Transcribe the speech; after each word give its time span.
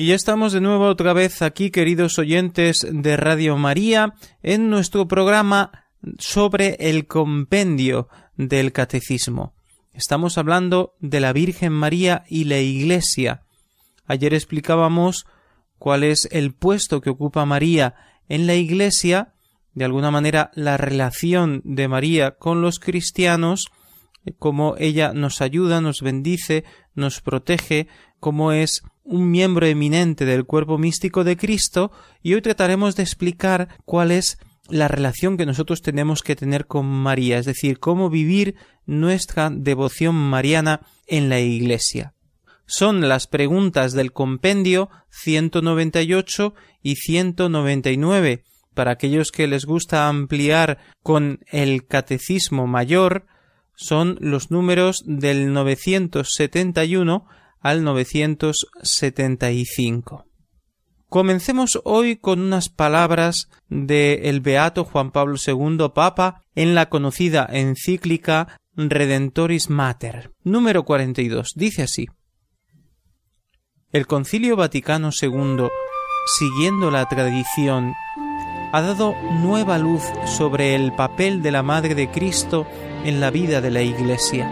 Y 0.00 0.06
ya 0.06 0.14
estamos 0.14 0.54
de 0.54 0.62
nuevo 0.62 0.86
otra 0.86 1.12
vez 1.12 1.42
aquí, 1.42 1.70
queridos 1.70 2.18
oyentes 2.18 2.86
de 2.90 3.18
Radio 3.18 3.58
María, 3.58 4.14
en 4.42 4.70
nuestro 4.70 5.06
programa 5.06 5.90
sobre 6.18 6.76
el 6.88 7.06
compendio 7.06 8.08
del 8.34 8.72
catecismo. 8.72 9.52
Estamos 9.92 10.38
hablando 10.38 10.94
de 11.00 11.20
la 11.20 11.34
Virgen 11.34 11.74
María 11.74 12.24
y 12.30 12.44
la 12.44 12.60
Iglesia. 12.60 13.42
Ayer 14.06 14.32
explicábamos 14.32 15.26
cuál 15.78 16.02
es 16.04 16.26
el 16.32 16.54
puesto 16.54 17.02
que 17.02 17.10
ocupa 17.10 17.44
María 17.44 17.94
en 18.26 18.46
la 18.46 18.54
Iglesia, 18.54 19.34
de 19.74 19.84
alguna 19.84 20.10
manera 20.10 20.50
la 20.54 20.78
relación 20.78 21.60
de 21.62 21.88
María 21.88 22.30
con 22.38 22.62
los 22.62 22.78
cristianos, 22.78 23.66
cómo 24.38 24.76
ella 24.78 25.12
nos 25.12 25.42
ayuda, 25.42 25.82
nos 25.82 26.00
bendice, 26.00 26.64
nos 26.94 27.20
protege, 27.20 27.86
cómo 28.18 28.52
es 28.52 28.82
un 29.04 29.30
miembro 29.30 29.66
eminente 29.66 30.24
del 30.24 30.44
cuerpo 30.44 30.78
místico 30.78 31.24
de 31.24 31.36
Cristo, 31.36 31.90
y 32.22 32.34
hoy 32.34 32.42
trataremos 32.42 32.96
de 32.96 33.02
explicar 33.02 33.68
cuál 33.84 34.10
es 34.10 34.38
la 34.68 34.88
relación 34.88 35.36
que 35.36 35.46
nosotros 35.46 35.82
tenemos 35.82 36.22
que 36.22 36.36
tener 36.36 36.66
con 36.66 36.86
María, 36.86 37.38
es 37.38 37.46
decir, 37.46 37.78
cómo 37.78 38.08
vivir 38.10 38.56
nuestra 38.86 39.50
devoción 39.50 40.14
mariana 40.14 40.80
en 41.06 41.28
la 41.28 41.40
Iglesia. 41.40 42.14
Son 42.66 43.08
las 43.08 43.26
preguntas 43.26 43.92
del 43.92 44.12
compendio 44.12 44.90
198 45.10 46.54
y 46.82 46.96
199. 46.96 48.44
Para 48.74 48.92
aquellos 48.92 49.32
que 49.32 49.48
les 49.48 49.64
gusta 49.64 50.08
ampliar 50.08 50.78
con 51.02 51.40
el 51.50 51.86
catecismo 51.86 52.68
mayor, 52.68 53.26
son 53.74 54.18
los 54.20 54.52
números 54.52 55.02
del 55.04 55.52
971 55.52 57.26
al 57.60 57.84
975. 57.84 60.24
Comencemos 61.08 61.80
hoy 61.84 62.16
con 62.16 62.40
unas 62.40 62.68
palabras 62.68 63.48
de 63.68 64.28
el 64.28 64.40
beato 64.40 64.84
Juan 64.84 65.10
Pablo 65.10 65.36
II 65.44 65.88
Papa 65.92 66.44
en 66.54 66.76
la 66.76 66.88
conocida 66.88 67.48
encíclica 67.50 68.60
Redentoris 68.76 69.70
Mater, 69.70 70.30
número 70.44 70.84
42. 70.84 71.54
Dice 71.56 71.82
así: 71.82 72.06
El 73.90 74.06
Concilio 74.06 74.54
Vaticano 74.54 75.10
II, 75.20 75.66
siguiendo 76.38 76.92
la 76.92 77.08
tradición, 77.08 77.92
ha 78.72 78.80
dado 78.80 79.16
nueva 79.42 79.78
luz 79.78 80.04
sobre 80.26 80.76
el 80.76 80.94
papel 80.94 81.42
de 81.42 81.50
la 81.50 81.64
Madre 81.64 81.96
de 81.96 82.08
Cristo 82.08 82.68
en 83.04 83.20
la 83.20 83.30
vida 83.30 83.60
de 83.60 83.72
la 83.72 83.82
Iglesia. 83.82 84.48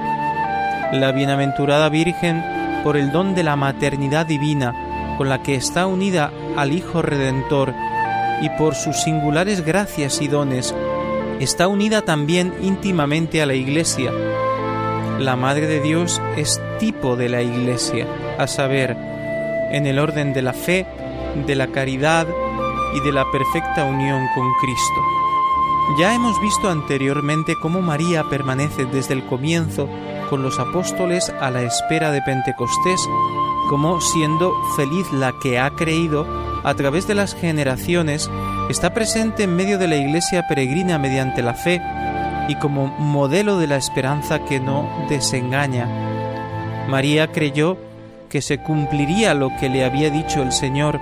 La 0.93 1.13
bienaventurada 1.13 1.89
Virgen, 1.89 2.43
por 2.83 2.97
el 2.97 3.13
don 3.13 3.35
de 3.35 3.43
la 3.43 3.57
maternidad 3.57 4.27
divina, 4.27 5.15
con 5.17 5.29
la 5.29 5.43
que 5.43 5.55
está 5.55 5.87
unida 5.87 6.33
al 6.57 6.73
Hijo 6.73 7.03
Redentor, 7.03 7.75
y 8.41 8.49
por 8.51 8.75
sus 8.75 8.97
singulares 8.97 9.65
gracias 9.65 10.21
y 10.23 10.29
dones, 10.29 10.75
está 11.41 11.69
unida 11.69 12.03
también 12.03 12.55
íntimamente 12.63 13.43
a 13.43 13.47
la 13.47 13.55
Iglesia. 13.55 14.13
La 15.19 15.35
Madre 15.37 15.67
de 15.67 15.81
Dios 15.81 16.23
es 16.37 16.61
tipo 16.79 17.17
de 17.17 17.29
la 17.29 17.43
Iglesia, 17.43 18.07
a 18.39 18.47
saber, 18.47 18.97
en 19.71 19.87
el 19.87 19.99
orden 19.99 20.33
de 20.33 20.43
la 20.43 20.53
fe, 20.53 20.87
de 21.47 21.55
la 21.55 21.67
caridad 21.69 22.27
y 22.95 23.01
de 23.01 23.13
la 23.13 23.25
perfecta 23.31 23.85
unión 23.85 24.27
con 24.35 24.47
Cristo. 24.61 25.19
Ya 25.99 26.15
hemos 26.15 26.41
visto 26.41 26.71
anteriormente 26.71 27.55
cómo 27.61 27.81
María 27.81 28.25
permanece 28.25 28.85
desde 28.85 29.15
el 29.15 29.25
comienzo 29.25 29.89
con 30.29 30.43
los 30.43 30.59
apóstoles 30.59 31.33
a 31.41 31.51
la 31.51 31.63
espera 31.63 32.11
de 32.11 32.23
Pentecostés, 32.23 33.01
como 33.69 34.01
siendo 34.01 34.53
feliz 34.77 35.11
la 35.13 35.33
que 35.43 35.59
ha 35.59 35.71
creído 35.71 36.27
a 36.65 36.75
través 36.75 37.07
de 37.07 37.15
las 37.15 37.35
generaciones, 37.35 38.31
está 38.69 38.95
presente 38.95 39.45
en 39.45 39.57
medio 39.57 39.79
de 39.79 39.89
la 39.89 39.97
iglesia 39.97 40.47
peregrina 40.49 40.99
mediante 40.99 41.43
la 41.43 41.55
fe 41.55 41.81
y 42.49 42.55
como 42.57 42.87
modelo 42.99 43.59
de 43.59 43.67
la 43.67 43.77
esperanza 43.77 44.45
que 44.45 44.61
no 44.61 44.89
desengaña. 45.09 45.87
María 46.89 47.31
creyó 47.31 47.77
que 48.29 48.43
se 48.43 48.59
cumpliría 48.59 49.35
lo 49.35 49.51
que 49.61 49.69
le 49.69 49.85
había 49.85 50.11
dicho 50.11 50.43
el 50.43 50.53
Señor. 50.53 50.99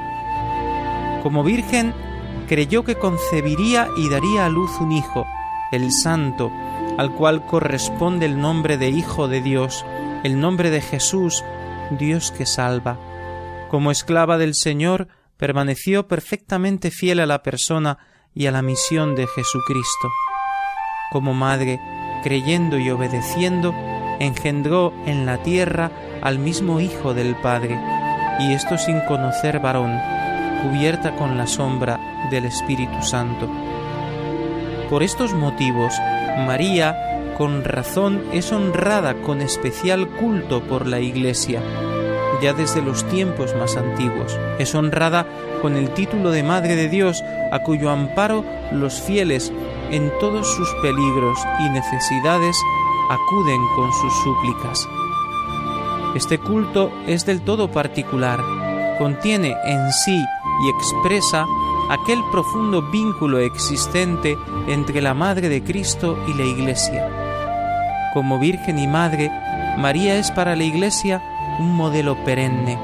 Como 1.23 1.43
virgen, 1.43 1.95
creyó 2.49 2.85
que 2.85 2.97
concebiría 2.97 3.89
y 3.97 4.09
daría 4.09 4.47
a 4.47 4.49
luz 4.49 4.71
un 4.81 4.93
hijo, 4.93 5.27
el 5.73 5.93
Santo, 5.93 6.51
al 6.99 7.15
cual 7.15 7.45
corresponde 7.47 8.27
el 8.27 8.41
nombre 8.41 8.79
de 8.79 8.89
Hijo 8.89 9.29
de 9.29 9.41
Dios, 9.41 9.84
el 10.25 10.41
nombre 10.41 10.71
de 10.71 10.81
Jesús, 10.81 11.45
Dios 11.91 12.33
que 12.33 12.47
salva. 12.47 12.99
Como 13.71 13.91
esclava 13.91 14.39
del 14.39 14.55
Señor, 14.55 15.09
permaneció 15.37 16.09
perfectamente 16.09 16.91
fiel 16.91 17.21
a 17.21 17.27
la 17.27 17.43
persona 17.43 17.99
y 18.34 18.47
a 18.47 18.51
la 18.51 18.62
misión 18.62 19.15
de 19.15 19.27
Jesucristo. 19.27 20.09
Como 21.11 21.34
madre, 21.34 21.81
creyendo 22.23 22.79
y 22.79 22.91
obedeciendo, 22.91 23.75
engendró 24.19 24.93
en 25.07 25.27
la 25.27 25.43
tierra 25.43 25.91
al 26.23 26.39
mismo 26.39 26.81
Hijo 26.81 27.15
del 27.15 27.37
Padre, 27.37 27.78
y 28.41 28.53
esto 28.53 28.78
sin 28.78 29.01
conocer 29.01 29.61
varón, 29.61 29.99
cubierta 30.63 31.15
con 31.17 31.37
la 31.37 31.47
sombra 31.47 32.01
del 32.31 32.47
Espíritu 32.47 33.03
Santo. 33.03 33.49
Por 34.91 35.03
estos 35.03 35.33
motivos, 35.33 35.95
María, 36.37 37.33
con 37.37 37.65
razón, 37.65 38.23
es 38.33 38.53
honrada 38.53 39.15
con 39.15 39.41
especial 39.41 40.09
culto 40.09 40.63
por 40.63 40.87
la 40.87 41.01
Iglesia, 41.01 41.63
ya 42.43 42.53
desde 42.53 42.83
los 42.83 43.05
tiempos 43.09 43.55
más 43.57 43.77
antiguos. 43.77 44.39
Es 44.59 44.75
honrada 44.75 45.27
con 45.63 45.77
el 45.77 45.91
título 45.91 46.31
de 46.31 46.43
Madre 46.43 46.77
de 46.77 46.89
Dios, 46.89 47.23
a 47.53 47.61
cuyo 47.61 47.91
amparo 47.91 48.45
los 48.73 49.01
fieles, 49.01 49.53
en 49.91 50.13
todos 50.21 50.47
sus 50.55 50.69
peligros 50.83 51.39
y 51.61 51.71
necesidades, 51.71 52.57
acuden 53.09 53.61
con 53.77 53.93
sus 53.93 54.13
súplicas. 54.25 54.87
Este 56.15 56.39
culto 56.39 56.91
es 57.07 57.25
del 57.27 57.43
todo 57.43 57.71
particular, 57.71 58.41
contiene 58.99 59.55
en 59.65 59.93
sí 59.93 60.19
y 60.65 60.69
expresa 60.71 61.47
aquel 61.89 62.21
profundo 62.31 62.83
vínculo 62.91 63.39
existente 63.39 64.37
entre 64.69 65.01
la 65.01 65.15
Madre 65.15 65.49
de 65.49 65.63
Cristo 65.63 66.19
y 66.27 66.35
la 66.35 66.45
Iglesia. 66.45 67.09
Como 68.13 68.39
Virgen 68.39 68.79
y 68.79 68.87
Madre, 68.87 69.31
María 69.79 70.17
es 70.17 70.31
para 70.31 70.57
la 70.57 70.65
Iglesia 70.65 71.23
un 71.59 71.75
modelo 71.75 72.17
perenne. 72.25 72.79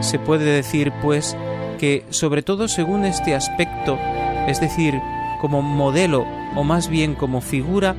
Se 0.00 0.18
puede 0.18 0.44
decir, 0.44 0.92
pues, 1.02 1.36
que, 1.78 2.04
sobre 2.10 2.42
todo 2.42 2.68
según 2.68 3.04
este 3.04 3.34
aspecto, 3.34 3.98
es 4.46 4.60
decir, 4.60 5.00
como 5.40 5.62
modelo 5.62 6.26
o 6.54 6.62
más 6.62 6.88
bien 6.88 7.14
como 7.14 7.40
figura, 7.40 7.96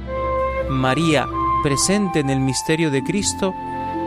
María, 0.69 1.27
presente 1.63 2.19
en 2.19 2.29
el 2.29 2.39
misterio 2.39 2.91
de 2.91 3.03
Cristo, 3.03 3.53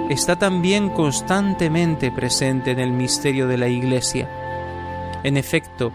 está 0.08 0.36
también 0.36 0.88
constantemente 0.88 2.10
presente 2.10 2.70
en 2.70 2.78
el 2.78 2.92
misterio 2.92 3.46
de 3.46 3.58
la 3.58 3.68
Iglesia. 3.68 4.28
En 5.22 5.36
efecto, 5.36 5.92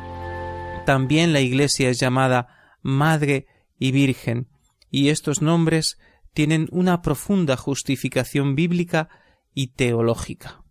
también 0.86 1.34
la 1.34 1.42
Iglesia 1.42 1.90
es 1.90 2.00
llamada 2.00 2.78
Madre 2.82 3.48
y 3.78 3.92
Virgen, 3.92 4.48
y 4.90 5.10
estos 5.10 5.42
nombres 5.42 5.98
tienen 6.34 6.68
una 6.72 7.02
profunda 7.02 7.58
justificación 7.58 8.56
bíblica 8.56 9.10
y 9.54 9.68
teológica. 9.68 10.64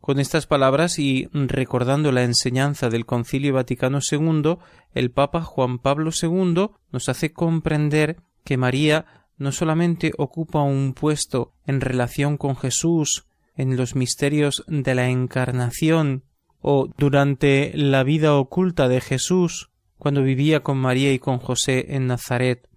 Con 0.00 0.20
estas 0.20 0.46
palabras 0.46 0.98
y 0.98 1.28
recordando 1.32 2.12
la 2.12 2.22
enseñanza 2.22 2.88
del 2.88 3.04
Concilio 3.04 3.54
Vaticano 3.54 3.98
II, 4.00 4.56
el 4.94 5.10
Papa 5.10 5.42
Juan 5.42 5.78
Pablo 5.78 6.10
II 6.18 6.70
nos 6.90 7.08
hace 7.08 7.32
comprender 7.32 8.22
que 8.44 8.56
María 8.56 9.04
no 9.36 9.52
solamente 9.52 10.12
ocupa 10.16 10.62
un 10.62 10.94
puesto 10.94 11.52
en 11.66 11.80
relación 11.80 12.38
con 12.38 12.56
Jesús 12.56 13.26
en 13.54 13.76
los 13.76 13.96
misterios 13.96 14.64
de 14.66 14.94
la 14.94 15.10
encarnación 15.10 16.24
o 16.60 16.88
durante 16.96 17.72
la 17.74 18.02
vida 18.02 18.34
oculta 18.34 18.88
de 18.88 19.00
Jesús 19.00 19.70
cuando 19.98 20.22
vivía 20.22 20.60
con 20.60 20.78
María 20.78 21.12
y 21.12 21.18
con 21.18 21.38
José 21.38 21.94
en 21.94 22.06
Nazaret, 22.06 22.68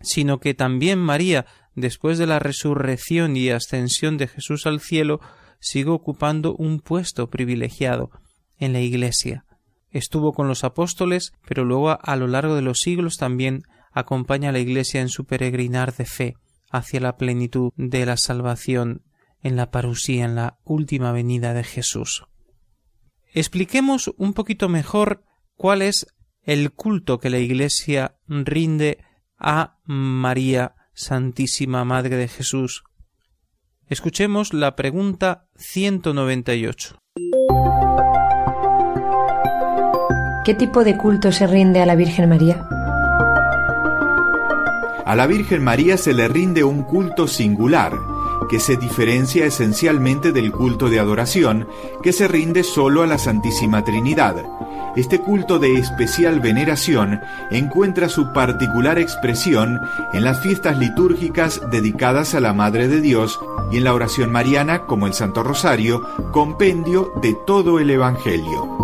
sino 0.00 0.38
que 0.38 0.54
también 0.54 0.98
María, 0.98 1.46
después 1.74 2.18
de 2.18 2.26
la 2.26 2.38
resurrección 2.38 3.36
y 3.36 3.50
ascensión 3.50 4.16
de 4.18 4.28
Jesús 4.28 4.66
al 4.66 4.80
cielo, 4.80 5.20
sigue 5.60 5.90
ocupando 5.90 6.54
un 6.54 6.80
puesto 6.80 7.30
privilegiado 7.30 8.10
en 8.58 8.72
la 8.72 8.80
Iglesia. 8.80 9.44
estuvo 9.90 10.32
con 10.32 10.48
los 10.48 10.64
apóstoles, 10.64 11.32
pero 11.46 11.64
luego 11.64 11.96
a 12.02 12.16
lo 12.16 12.26
largo 12.26 12.56
de 12.56 12.62
los 12.62 12.80
siglos 12.80 13.16
también 13.16 13.62
acompaña 13.92 14.48
a 14.48 14.52
la 14.52 14.58
Iglesia 14.58 15.00
en 15.00 15.08
su 15.08 15.24
peregrinar 15.24 15.94
de 15.94 16.04
fe 16.04 16.34
hacia 16.70 16.98
la 16.98 17.16
plenitud 17.16 17.70
de 17.76 18.04
la 18.04 18.16
salvación 18.16 19.02
en 19.40 19.54
la 19.54 19.70
parusía, 19.70 20.24
en 20.24 20.34
la 20.34 20.58
última 20.64 21.12
venida 21.12 21.54
de 21.54 21.62
Jesús. 21.62 22.24
Expliquemos 23.36 24.14
un 24.16 24.32
poquito 24.32 24.68
mejor 24.68 25.24
cuál 25.56 25.82
es 25.82 26.06
el 26.44 26.70
culto 26.70 27.18
que 27.18 27.30
la 27.30 27.38
Iglesia 27.38 28.14
rinde 28.28 28.98
a 29.36 29.78
María 29.84 30.76
Santísima 30.92 31.84
Madre 31.84 32.16
de 32.16 32.28
Jesús. 32.28 32.84
Escuchemos 33.88 34.54
la 34.54 34.76
pregunta 34.76 35.48
198. 35.56 36.96
¿Qué 40.44 40.54
tipo 40.54 40.84
de 40.84 40.96
culto 40.96 41.32
se 41.32 41.48
rinde 41.48 41.80
a 41.82 41.86
la 41.86 41.96
Virgen 41.96 42.28
María? 42.28 42.64
A 45.04 45.16
la 45.16 45.26
Virgen 45.26 45.64
María 45.64 45.96
se 45.96 46.14
le 46.14 46.28
rinde 46.28 46.62
un 46.62 46.84
culto 46.84 47.26
singular, 47.26 47.94
que 48.48 48.60
se 48.60 48.76
diferencia 48.76 49.46
esencialmente 49.46 50.32
del 50.32 50.52
culto 50.52 50.88
de 50.88 51.00
adoración, 51.00 51.68
que 52.02 52.12
se 52.12 52.28
rinde 52.28 52.62
solo 52.62 53.02
a 53.02 53.06
la 53.06 53.18
Santísima 53.18 53.84
Trinidad. 53.84 54.36
Este 54.96 55.20
culto 55.20 55.58
de 55.58 55.74
especial 55.74 56.38
veneración 56.38 57.20
encuentra 57.50 58.08
su 58.08 58.32
particular 58.32 58.98
expresión 58.98 59.80
en 60.12 60.22
las 60.22 60.40
fiestas 60.40 60.78
litúrgicas 60.78 61.60
dedicadas 61.70 62.34
a 62.34 62.40
la 62.40 62.52
Madre 62.52 62.86
de 62.86 63.00
Dios 63.00 63.40
y 63.72 63.78
en 63.78 63.84
la 63.84 63.94
oración 63.94 64.30
mariana 64.30 64.86
como 64.86 65.06
el 65.06 65.14
Santo 65.14 65.42
Rosario, 65.42 66.02
compendio 66.30 67.12
de 67.22 67.36
todo 67.44 67.80
el 67.80 67.90
Evangelio. 67.90 68.83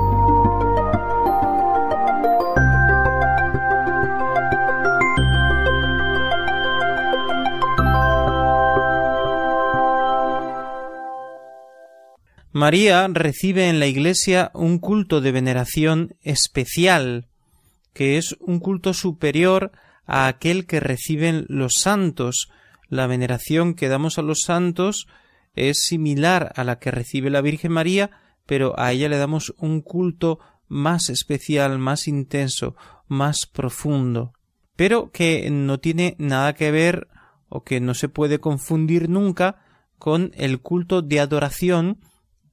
María 12.52 13.06
recibe 13.06 13.69
en 13.69 13.79
la 13.79 13.87
Iglesia 13.87 14.50
un 14.55 14.79
culto 14.81 15.20
de 15.20 15.31
veneración 15.31 16.17
especial, 16.23 17.29
que 17.93 18.19
es 18.19 18.37
un 18.41 18.58
culto 18.58 18.93
superior 18.93 19.70
a 20.05 20.26
aquel 20.26 20.67
que 20.67 20.81
reciben 20.81 21.44
los 21.49 21.75
santos. 21.75 22.50
La 22.88 23.06
veneración 23.06 23.75
que 23.75 23.88
damos 23.88 24.19
a 24.19 24.23
los 24.23 24.41
santos 24.41 25.06
es 25.55 25.85
similar 25.85 26.52
a 26.56 26.64
la 26.64 26.81
que 26.81 26.91
recibe 26.91 27.31
la 27.31 27.41
Virgen 27.41 27.70
María, 27.70 28.11
pero 28.47 28.76
a 28.81 28.91
ella 28.91 29.08
le 29.08 29.19
damos 29.19 29.55
un 29.58 29.81
culto 29.81 30.41
más 30.67 31.08
especial, 31.08 31.79
más 31.79 32.08
intenso, 32.08 32.75
más 33.06 33.47
profundo, 33.47 34.32
pero 34.75 35.12
que 35.12 35.49
no 35.50 35.79
tiene 35.79 36.17
nada 36.19 36.55
que 36.55 36.73
ver 36.73 37.06
o 37.49 37.62
que 37.62 37.81
no 37.81 37.94
se 37.94 38.08
puede 38.08 38.41
confundir 38.41 39.08
nunca 39.08 39.62
con 40.00 40.32
el 40.35 40.61
culto 40.61 41.00
de 41.00 41.20
adoración 41.20 42.00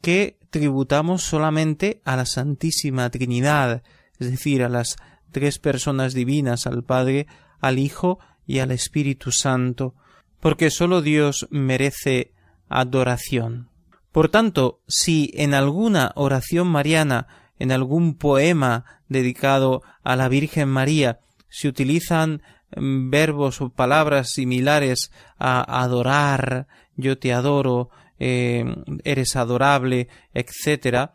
que 0.01 0.37
tributamos 0.49 1.23
solamente 1.23 2.01
a 2.05 2.15
la 2.15 2.25
Santísima 2.25 3.09
Trinidad, 3.09 3.83
es 4.19 4.31
decir, 4.31 4.63
a 4.63 4.69
las 4.69 4.97
tres 5.31 5.59
personas 5.59 6.13
divinas, 6.13 6.67
al 6.67 6.83
Padre, 6.83 7.27
al 7.59 7.79
Hijo 7.79 8.19
y 8.45 8.59
al 8.59 8.71
Espíritu 8.71 9.31
Santo, 9.31 9.93
porque 10.39 10.69
sólo 10.69 11.01
Dios 11.01 11.47
merece 11.51 12.31
adoración. 12.69 13.69
Por 14.11 14.29
tanto, 14.29 14.81
si 14.87 15.31
en 15.35 15.53
alguna 15.53 16.11
oración 16.15 16.67
mariana, 16.67 17.27
en 17.59 17.71
algún 17.71 18.15
poema 18.15 18.85
dedicado 19.09 19.83
a 20.03 20.15
la 20.15 20.27
Virgen 20.29 20.69
María, 20.69 21.19
se 21.49 21.67
utilizan 21.67 22.41
mm, 22.75 23.09
verbos 23.09 23.61
o 23.61 23.69
palabras 23.69 24.31
similares 24.31 25.11
a 25.37 25.83
adorar, 25.83 26.67
yo 26.95 27.17
te 27.17 27.33
adoro, 27.33 27.89
eh, 28.19 28.65
eres 29.03 29.35
adorable, 29.35 30.07
etcétera, 30.33 31.13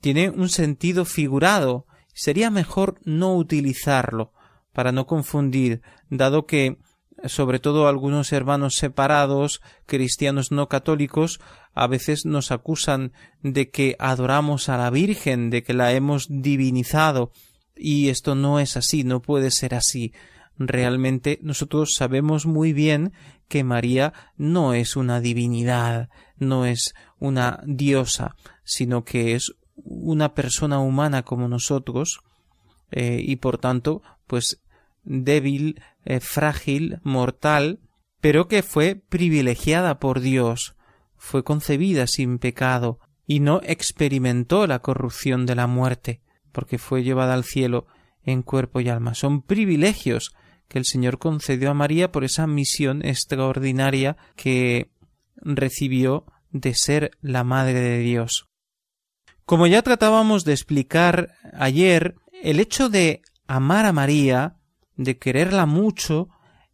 tiene 0.00 0.30
un 0.30 0.48
sentido 0.48 1.04
figurado. 1.04 1.86
Sería 2.12 2.50
mejor 2.50 3.00
no 3.04 3.36
utilizarlo 3.36 4.32
para 4.72 4.92
no 4.92 5.06
confundir, 5.06 5.82
dado 6.10 6.46
que 6.46 6.78
sobre 7.26 7.58
todo 7.58 7.88
algunos 7.88 8.32
hermanos 8.32 8.74
separados, 8.74 9.62
cristianos 9.86 10.50
no 10.50 10.68
católicos, 10.68 11.40
a 11.74 11.86
veces 11.86 12.26
nos 12.26 12.50
acusan 12.50 13.12
de 13.42 13.70
que 13.70 13.96
adoramos 13.98 14.68
a 14.68 14.76
la 14.76 14.90
Virgen, 14.90 15.50
de 15.50 15.62
que 15.62 15.74
la 15.74 15.92
hemos 15.92 16.26
divinizado, 16.28 17.32
y 17.76 18.08
esto 18.08 18.34
no 18.34 18.60
es 18.60 18.76
así, 18.76 19.04
no 19.04 19.22
puede 19.22 19.50
ser 19.50 19.74
así. 19.74 20.12
Realmente 20.56 21.38
nosotros 21.42 21.94
sabemos 21.96 22.46
muy 22.46 22.72
bien 22.72 23.12
que 23.48 23.64
María 23.64 24.12
no 24.36 24.74
es 24.74 24.96
una 24.96 25.20
divinidad, 25.20 26.10
no 26.36 26.66
es 26.66 26.94
una 27.18 27.60
diosa, 27.64 28.36
sino 28.64 29.04
que 29.04 29.34
es 29.34 29.52
una 29.76 30.34
persona 30.34 30.78
humana 30.78 31.22
como 31.22 31.48
nosotros 31.48 32.20
eh, 32.90 33.20
y 33.22 33.36
por 33.36 33.58
tanto 33.58 34.02
pues 34.26 34.60
débil, 35.04 35.82
eh, 36.04 36.20
frágil, 36.20 37.00
mortal, 37.02 37.80
pero 38.20 38.48
que 38.48 38.62
fue 38.62 38.96
privilegiada 38.96 39.98
por 39.98 40.20
Dios, 40.20 40.76
fue 41.16 41.44
concebida 41.44 42.06
sin 42.06 42.38
pecado 42.38 42.98
y 43.26 43.40
no 43.40 43.60
experimentó 43.64 44.66
la 44.66 44.80
corrupción 44.80 45.46
de 45.46 45.54
la 45.54 45.66
muerte, 45.66 46.20
porque 46.52 46.78
fue 46.78 47.02
llevada 47.02 47.34
al 47.34 47.44
cielo 47.44 47.86
en 48.22 48.42
cuerpo 48.42 48.80
y 48.80 48.88
alma. 48.88 49.14
Son 49.14 49.42
privilegios 49.42 50.34
que 50.68 50.78
el 50.78 50.84
Señor 50.84 51.18
concedió 51.18 51.70
a 51.70 51.74
María 51.74 52.10
por 52.10 52.24
esa 52.24 52.46
misión 52.46 53.04
extraordinaria 53.04 54.16
que 54.36 54.90
recibió 55.44 56.26
de 56.50 56.74
ser 56.74 57.12
la 57.20 57.44
Madre 57.44 57.80
de 57.80 57.98
Dios. 57.98 58.48
Como 59.44 59.66
ya 59.66 59.82
tratábamos 59.82 60.44
de 60.44 60.52
explicar 60.52 61.34
ayer, 61.52 62.16
el 62.42 62.60
hecho 62.60 62.88
de 62.88 63.22
amar 63.46 63.84
a 63.86 63.92
María, 63.92 64.56
de 64.96 65.18
quererla 65.18 65.66
mucho, 65.66 66.28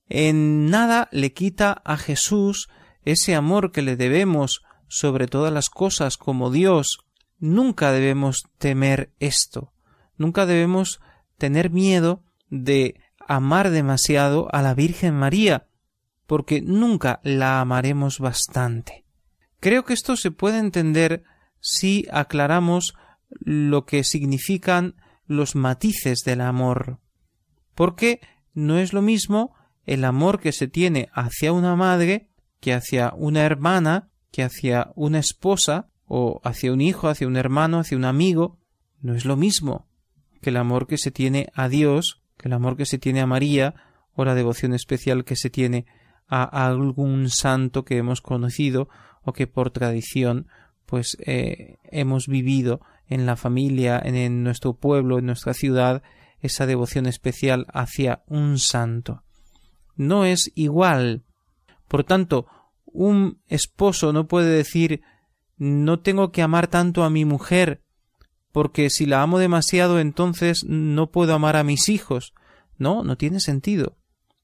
en 0.09 0.71
nada 0.71 1.09
le 1.13 1.33
quita 1.33 1.83
a 1.85 1.97
Jesús 1.97 2.69
ese 3.05 3.35
amor 3.35 3.73
que 3.73 3.83
le 3.83 3.97
debemos 3.97 4.63
sobre 4.89 5.27
todas 5.27 5.53
las 5.53 5.71
cosas 5.71 6.17
como 6.17 6.51
Dios. 6.51 6.99
Nunca 7.39 7.93
debemos 7.93 8.45
temer 8.59 9.13
esto, 9.19 9.73
nunca 10.17 10.47
debemos 10.47 11.01
tener 11.39 11.71
miedo 11.71 12.23
de 12.51 13.01
amar 13.27 13.71
demasiado 13.71 14.49
a 14.53 14.61
la 14.63 14.75
Virgen 14.75 15.15
María, 15.15 15.69
porque 16.31 16.63
nunca 16.63 17.19
la 17.25 17.61
amaremos 17.61 18.21
bastante. 18.21 19.05
Creo 19.59 19.85
que 19.85 19.95
esto 19.95 20.15
se 20.15 20.31
puede 20.31 20.59
entender 20.59 21.25
si 21.59 22.07
aclaramos 22.13 22.95
lo 23.31 23.85
que 23.85 24.05
significan 24.05 24.95
los 25.27 25.57
matices 25.57 26.21
del 26.21 26.41
amor, 26.41 27.01
porque 27.75 28.21
no 28.55 28.79
es 28.79 28.93
lo 28.93 29.03
mismo 29.03 29.57
el 29.87 30.05
amor 30.05 30.39
que 30.39 30.53
se 30.53 30.69
tiene 30.69 31.09
hacia 31.15 31.51
una 31.51 31.75
madre 31.75 32.29
que 32.61 32.75
hacia 32.75 33.13
una 33.17 33.43
hermana, 33.43 34.09
que 34.31 34.45
hacia 34.45 34.93
una 34.95 35.19
esposa, 35.19 35.89
o 36.07 36.41
hacia 36.45 36.73
un 36.73 36.81
hijo, 36.81 37.09
hacia 37.09 37.27
un 37.27 37.37
hermano, 37.37 37.81
hacia 37.81 37.97
un 37.97 38.05
amigo, 38.05 38.57
no 39.01 39.17
es 39.17 39.25
lo 39.25 39.37
mismo 39.37 39.89
que 40.41 40.51
el 40.51 40.59
amor 40.59 40.87
que 40.87 40.97
se 40.97 41.11
tiene 41.11 41.51
a 41.55 41.69
Dios 41.69 42.23
que 42.37 42.47
el 42.47 42.53
amor 42.53 42.77
que 42.77 42.87
se 42.87 42.99
tiene 42.99 43.21
a 43.21 43.27
María 43.27 43.75
o 44.15 44.25
la 44.25 44.37
devoción 44.37 44.75
especial 44.75 45.25
que 45.25 45.35
se 45.35 45.51
tiene 45.51 45.87
a 46.31 46.45
algún 46.67 47.29
santo 47.29 47.85
que 47.85 47.99
hemos 47.99 48.21
conocido 48.21 48.89
o 49.23 49.33
que 49.33 49.47
por 49.47 49.71
tradición 49.71 50.47
pues 50.87 51.17
eh, 51.27 51.77
hemos 51.85 52.27
vivido 52.27 52.81
en 53.09 53.27
la 53.27 53.37
familia, 53.37 54.01
en, 54.03 54.43
nuestro 54.43 54.75
pueblo, 54.75 55.19
en 55.19 55.27
nuestra 55.27 55.53
ciudad, 55.53 56.03
esa 56.41 56.67
devoción 56.67 57.07
especial 57.07 57.67
hacia 57.73 58.23
un 58.27 58.59
santo. 58.59 59.23
No 59.97 60.25
es 60.25 60.53
igual. 60.55 61.25
Por 61.89 62.05
tanto, 62.05 62.47
un 62.87 63.41
esposo 63.49 64.13
no 64.13 64.27
puede 64.27 64.51
decir 64.51 65.03
no 65.59 66.01
tengo 66.01 66.33
que 66.33 66.43
amar 66.43 66.69
tanto 66.69 67.05
a 67.05 67.11
mi 67.11 67.25
mujer 67.25 67.83
porque 68.51 68.89
si 68.91 69.07
la 69.07 69.23
amo 69.23 69.39
demasiado 69.39 70.01
entonces 70.01 70.65
no 70.65 71.11
puedo 71.11 71.35
amar 71.35 71.57
a 71.57 71.65
mis 71.65 71.89
hijos. 71.89 72.33
No, 72.79 73.05
no 73.05 73.17
tiene 73.17 73.41
sentido. 73.41 73.97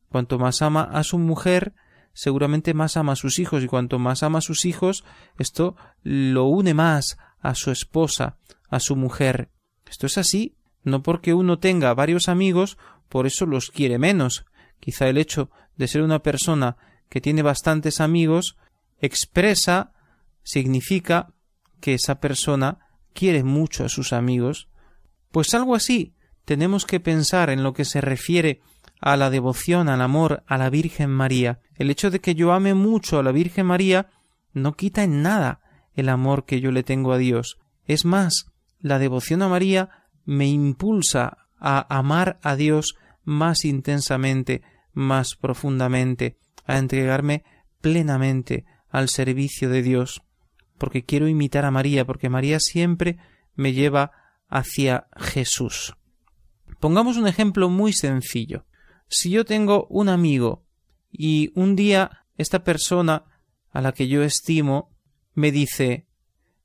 Cuanto 0.09 0.39
más 0.39 0.63
ama 0.63 0.83
a 0.83 1.03
su 1.03 1.19
mujer, 1.19 1.75
seguramente 2.13 2.75
más 2.75 2.97
ama 2.97 3.13
a 3.13 3.17
sus 3.17 3.39
hijos, 3.39 3.63
y 3.63 3.67
cuanto 3.67 3.99
más 3.99 4.23
ama 4.23 4.39
a 4.39 4.43
sus 4.43 4.65
hijos, 4.65 5.05
esto 5.39 5.77
lo 6.03 6.45
une 6.45 6.75
más 6.75 7.19
a 7.41 7.55
su 7.55 7.71
esposa, 7.71 8.39
a 8.69 8.81
su 8.81 8.97
mujer. 8.97 9.51
Esto 9.89 10.07
es 10.07 10.19
así, 10.19 10.57
no 10.83 11.03
porque 11.03 11.35
uno 11.35 11.59
tenga 11.59 11.93
varios 11.95 12.29
amigos, 12.29 12.79
por 13.09 13.27
eso 13.27 13.47
los 13.47 13.71
quiere 13.71 13.99
menos. 13.99 14.47
Quizá 14.81 15.09
el 15.09 15.19
hecho 15.19 15.51
de 15.77 15.89
ser 15.89 16.03
una 16.03 16.23
persona 16.23 16.77
que 17.09 17.21
tiene 17.21 17.43
bastantes 17.43 18.01
amigos 18.01 18.57
expresa, 18.99 19.93
significa 20.43 21.35
que 21.81 21.95
esa 21.95 22.21
persona 22.21 22.79
quiere 23.13 23.45
mucho 23.45 23.85
a 23.85 23.89
sus 23.89 24.13
amigos, 24.13 24.69
Pues 25.31 25.53
algo 25.53 25.75
así 25.75 26.15
tenemos 26.47 26.87
que 26.87 26.99
pensar 26.99 27.51
en 27.51 27.63
lo 27.63 27.75
que 27.75 27.85
se 27.85 28.01
refiere 28.01 28.63
a 29.01 29.17
la 29.17 29.31
devoción, 29.31 29.89
al 29.89 30.01
amor 30.01 30.43
a 30.47 30.59
la 30.59 30.71
Virgen 30.71 31.11
María. 31.11 31.61
El 31.75 31.91
hecho 31.91 32.11
de 32.11 32.21
que 32.21 32.35
yo 32.35 32.53
ame 32.53 32.75
mucho 32.75 33.19
a 33.19 33.23
la 33.23 33.33
Virgen 33.33 33.67
María 33.67 34.09
no 34.53 34.75
quita 34.75 35.05
en 35.05 35.23
nada 35.23 35.61
el 35.95 36.09
amor 36.09 36.45
que 36.45 36.61
yo 36.61 36.73
le 36.73 36.83
tengo 36.83 37.13
a 37.13 37.19
Dios. 37.19 37.59
Es 37.87 38.05
más, 38.05 38.47
la 38.81 38.99
devoción 38.99 39.43
a 39.43 39.49
María 39.49 39.91
me 40.25 40.47
impulsa 40.47 41.39
a 41.59 41.97
amar 41.97 42.39
a 42.43 42.57
Dios 42.57 42.97
más 43.25 43.65
intensamente, 43.65 44.63
más 44.93 45.35
profundamente, 45.35 46.39
a 46.67 46.79
entregarme 46.79 47.45
plenamente 47.81 48.65
al 48.91 49.09
servicio 49.09 49.69
de 49.69 49.83
Dios, 49.83 50.23
porque 50.79 51.05
quiero 51.05 51.29
imitar 51.29 51.65
a 51.65 51.71
María, 51.71 52.05
porque 52.05 52.29
María 52.29 52.61
siempre 52.61 53.19
me 53.55 53.73
lleva 53.73 54.13
hacia 54.49 55.07
Jesús. 55.17 55.95
Pongamos 56.81 57.17
un 57.17 57.27
ejemplo 57.27 57.69
muy 57.69 57.93
sencillo. 57.93 58.65
Si 59.09 59.31
yo 59.31 59.45
tengo 59.45 59.87
un 59.89 60.09
amigo 60.09 60.65
y 61.11 61.53
un 61.55 61.77
día 61.77 62.27
esta 62.37 62.65
persona 62.65 63.25
a 63.71 63.81
la 63.81 63.93
que 63.93 64.09
yo 64.09 64.23
estimo 64.23 64.91
me 65.35 65.53
dice 65.53 66.07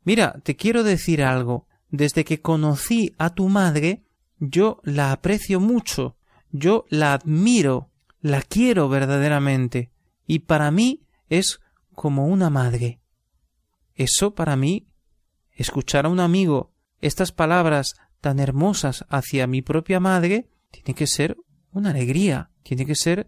Mira, 0.03 0.39
te 0.43 0.55
quiero 0.55 0.83
decir 0.83 1.24
algo. 1.24 1.67
Desde 1.89 2.24
que 2.24 2.41
conocí 2.41 3.13
a 3.17 3.31
tu 3.31 3.50
madre, 3.50 4.03
yo 4.39 4.79
la 4.83 5.12
aprecio 5.12 5.60
mucho, 5.60 6.15
yo 6.51 6.86
la 6.89 7.13
admiro, 7.13 7.91
la 8.21 8.41
quiero 8.41 8.88
verdaderamente, 8.88 9.91
y 10.25 10.39
para 10.39 10.71
mí 10.71 11.03
es 11.29 11.60
como 11.93 12.27
una 12.27 12.50
madre. 12.50 13.01
Eso 13.93 14.33
para 14.33 14.55
mí, 14.55 14.88
escuchar 15.51 16.05
a 16.05 16.10
un 16.10 16.19
amigo 16.19 16.74
estas 17.01 17.31
palabras 17.31 17.95
tan 18.21 18.39
hermosas 18.39 19.05
hacia 19.10 19.48
mi 19.48 19.62
propia 19.62 20.00
madre, 20.00 20.50
tiene 20.71 20.95
que 20.95 21.07
ser 21.07 21.38
una 21.71 21.91
alegría, 21.91 22.51
tiene 22.63 22.85
que 22.85 22.95
ser 22.95 23.27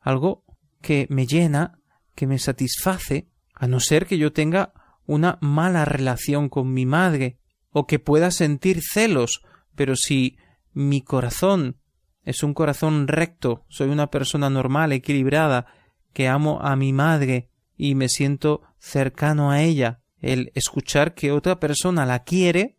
algo 0.00 0.44
que 0.80 1.06
me 1.10 1.26
llena, 1.26 1.78
que 2.14 2.26
me 2.26 2.38
satisface, 2.38 3.28
a 3.54 3.66
no 3.66 3.80
ser 3.80 4.06
que 4.06 4.18
yo 4.18 4.32
tenga 4.32 4.72
una 5.06 5.38
mala 5.40 5.84
relación 5.84 6.48
con 6.48 6.72
mi 6.72 6.86
madre, 6.86 7.38
o 7.70 7.86
que 7.86 7.98
pueda 7.98 8.30
sentir 8.30 8.80
celos, 8.82 9.42
pero 9.74 9.96
si 9.96 10.36
mi 10.72 11.02
corazón 11.02 11.78
es 12.24 12.42
un 12.42 12.54
corazón 12.54 13.08
recto, 13.08 13.64
soy 13.68 13.88
una 13.90 14.10
persona 14.10 14.48
normal, 14.48 14.92
equilibrada, 14.92 15.66
que 16.12 16.28
amo 16.28 16.60
a 16.62 16.76
mi 16.76 16.92
madre 16.92 17.50
y 17.76 17.94
me 17.94 18.08
siento 18.08 18.62
cercano 18.78 19.50
a 19.50 19.60
ella, 19.62 20.00
el 20.20 20.52
escuchar 20.54 21.14
que 21.14 21.32
otra 21.32 21.60
persona 21.60 22.06
la 22.06 22.24
quiere, 22.24 22.78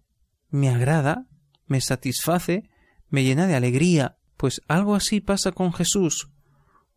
me 0.50 0.69
agrada, 0.69 1.27
me 1.67 1.81
satisface, 1.81 2.69
me 3.10 3.24
llena 3.24 3.45
de 3.45 3.55
alegría, 3.55 4.17
pues 4.38 4.62
algo 4.68 4.96
así 4.96 5.22
pasa 5.22 5.51
con 5.51 5.74
Jesús. 5.74 6.30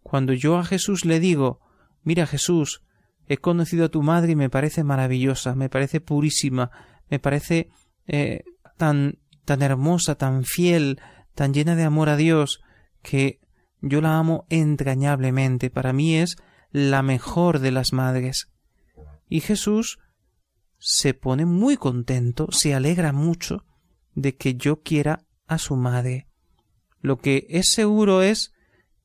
Cuando 0.03 0.33
yo 0.33 0.59
a 0.59 0.65
Jesús 0.65 1.05
le 1.05 1.21
digo 1.21 1.61
Mira 2.03 2.27
Jesús, 2.27 2.83
he 3.27 3.37
conocido 3.37 3.87
a 3.87 3.89
tu 3.91 4.03
madre 4.03 4.33
y 4.33 4.37
me 4.37 4.49
parece 4.49 4.83
maravillosa, 4.85 5.55
me 5.55 5.69
parece 5.69 6.01
purísima, 6.01 6.71
me 7.11 7.19
parece 7.19 7.69
eh, 8.07 8.45
tan 8.77 9.19
tan 9.45 9.63
hermosa, 9.63 10.15
tan 10.15 10.45
fiel, 10.45 11.01
tan 11.35 11.55
llena 11.55 11.75
de 11.75 11.85
amor 11.85 12.11
a 12.11 12.17
Dios, 12.17 12.61
que 13.03 13.41
yo 13.81 14.03
la 14.03 14.19
amo 14.19 14.45
entrañablemente. 14.51 15.71
Para 15.71 15.95
mí 15.95 16.17
es 16.17 16.37
la 16.71 17.03
mejor 17.03 17.59
de 17.61 17.71
las 17.71 17.95
madres. 17.95 18.51
Y 19.27 19.41
Jesús 19.41 19.99
se 20.79 21.15
pone 21.15 21.47
muy 21.47 21.79
contento, 21.79 22.49
se 22.53 22.75
alegra 22.75 23.13
mucho 23.13 23.65
de 24.15 24.37
que 24.37 24.55
yo 24.55 24.83
quiera 24.83 25.25
a 25.47 25.57
su 25.59 25.77
madre. 25.77 26.28
Lo 27.01 27.19
que 27.19 27.47
es 27.49 27.71
seguro 27.71 28.23
es 28.23 28.53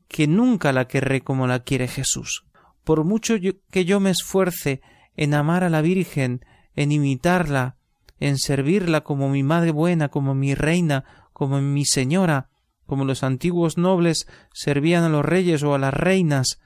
que 0.08 0.28
nunca 0.28 0.72
la 0.74 0.88
querré 0.88 1.22
como 1.22 1.48
la 1.48 1.64
quiere 1.64 1.88
Jesús. 1.88 2.46
Por 2.84 3.04
mucho 3.04 3.36
que 3.72 3.86
yo 3.86 4.00
me 4.00 4.10
esfuerce 4.10 4.82
en 5.16 5.34
amar 5.34 5.64
a 5.64 5.70
la 5.70 5.82
Virgen, 5.82 6.46
en 6.76 6.92
imitarla, 6.92 7.78
en 8.20 8.38
servirla 8.38 9.02
como 9.02 9.30
mi 9.30 9.44
madre 9.44 9.72
buena, 9.72 10.10
como 10.10 10.34
mi 10.34 10.56
reina, 10.56 11.04
como 11.34 11.62
mi 11.62 11.86
señora, 11.86 12.50
como 12.86 13.06
los 13.06 13.24
antiguos 13.24 13.78
nobles 13.78 14.28
servían 14.54 15.04
a 15.04 15.10
los 15.10 15.26
reyes 15.26 15.64
o 15.64 15.74
a 15.74 15.80
las 15.80 15.94
reinas, 15.94 16.60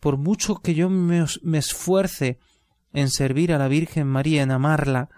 por 0.00 0.16
mucho 0.16 0.56
que 0.56 0.74
yo 0.74 0.90
me, 0.90 1.24
esfuerce 1.58 2.38
en 2.92 3.10
servir 3.10 3.52
a 3.52 3.58
la 3.58 3.68
Virgen 3.68 4.06
María, 4.06 4.42
en 4.42 4.50
amarla, 4.50 5.08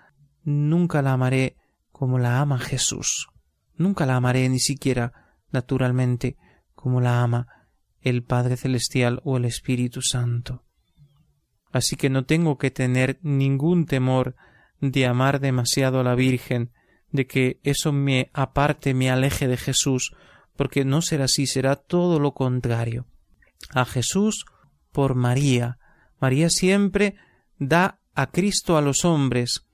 nunca 0.44 1.02
la 1.02 1.12
amaré 1.12 1.56
como 1.90 2.18
la 2.18 2.40
ama 2.40 2.58
Jesús. 2.58 3.28
Nunca 3.76 4.06
la 4.06 4.16
amaré 4.16 4.48
ni 4.48 4.58
siquiera, 4.58 5.12
naturalmente, 5.50 6.36
como 6.74 7.00
la 7.00 7.22
ama 7.22 7.48
el 8.00 8.22
Padre 8.22 8.56
Celestial 8.56 9.20
o 9.24 9.36
el 9.36 9.44
Espíritu 9.44 10.00
Santo. 10.00 10.64
Así 11.72 11.96
que 11.96 12.08
no 12.08 12.24
tengo 12.24 12.56
que 12.56 12.70
tener 12.70 13.18
ningún 13.22 13.86
temor 13.86 14.36
de 14.80 15.06
amar 15.06 15.40
demasiado 15.40 16.00
a 16.00 16.04
la 16.04 16.14
Virgen, 16.14 16.70
de 17.10 17.26
que 17.26 17.60
eso 17.64 17.92
me 17.92 18.30
aparte, 18.32 18.94
me 18.94 19.10
aleje 19.10 19.48
de 19.48 19.56
Jesús, 19.56 20.14
porque 20.56 20.84
no 20.84 21.02
será 21.02 21.24
así, 21.24 21.46
será 21.46 21.76
todo 21.76 22.20
lo 22.20 22.32
contrario. 22.32 23.06
A 23.70 23.84
Jesús 23.84 24.46
por 24.92 25.14
María. 25.14 25.78
María 26.20 26.48
siempre 26.48 27.16
da 27.58 28.00
a 28.14 28.30
Cristo 28.30 28.76
a 28.78 28.80
los 28.80 29.04
hombres, 29.04 29.66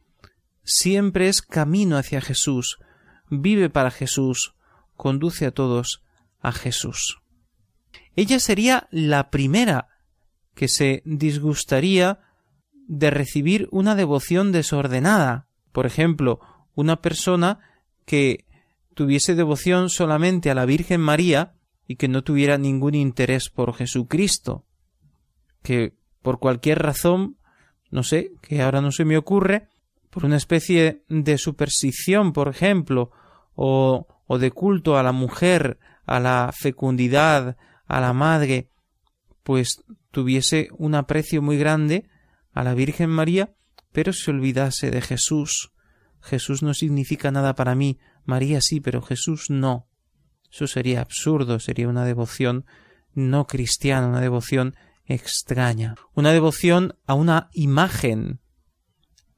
siempre 0.65 1.29
es 1.29 1.43
camino 1.43 1.97
hacia 1.97 2.21
Jesús, 2.21 2.79
vive 3.41 3.71
para 3.71 3.91
Jesús, 3.91 4.55
conduce 4.95 5.47
a 5.47 5.51
todos 5.51 6.03
a 6.41 6.53
Jesús. 6.53 7.23
Ella 8.15 8.39
sería 8.39 8.89
la 8.91 9.31
primera 9.31 9.89
que 10.55 10.69
se 10.69 11.03
disgustaría 11.07 12.21
de 12.87 13.11
recibir 13.11 13.69
una 13.71 13.95
devoción 13.95 14.53
desordenada. 14.53 15.47
Por 15.73 15.87
ejemplo, 15.87 16.41
una 16.75 17.01
persona 17.01 17.61
que 18.05 18.45
tuviese 18.95 19.35
devoción 19.35 19.89
solamente 19.89 20.51
a 20.51 20.55
la 20.55 20.67
Virgen 20.67 21.01
María 21.01 21.55
y 21.89 21.97
que 21.97 22.09
no 22.09 22.23
tuviera 22.23 22.59
ningún 22.59 22.95
interés 22.95 23.49
por 23.49 23.75
Jesucristo, 23.75 24.67
que 25.63 25.95
por 26.21 26.39
cualquier 26.39 26.81
razón, 26.81 27.39
no 27.91 28.03
sé, 28.03 28.33
que 28.43 28.61
ahora 28.61 28.83
no 28.83 28.93
se 28.93 29.07
me 29.07 29.17
ocurre, 29.17 29.69
por 30.11 30.27
una 30.27 30.37
especie 30.37 31.05
de 31.09 31.39
superstición, 31.39 32.35
por 32.35 32.49
ejemplo, 32.49 33.11
o, 33.55 34.07
o 34.27 34.39
de 34.39 34.51
culto 34.51 34.97
a 34.97 35.03
la 35.03 35.13
mujer, 35.13 35.79
a 36.05 36.21
la 36.21 36.53
fecundidad, 36.53 37.57
a 37.87 38.01
la 38.01 38.13
madre, 38.13 38.71
pues 39.43 39.83
tuviese 40.11 40.69
un 40.79 40.95
aprecio 40.95 41.43
muy 41.43 41.59
grande 41.59 42.09
a 42.53 42.63
la 42.63 42.75
Virgen 42.75 43.11
María, 43.11 43.55
pero 43.93 44.13
se 44.13 44.31
olvidase 44.31 44.91
de 44.91 45.01
Jesús. 45.01 45.73
Jesús 46.21 46.63
no 46.63 46.75
significa 46.75 47.31
nada 47.31 47.55
para 47.55 47.75
mí, 47.75 47.99
María 48.25 48.61
sí, 48.61 48.81
pero 48.81 49.03
Jesús 49.03 49.51
no. 49.51 49.89
Eso 50.51 50.67
sería 50.67 51.01
absurdo, 51.01 51.59
sería 51.59 51.89
una 51.89 52.05
devoción 52.05 52.67
no 53.15 53.47
cristiana, 53.47 54.07
una 54.07 54.21
devoción 54.21 54.77
extraña, 55.07 55.97
una 56.15 56.33
devoción 56.33 56.97
a 57.07 57.15
una 57.15 57.49
imagen, 57.53 58.41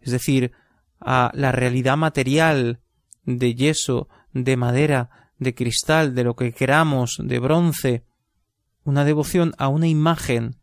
es 0.00 0.12
decir, 0.12 0.52
a 1.00 1.30
la 1.34 1.52
realidad 1.52 1.96
material 1.96 2.80
de 3.24 3.54
yeso, 3.54 4.08
de 4.32 4.56
madera, 4.56 5.30
de 5.38 5.54
cristal, 5.54 6.14
de 6.14 6.24
lo 6.24 6.36
que 6.36 6.52
queramos, 6.52 7.16
de 7.22 7.38
bronce, 7.38 8.04
una 8.84 9.04
devoción 9.04 9.54
a 9.58 9.68
una 9.68 9.88
imagen, 9.88 10.56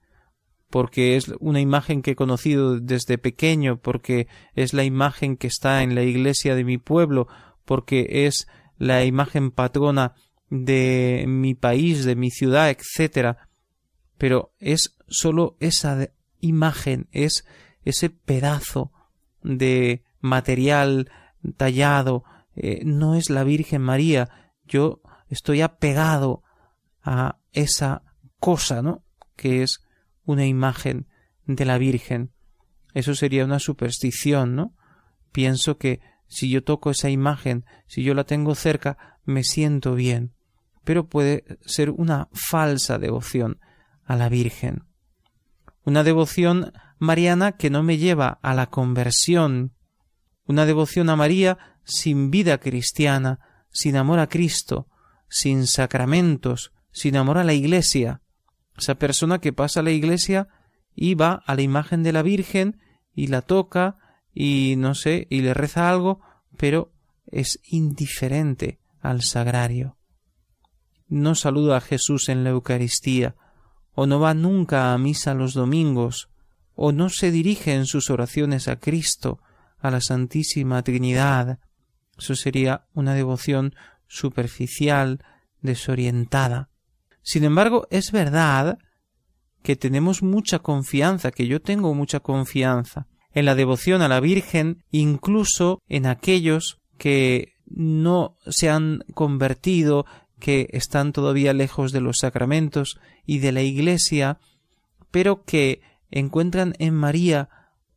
porque 0.70 1.18
es 1.18 1.34
una 1.40 1.60
imagen 1.60 2.02
que 2.02 2.12
he 2.12 2.16
conocido 2.16 2.80
desde 2.80 3.18
pequeño, 3.18 3.78
porque 3.78 4.28
es 4.56 4.74
la 4.74 4.84
imagen 4.84 5.38
que 5.38 5.48
está 5.48 5.84
en 5.84 5.96
la 5.96 6.04
iglesia 6.04 6.56
de 6.56 6.64
mi 6.64 6.78
pueblo, 6.78 7.28
porque 7.66 8.26
es 8.26 8.48
la 8.78 9.04
imagen 9.04 9.52
patrona 9.52 10.14
de 10.50 11.26
mi 11.28 11.56
país, 11.56 12.06
de 12.06 12.16
mi 12.16 12.30
ciudad, 12.30 12.70
etc. 12.70 13.38
Pero 14.18 14.54
es 14.60 14.96
sólo 15.08 15.58
esa 15.60 16.10
imagen, 16.40 17.08
es 17.12 17.46
ese 17.84 18.10
pedazo 18.10 18.92
de 19.44 20.04
material 20.20 21.12
tallado, 21.58 22.24
eh, 22.56 22.82
no 22.84 23.16
es 23.16 23.30
la 23.30 23.44
Virgen 23.44 23.82
María. 23.82 24.30
Yo 24.66 25.02
estoy 25.30 25.62
apegado 25.62 26.44
a 27.04 27.38
esa 27.52 28.04
cosa, 28.40 28.82
¿no? 28.82 29.04
Que 29.36 29.64
es 29.64 29.84
una 30.26 30.46
imagen 30.46 31.08
de 31.46 31.66
la 31.66 31.78
Virgen. 31.78 32.32
Eso 32.94 33.16
sería 33.16 33.46
una 33.46 33.60
superstición, 33.60 34.56
¿no? 34.56 34.76
Pienso 35.32 35.78
que 35.78 36.02
si 36.28 36.50
yo 36.50 36.64
toco 36.64 36.92
esa 36.92 37.10
imagen, 37.10 37.66
si 37.88 38.04
yo 38.04 38.14
la 38.14 38.26
tengo 38.26 38.56
cerca, 38.56 39.20
me 39.26 39.44
siento 39.44 39.96
bien. 39.96 40.34
Pero 40.84 41.08
puede 41.08 41.46
ser 41.66 41.90
una 41.90 42.30
falsa 42.34 42.98
devoción 42.98 43.60
a 44.06 44.16
la 44.16 44.30
Virgen. 44.30 44.84
Una 45.84 46.04
devoción 46.04 46.74
mariana 47.00 47.54
que 47.54 47.70
no 47.70 47.84
me 47.84 47.98
lleva 47.98 48.40
a 48.42 48.54
la 48.54 48.68
conversión. 48.68 49.74
Una 50.46 50.66
devoción 50.66 51.10
a 51.10 51.16
María 51.16 51.71
sin 51.84 52.32
vida 52.32 52.58
cristiana, 52.60 53.40
sin 53.70 53.96
amor 53.96 54.20
a 54.20 54.28
Cristo, 54.28 54.88
sin 55.30 55.68
sacramentos, 55.68 56.72
sin 56.92 57.16
amor 57.16 57.38
a 57.38 57.44
la 57.44 57.54
Iglesia. 57.54 58.22
Esa 58.78 58.96
persona 58.96 59.40
que 59.40 59.54
pasa 59.54 59.80
a 59.80 59.84
la 59.84 59.92
Iglesia 59.92 60.48
y 60.96 61.16
va 61.16 61.44
a 61.46 61.56
la 61.56 61.62
imagen 61.62 62.04
de 62.04 62.12
la 62.12 62.22
Virgen 62.22 62.80
y 63.14 63.28
la 63.28 63.42
toca 63.42 63.98
y 64.34 64.76
no 64.78 64.96
sé, 64.96 65.28
y 65.30 65.42
le 65.42 65.54
reza 65.54 65.90
algo, 65.90 66.22
pero 66.58 66.92
es 67.28 67.60
indiferente 67.64 68.80
al 69.02 69.22
sagrario. 69.22 69.98
No 71.08 71.36
saluda 71.36 71.78
a 71.78 71.82
Jesús 71.82 72.30
en 72.30 72.44
la 72.44 72.52
Eucaristía, 72.52 73.36
o 73.94 74.06
no 74.06 74.20
va 74.20 74.34
nunca 74.34 74.94
a 74.94 74.98
misa 74.98 75.34
los 75.34 75.54
domingos, 75.54 76.30
o 76.76 76.92
no 76.92 77.10
se 77.10 77.32
dirige 77.32 77.74
en 77.74 77.86
sus 77.86 78.10
oraciones 78.10 78.68
a 78.68 78.78
Cristo, 78.78 79.40
a 79.80 79.92
la 79.92 80.00
Santísima 80.00 80.82
Trinidad. 80.84 81.60
Eso 82.18 82.36
sería 82.36 82.86
una 82.94 83.14
devoción 83.14 83.76
superficial, 84.08 85.24
desorientada. 85.62 86.70
Sin 87.24 87.44
embargo, 87.44 87.88
es 87.92 88.12
verdad 88.12 88.78
que 89.64 89.76
tenemos 89.76 90.24
mucha 90.24 90.60
confianza, 90.60 91.32
que 91.32 91.48
yo 91.48 91.62
tengo 91.62 91.94
mucha 91.94 92.20
confianza 92.20 93.08
en 93.34 93.46
la 93.46 93.56
devoción 93.56 94.02
a 94.02 94.08
la 94.08 94.20
Virgen, 94.20 94.84
incluso 94.92 95.82
en 95.88 96.06
aquellos 96.06 96.80
que 96.98 97.54
no 97.66 98.38
se 98.48 98.70
han 98.70 99.04
convertido, 99.14 100.06
que 100.40 100.68
están 100.72 101.14
todavía 101.14 101.54
lejos 101.54 101.92
de 101.92 102.02
los 102.02 102.18
sacramentos 102.18 103.00
y 103.26 103.40
de 103.40 103.52
la 103.52 103.62
Iglesia, 103.62 104.40
pero 105.12 105.44
que 105.44 105.82
encuentran 106.10 106.74
en 106.80 106.96
María 106.96 107.50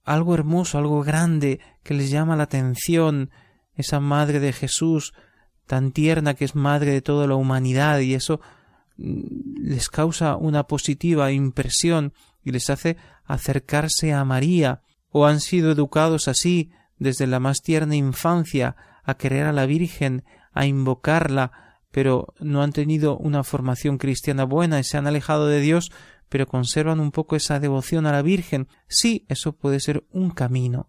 algo 0.05 0.35
hermoso, 0.35 0.79
algo 0.79 1.03
grande, 1.03 1.61
que 1.83 1.95
les 1.95 2.11
llama 2.11 2.37
la 2.37 2.45
atención, 2.45 3.31
esa 3.77 4.01
Madre 4.01 4.41
de 4.41 4.53
Jesús, 4.53 5.13
tan 5.67 5.93
tierna 5.93 6.35
que 6.35 6.45
es 6.45 6.55
Madre 6.55 6.93
de 6.93 7.03
toda 7.03 7.27
la 7.27 7.35
humanidad, 7.35 8.01
y 8.01 8.15
eso 8.15 8.41
mm, 8.97 9.65
les 9.65 9.89
causa 9.89 10.37
una 10.37 10.65
positiva 10.65 11.33
impresión 11.33 12.13
y 12.43 12.53
les 12.53 12.71
hace 12.71 12.97
acercarse 13.25 14.13
a 14.13 14.25
María, 14.25 14.83
o 15.11 15.27
han 15.27 15.41
sido 15.41 15.71
educados 15.71 16.29
así 16.29 16.71
desde 16.99 17.27
la 17.27 17.41
más 17.41 17.63
tierna 17.63 17.97
infancia 17.97 18.77
a 19.05 19.15
querer 19.15 19.47
a 19.47 19.53
la 19.53 19.67
Virgen, 19.67 20.25
a 20.53 20.67
invocarla, 20.67 21.53
pero 21.91 22.35
no 22.41 22.63
han 22.63 22.73
tenido 22.73 23.17
una 23.17 23.45
formación 23.45 23.99
cristiana 23.99 24.45
buena 24.45 24.81
y 24.81 24.85
se 24.85 24.97
han 24.97 25.07
alejado 25.07 25.47
de 25.47 25.61
Dios, 25.61 25.93
pero 26.29 26.49
conservan 26.49 26.99
un 26.99 27.13
poco 27.13 27.37
esa 27.37 27.61
devoción 27.61 28.07
a 28.07 28.13
la 28.13 28.23
Virgen. 28.23 28.67
Sí, 28.89 29.25
eso 29.29 29.53
puede 29.53 29.79
ser 29.79 30.05
un 30.11 30.31
camino. 30.31 30.89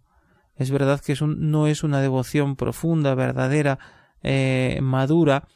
Es 0.56 0.72
verdad 0.72 1.02
que 1.02 1.16
no 1.22 1.68
es 1.68 1.84
una 1.84 2.02
devoción 2.02 2.56
profunda, 2.56 3.14
verdadera, 3.16 3.80
eh, 4.24 4.80
madura, 4.82 5.48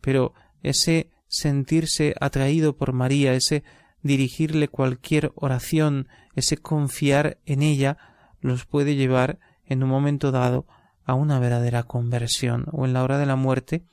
pero 0.00 0.34
ese 0.62 1.10
sentirse 1.28 2.14
atraído 2.20 2.76
por 2.76 2.92
María, 2.92 3.34
ese 3.34 3.62
dirigirle 4.02 4.68
cualquier 4.68 5.32
oración, 5.34 6.08
ese 6.34 6.56
confiar 6.56 7.38
en 7.44 7.62
ella, 7.62 7.98
los 8.40 8.66
puede 8.66 8.96
llevar 8.96 9.38
en 9.64 9.82
un 9.82 9.90
momento 9.90 10.30
dado 10.32 10.66
a 11.04 11.14
una 11.14 11.38
verdadera 11.38 11.84
conversión 11.84 12.66
o 12.72 12.84
en 12.84 12.92
la 12.92 13.02
hora 13.02 13.18
de 13.18 13.26
la 13.26 13.36
muerte 13.36 13.84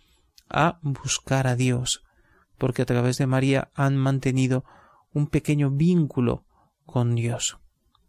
a 0.50 0.79
buscar 0.81 1.48
a 1.48 1.55
Dios, 1.55 2.03
porque 2.57 2.81
a 2.81 2.86
través 2.86 3.17
de 3.17 3.27
María 3.27 3.69
han 3.74 3.98
mantenido 3.98 4.63
un 5.13 5.27
pequeño 5.27 5.72
vínculo 5.72 6.45
con 6.86 7.15
Dios. 7.15 7.57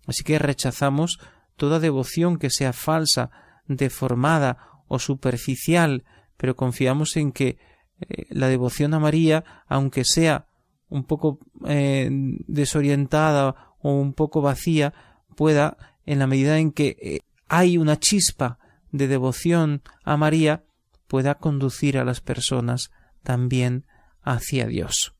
Así 0.06 0.22
que 0.22 0.38
rechazamos 0.38 1.18
toda 1.56 1.80
devoción 1.80 2.38
que 2.38 2.50
sea 2.50 2.72
falsa, 2.72 3.30
deformada 3.66 4.82
o 4.88 4.98
superficial, 4.98 6.04
pero 6.36 6.54
confiamos 6.54 7.16
en 7.16 7.32
que 7.32 7.58
eh, 8.00 8.26
la 8.30 8.48
devoción 8.48 8.94
a 8.94 9.00
María, 9.00 9.44
aunque 9.66 10.04
sea 10.04 10.46
un 10.88 11.04
poco 11.04 11.40
eh, 11.66 12.08
desorientada 12.46 13.74
o 13.80 13.92
un 13.92 14.12
poco 14.12 14.40
vacía, 14.40 14.94
pueda 15.34 15.76
en 16.04 16.18
la 16.18 16.26
medida 16.26 16.58
en 16.58 16.70
que 16.72 16.96
eh, 17.00 17.20
hay 17.48 17.78
una 17.78 17.98
chispa 17.98 18.58
de 18.92 19.08
devoción 19.08 19.82
a 20.04 20.16
María, 20.16 20.64
pueda 21.08 21.36
conducir 21.36 21.98
a 21.98 22.04
las 22.04 22.20
personas 22.20 22.90
también 23.22 23.86
hacia 24.22 24.66
Dios. 24.66 25.14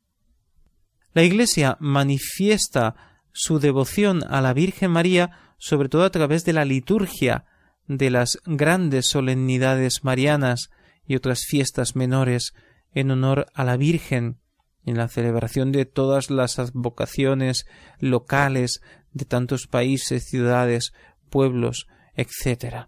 La 1.13 1.23
Iglesia 1.23 1.77
manifiesta 1.79 2.95
su 3.31 3.59
devoción 3.59 4.23
a 4.29 4.41
la 4.41 4.53
Virgen 4.53 4.91
María 4.91 5.46
sobre 5.57 5.89
todo 5.89 6.03
a 6.03 6.11
través 6.11 6.45
de 6.45 6.53
la 6.53 6.65
liturgia 6.65 7.45
de 7.87 8.09
las 8.09 8.39
grandes 8.45 9.07
solemnidades 9.07 10.03
marianas 10.03 10.69
y 11.05 11.15
otras 11.15 11.45
fiestas 11.45 11.95
menores 11.95 12.53
en 12.93 13.11
honor 13.11 13.47
a 13.53 13.63
la 13.63 13.77
Virgen, 13.77 14.39
en 14.85 14.97
la 14.97 15.07
celebración 15.07 15.71
de 15.71 15.85
todas 15.85 16.29
las 16.29 16.59
advocaciones 16.59 17.65
locales 17.99 18.81
de 19.13 19.25
tantos 19.25 19.67
países, 19.67 20.25
ciudades, 20.25 20.93
pueblos, 21.29 21.87
etc. 22.15 22.87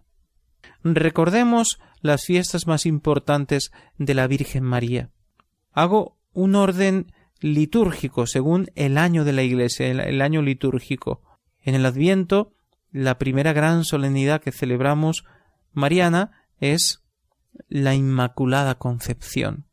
Recordemos 0.82 1.78
las 2.00 2.24
fiestas 2.24 2.66
más 2.66 2.86
importantes 2.86 3.70
de 3.98 4.14
la 4.14 4.26
Virgen 4.26 4.64
María. 4.64 5.10
Hago 5.72 6.16
un 6.32 6.54
orden 6.54 7.12
litúrgico 7.40 8.26
según 8.26 8.70
el 8.74 8.98
año 8.98 9.24
de 9.24 9.32
la 9.32 9.42
Iglesia, 9.42 9.88
el 9.88 10.20
año 10.20 10.42
litúrgico. 10.42 11.22
En 11.62 11.74
el 11.74 11.84
Adviento, 11.84 12.54
la 12.92 13.18
primera 13.18 13.52
gran 13.52 13.84
solemnidad 13.84 14.40
que 14.40 14.52
celebramos 14.52 15.24
mariana 15.72 16.46
es 16.58 17.02
la 17.68 17.94
Inmaculada 17.94 18.76
Concepción, 18.76 19.66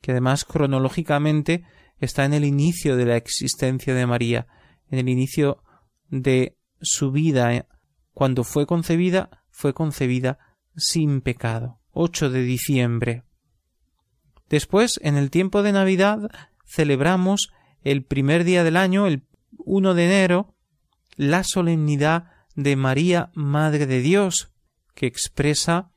que 0.00 0.12
además 0.12 0.44
cronológicamente 0.44 1.64
está 1.98 2.24
en 2.24 2.34
el 2.34 2.44
inicio 2.44 2.96
de 2.96 3.06
la 3.06 3.16
existencia 3.16 3.94
de 3.94 4.06
María, 4.06 4.46
en 4.90 4.98
el 4.98 5.08
inicio 5.08 5.62
de 6.08 6.56
su 6.80 7.10
vida. 7.10 7.66
Cuando 8.12 8.44
fue 8.44 8.66
concebida, 8.66 9.42
fue 9.50 9.74
concebida 9.74 10.38
sin 10.76 11.20
pecado. 11.20 11.80
8 11.92 12.30
de 12.30 12.42
diciembre. 12.42 13.22
Después, 14.48 15.00
en 15.02 15.16
el 15.16 15.30
tiempo 15.30 15.62
de 15.62 15.72
Navidad, 15.72 16.30
celebramos 16.64 17.50
el 17.82 18.04
primer 18.04 18.44
día 18.44 18.64
del 18.64 18.76
año, 18.76 19.06
el 19.06 19.24
1 19.58 19.94
de 19.94 20.04
enero, 20.04 20.54
la 21.16 21.42
solemnidad 21.42 22.35
de 22.56 22.74
María, 22.74 23.30
Madre 23.34 23.86
de 23.86 24.00
Dios, 24.00 24.50
que 24.94 25.06
expresa 25.06 25.92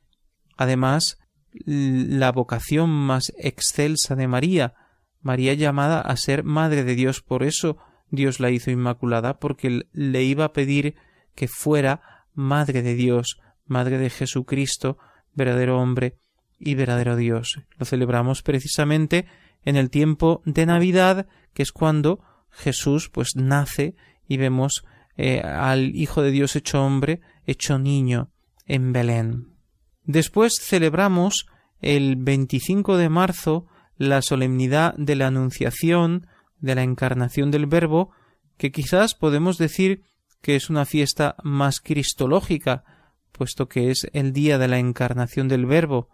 además 0.58 1.18
la 1.66 2.32
vocación 2.32 2.90
más 2.90 3.34
excelsa 3.38 4.16
de 4.16 4.28
María, 4.28 4.76
María 5.22 5.54
llamada 5.54 6.02
a 6.02 6.16
ser 6.16 6.44
Madre 6.44 6.84
de 6.84 6.96
Dios, 6.96 7.22
por 7.22 7.44
eso 7.44 7.78
Dios 8.12 8.40
la 8.40 8.52
hizo 8.52 8.72
Inmaculada, 8.72 9.40
porque 9.40 9.88
le 9.92 10.24
iba 10.24 10.46
a 10.46 10.54
pedir 10.54 10.96
que 11.36 11.48
fuera 11.48 12.26
Madre 12.34 12.82
de 12.82 12.94
Dios, 12.94 13.40
Madre 13.66 13.98
de 13.98 14.10
Jesucristo, 14.10 14.98
verdadero 15.34 15.80
hombre 15.80 16.18
y 16.58 16.76
verdadero 16.76 17.16
Dios. 17.16 17.62
Lo 17.78 17.86
celebramos 17.86 18.42
precisamente 18.44 19.26
en 19.64 19.76
el 19.76 19.90
tiempo 19.90 20.42
de 20.46 20.66
Navidad, 20.66 21.28
que 21.54 21.64
es 21.64 21.72
cuando 21.72 22.22
Jesús 22.50 23.10
pues 23.10 23.36
nace 23.36 23.96
y 24.28 24.38
vemos 24.38 24.86
eh, 25.22 25.42
al 25.42 25.98
Hijo 25.98 26.22
de 26.22 26.32
Dios 26.32 26.56
hecho 26.56 26.82
hombre, 26.82 27.20
hecho 27.46 27.78
niño 27.78 28.32
en 28.66 28.94
Belén. 28.94 29.58
Después 30.06 30.62
celebramos 30.62 31.46
el 31.82 32.16
25 32.16 32.96
de 32.96 33.10
marzo 33.10 33.68
la 33.98 34.22
solemnidad 34.22 34.96
de 34.96 35.18
la 35.18 35.28
Anunciación, 35.28 36.28
de 36.62 36.74
la 36.74 36.84
encarnación 36.84 37.52
del 37.52 37.66
Verbo, 37.66 38.12
que 38.58 38.72
quizás 38.72 39.14
podemos 39.14 39.58
decir 39.58 40.04
que 40.42 40.56
es 40.56 40.70
una 40.70 40.86
fiesta 40.86 41.36
más 41.44 41.82
cristológica, 41.82 42.86
puesto 43.34 43.68
que 43.68 43.92
es 43.92 44.08
el 44.14 44.32
día 44.32 44.58
de 44.58 44.70
la 44.70 44.80
encarnación 44.80 45.50
del 45.50 45.66
Verbo, 45.66 46.08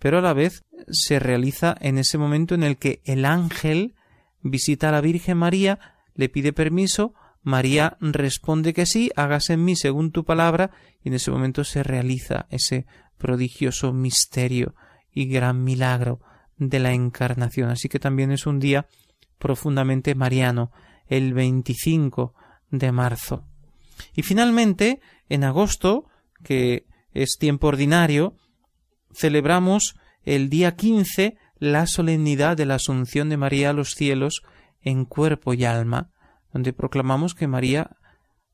pero 0.00 0.18
a 0.18 0.20
la 0.20 0.32
vez 0.32 0.64
se 0.90 1.20
realiza 1.20 1.76
en 1.80 1.96
ese 1.96 2.18
momento 2.18 2.56
en 2.56 2.64
el 2.64 2.76
que 2.76 3.02
el 3.04 3.24
ángel 3.24 3.94
visita 4.42 4.88
a 4.88 4.92
la 4.92 5.00
Virgen 5.00 5.38
María, 5.38 5.78
le 6.16 6.28
pide 6.28 6.52
permiso, 6.52 7.14
María 7.48 7.96
responde 8.00 8.74
que 8.74 8.84
sí, 8.84 9.10
hágase 9.16 9.54
en 9.54 9.64
mí 9.64 9.74
según 9.74 10.12
tu 10.12 10.24
palabra, 10.24 10.70
y 11.02 11.08
en 11.08 11.14
ese 11.14 11.30
momento 11.30 11.64
se 11.64 11.82
realiza 11.82 12.46
ese 12.50 12.86
prodigioso 13.16 13.92
misterio 13.92 14.74
y 15.12 15.26
gran 15.26 15.64
milagro 15.64 16.20
de 16.58 16.78
la 16.78 16.92
encarnación. 16.92 17.70
Así 17.70 17.88
que 17.88 17.98
también 17.98 18.32
es 18.32 18.46
un 18.46 18.60
día 18.60 18.86
profundamente 19.38 20.14
mariano, 20.14 20.72
el 21.06 21.32
25 21.32 22.34
de 22.70 22.92
marzo. 22.92 23.44
Y 24.14 24.22
finalmente, 24.22 25.00
en 25.30 25.42
agosto, 25.42 26.06
que 26.44 26.84
es 27.14 27.38
tiempo 27.38 27.68
ordinario, 27.68 28.36
celebramos 29.14 29.96
el 30.24 30.50
día 30.50 30.76
15 30.76 31.38
la 31.58 31.86
solemnidad 31.86 32.58
de 32.58 32.66
la 32.66 32.74
Asunción 32.74 33.30
de 33.30 33.38
María 33.38 33.70
a 33.70 33.72
los 33.72 33.92
cielos 33.94 34.42
en 34.82 35.06
cuerpo 35.06 35.54
y 35.54 35.64
alma, 35.64 36.10
donde 36.58 36.72
proclamamos 36.72 37.36
que 37.36 37.46
María 37.46 37.96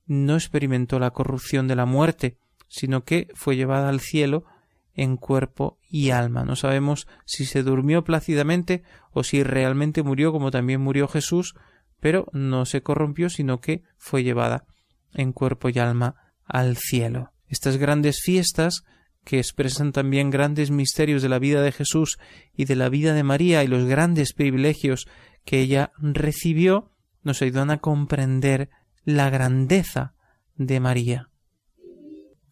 no 0.05 0.35
experimentó 0.35 0.99
la 0.99 1.13
corrupción 1.13 1.69
de 1.69 1.75
la 1.75 1.87
muerte, 1.87 2.37
sino 2.69 3.03
que 3.05 3.29
fue 3.35 3.57
llevada 3.57 3.89
al 3.89 4.01
cielo 4.01 4.45
en 4.93 5.17
cuerpo 5.17 5.79
y 5.89 6.11
alma. 6.11 6.45
No 6.45 6.55
sabemos 6.55 7.09
si 7.25 7.47
se 7.47 7.63
durmió 7.63 8.05
plácidamente 8.05 8.83
o 9.11 9.25
si 9.25 9.43
realmente 9.43 10.03
murió 10.03 10.33
como 10.33 10.51
también 10.51 10.83
murió 10.83 11.09
Jesús, 11.09 11.55
pero 11.99 12.27
no 12.35 12.67
se 12.67 12.83
corrompió, 12.83 13.31
sino 13.31 13.63
que 13.63 13.83
fue 13.97 14.23
llevada 14.23 14.67
en 15.15 15.33
cuerpo 15.33 15.71
y 15.71 15.79
alma 15.79 16.17
al 16.45 16.77
cielo. 16.77 17.33
Estas 17.49 17.79
grandes 17.79 18.21
fiestas 18.23 18.85
que 19.25 19.39
expresan 19.39 19.93
también 19.93 20.29
grandes 20.29 20.71
misterios 20.71 21.23
de 21.23 21.31
la 21.31 21.39
vida 21.39 21.63
de 21.63 21.73
Jesús 21.73 22.19
y 22.55 22.67
de 22.67 22.77
la 22.77 22.91
vida 22.91 23.15
de 23.15 23.23
María 23.23 23.65
y 23.65 23.67
los 23.67 23.87
grandes 23.87 24.35
privilegios 24.35 25.07
que 25.47 25.61
ella 25.61 25.93
recibió, 25.97 26.91
nos 27.25 27.43
ayudan 27.43 27.71
a 27.71 27.79
comprender 27.79 28.71
la 29.05 29.31
grandeza 29.31 30.15
de 30.57 30.81
María. 30.81 31.31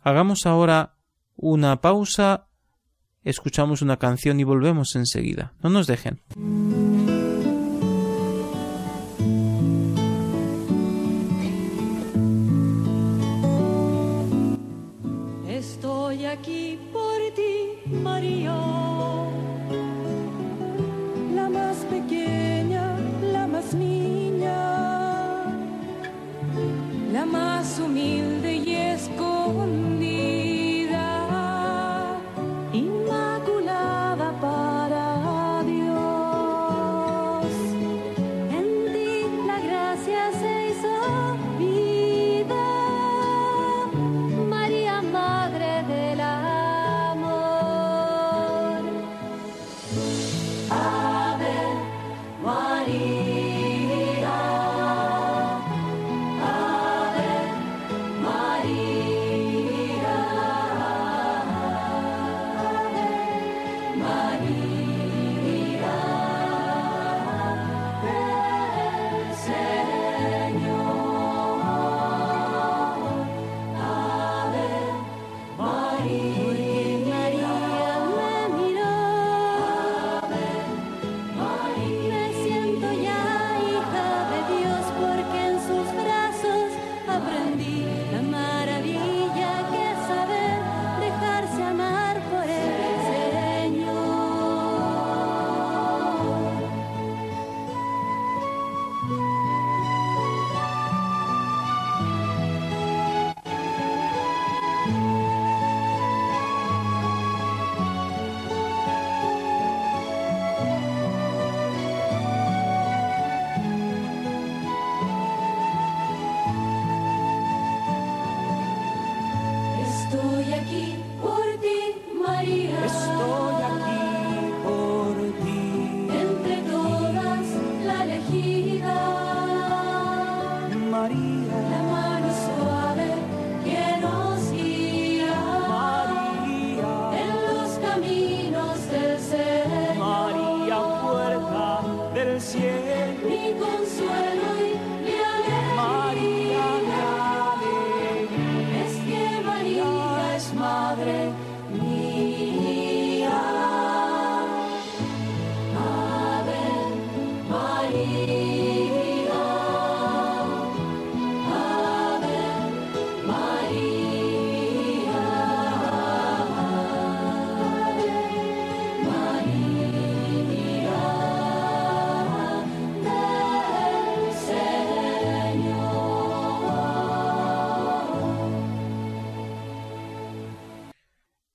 Hagamos 0.01 0.47
ahora 0.47 0.97
una 1.37 1.81
pausa, 1.81 2.49
escuchamos 3.23 3.83
una 3.83 3.99
canción 3.99 4.41
y 4.41 4.45
volvemos 4.45 4.97
enseguida. 4.97 5.55
No 5.63 5.71
nos 5.71 5.87
dejen. 5.87 6.21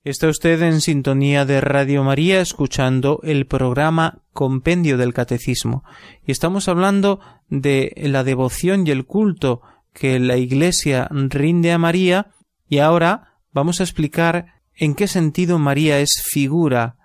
Está 0.08 0.28
usted 0.28 0.62
en 0.62 0.80
sintonía 0.80 1.44
de 1.44 1.60
Radio 1.60 2.02
María 2.02 2.40
escuchando 2.40 3.20
el 3.24 3.44
programa 3.44 4.22
Compendio 4.32 4.96
del 4.96 5.12
Catecismo 5.12 5.84
y 6.26 6.32
estamos 6.32 6.66
hablando 6.66 7.20
de 7.50 7.92
la 7.94 8.24
devoción 8.24 8.86
y 8.86 8.90
el 8.90 9.04
culto 9.04 9.60
que 9.92 10.18
la 10.18 10.38
Iglesia 10.38 11.08
rinde 11.10 11.72
a 11.72 11.78
María 11.78 12.28
y 12.70 12.78
ahora 12.78 13.34
vamos 13.52 13.80
a 13.80 13.82
explicar 13.82 14.62
en 14.74 14.94
qué 14.94 15.08
sentido 15.08 15.58
María 15.58 16.00
es 16.00 16.22
figura, 16.24 16.96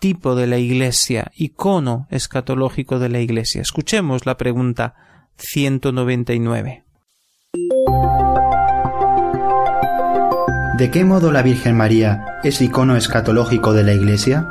tipo 0.00 0.34
de 0.34 0.48
la 0.48 0.58
Iglesia, 0.58 1.30
icono 1.36 2.08
escatológico 2.10 2.98
de 2.98 3.10
la 3.10 3.20
Iglesia. 3.20 3.62
Escuchemos 3.62 4.26
la 4.26 4.36
pregunta 4.36 4.96
199. 5.36 6.82
¿De 10.76 10.90
qué 10.90 11.04
modo 11.04 11.30
la 11.30 11.42
Virgen 11.42 11.76
María 11.76 12.40
es 12.42 12.60
icono 12.60 12.96
escatológico 12.96 13.72
de 13.72 13.84
la 13.84 13.92
Iglesia? 13.92 14.44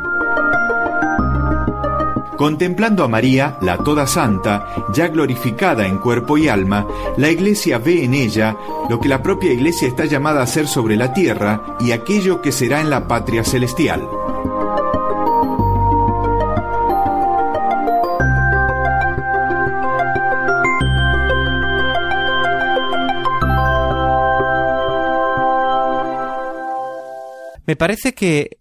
Contemplando 2.38 3.04
a 3.04 3.10
María, 3.10 3.58
la 3.60 3.78
Toda 3.78 4.08
Santa, 4.08 4.66
ya 4.94 5.10
glorificada 5.10 5.86
en 5.86 5.98
cuerpo 5.98 6.38
y 6.38 6.48
alma, 6.48 6.88
la 7.18 7.30
Iglesia 7.30 7.78
ve 7.78 8.06
en 8.06 8.14
ella 8.14 8.56
lo 8.90 9.02
que 9.02 9.10
la 9.10 9.22
propia 9.22 9.52
Iglesia 9.52 9.86
está 9.90 10.06
llamada 10.06 10.40
a 10.40 10.44
hacer 10.44 10.70
sobre 10.70 10.96
la 10.96 11.12
tierra 11.12 11.62
y 11.82 11.92
aquello 11.92 12.42
que 12.42 12.54
será 12.54 12.80
en 12.80 12.90
la 12.90 13.06
patria 13.06 13.44
celestial. 13.44 14.08
Me 27.74 27.78
parece 27.78 28.14
que 28.14 28.60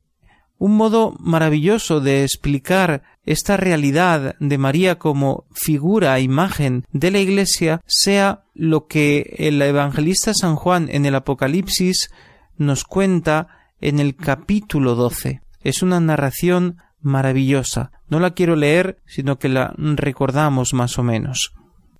un 0.57 0.75
modo 0.75 1.14
maravilloso 1.20 2.01
de 2.01 2.22
explicar 2.22 3.03
esta 3.27 3.59
realidad 3.59 4.37
de 4.40 4.57
María 4.57 4.98
como 4.98 5.44
figura, 5.53 6.18
imagen 6.18 6.87
de 6.92 7.11
la 7.11 7.18
Iglesia, 7.18 7.83
sea 7.85 8.44
lo 8.55 8.87
que 8.87 9.37
el 9.37 9.61
evangelista 9.61 10.33
San 10.33 10.57
Juan 10.57 10.88
en 10.90 11.05
el 11.05 11.14
Apocalipsis 11.14 12.09
nos 12.57 12.85
cuenta 12.85 13.48
en 13.83 13.98
el 13.98 14.16
capítulo 14.16 14.94
12. 14.94 15.42
Es 15.62 15.83
una 15.83 16.01
narración 16.01 16.79
maravillosa. 17.03 17.92
No 18.09 18.18
la 18.18 18.31
quiero 18.31 18.57
leer, 18.57 18.96
sino 19.05 19.38
que 19.38 19.51
la 19.51 19.75
recordamos 19.77 20.72
más 20.72 20.98
o 20.98 21.03
menos. 21.03 21.53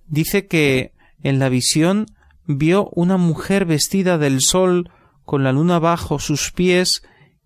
Dice 0.07 0.47
que 0.47 0.93
en 1.21 1.37
la 1.37 1.49
visión 1.49 2.07
vio 2.47 2.89
una 2.91 3.17
mujer 3.17 3.65
vestida 3.65 4.17
del 4.17 4.41
sol 4.41 4.89
con 5.25 5.43
la 5.43 5.51
luna 5.51 5.79
bajo 5.79 6.19
sus 6.19 6.51
pies 6.51 7.03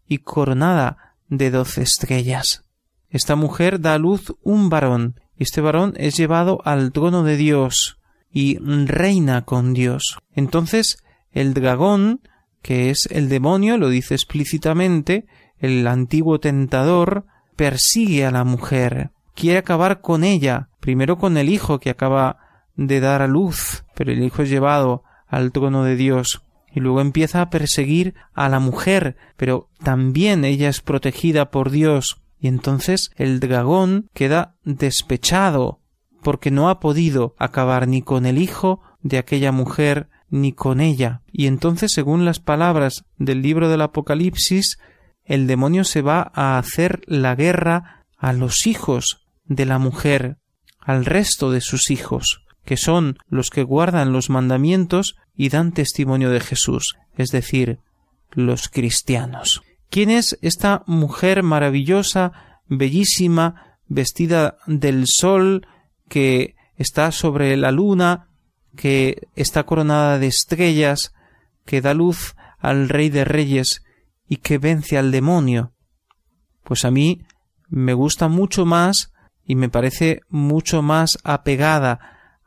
y 0.08 0.20
coronada 0.20 1.16
de 1.28 1.52
doce 1.52 1.82
estrellas. 1.82 2.64
Esta 3.10 3.36
mujer 3.36 3.80
da 3.80 3.94
a 3.94 3.98
luz 3.98 4.34
un 4.42 4.70
varón, 4.70 5.20
y 5.36 5.44
este 5.44 5.62
varón 5.62 5.94
es 5.98 6.18
llevado 6.18 6.62
al 6.66 6.92
trono 6.92 7.24
de 7.24 7.38
Dios 7.38 8.00
y 8.32 8.58
reina 8.58 9.44
con 9.44 9.74
Dios. 9.74 10.18
Entonces 10.34 10.98
el 11.32 11.54
dragón, 11.54 12.22
que 12.62 12.90
es 12.90 13.08
el 13.12 13.30
demonio, 13.30 13.78
lo 13.78 13.90
dice 13.90 14.16
explícitamente, 14.16 15.26
el 15.60 15.88
antiguo 15.88 16.40
tentador, 16.40 17.26
persigue 17.56 18.26
a 18.26 18.32
la 18.32 18.44
mujer, 18.44 19.12
quiere 19.36 19.60
acabar 19.60 20.02
con 20.02 20.24
ella, 20.24 20.70
primero 20.80 21.18
con 21.18 21.38
el 21.38 21.50
hijo 21.50 21.80
que 21.80 21.90
acaba 21.90 22.38
de 22.76 23.00
dar 23.00 23.22
a 23.22 23.28
luz, 23.28 23.84
pero 23.96 24.12
el 24.12 24.24
hijo 24.24 24.44
es 24.44 24.50
llevado 24.50 25.04
al 25.28 25.52
trono 25.52 25.84
de 25.84 25.96
Dios, 25.96 26.42
y 26.74 26.80
luego 26.80 27.02
empieza 27.02 27.42
a 27.42 27.50
perseguir 27.50 28.16
a 28.34 28.50
la 28.50 28.60
mujer, 28.60 29.18
pero 29.36 29.70
también 29.84 30.46
ella 30.46 30.70
es 30.70 30.82
protegida 30.82 31.50
por 31.50 31.72
Dios, 31.72 32.22
y 32.40 32.48
entonces 32.48 33.12
el 33.16 33.40
dragón 33.40 34.10
queda 34.14 34.56
despechado, 34.64 35.80
porque 36.22 36.52
no 36.52 36.70
ha 36.70 36.80
podido 36.80 37.36
acabar 37.40 37.88
ni 37.88 38.02
con 38.02 38.26
el 38.26 38.38
hijo 38.38 38.82
de 39.02 39.18
aquella 39.18 39.52
mujer 39.52 40.10
ni 40.30 40.52
con 40.52 40.82
ella. 40.82 41.22
Y 41.32 41.48
entonces, 41.48 41.92
según 41.94 42.26
las 42.26 42.40
palabras 42.40 43.06
del 43.18 43.42
libro 43.42 43.70
del 43.70 43.82
Apocalipsis, 43.82 44.78
el 45.24 45.48
demonio 45.48 45.84
se 45.84 46.02
va 46.02 46.32
a 46.34 46.58
hacer 46.58 47.02
la 47.06 47.36
guerra 47.36 48.06
a 48.18 48.34
los 48.34 48.68
hijos 48.68 49.26
de 49.46 49.66
la 49.66 49.80
mujer, 49.80 50.38
al 50.80 51.06
resto 51.06 51.52
de 51.52 51.62
sus 51.62 51.92
hijos, 51.92 52.44
que 52.66 52.78
son 52.78 53.18
los 53.28 53.50
que 53.50 53.64
guardan 53.64 54.12
los 54.12 54.30
mandamientos 54.30 55.16
y 55.38 55.50
dan 55.50 55.72
testimonio 55.72 56.32
de 56.32 56.40
Jesús, 56.40 56.98
es 57.16 57.30
decir, 57.30 57.80
los 58.32 58.68
cristianos. 58.68 59.62
¿Quién 59.90 60.10
es 60.10 60.38
esta 60.42 60.84
mujer 60.88 61.44
maravillosa, 61.44 62.34
bellísima, 62.68 63.78
vestida 63.88 64.58
del 64.66 65.06
sol, 65.06 65.68
que 66.10 66.56
está 66.76 67.12
sobre 67.12 67.56
la 67.56 67.72
luna, 67.72 68.28
que 68.76 69.28
está 69.36 69.64
coronada 69.64 70.20
de 70.20 70.28
estrellas, 70.28 71.14
que 71.66 71.82
da 71.82 71.94
luz 71.94 72.36
al 72.58 72.90
Rey 72.90 73.10
de 73.10 73.24
Reyes 73.24 73.84
y 74.28 74.38
que 74.38 74.58
vence 74.58 74.98
al 74.98 75.12
demonio? 75.12 75.72
Pues 76.64 76.84
a 76.84 76.92
mí 76.92 77.22
me 77.70 77.94
gusta 77.94 78.28
mucho 78.28 78.66
más 78.66 79.14
y 79.46 79.56
me 79.56 79.70
parece 79.70 80.22
mucho 80.30 80.82
más 80.82 81.18
apegada 81.24 82.00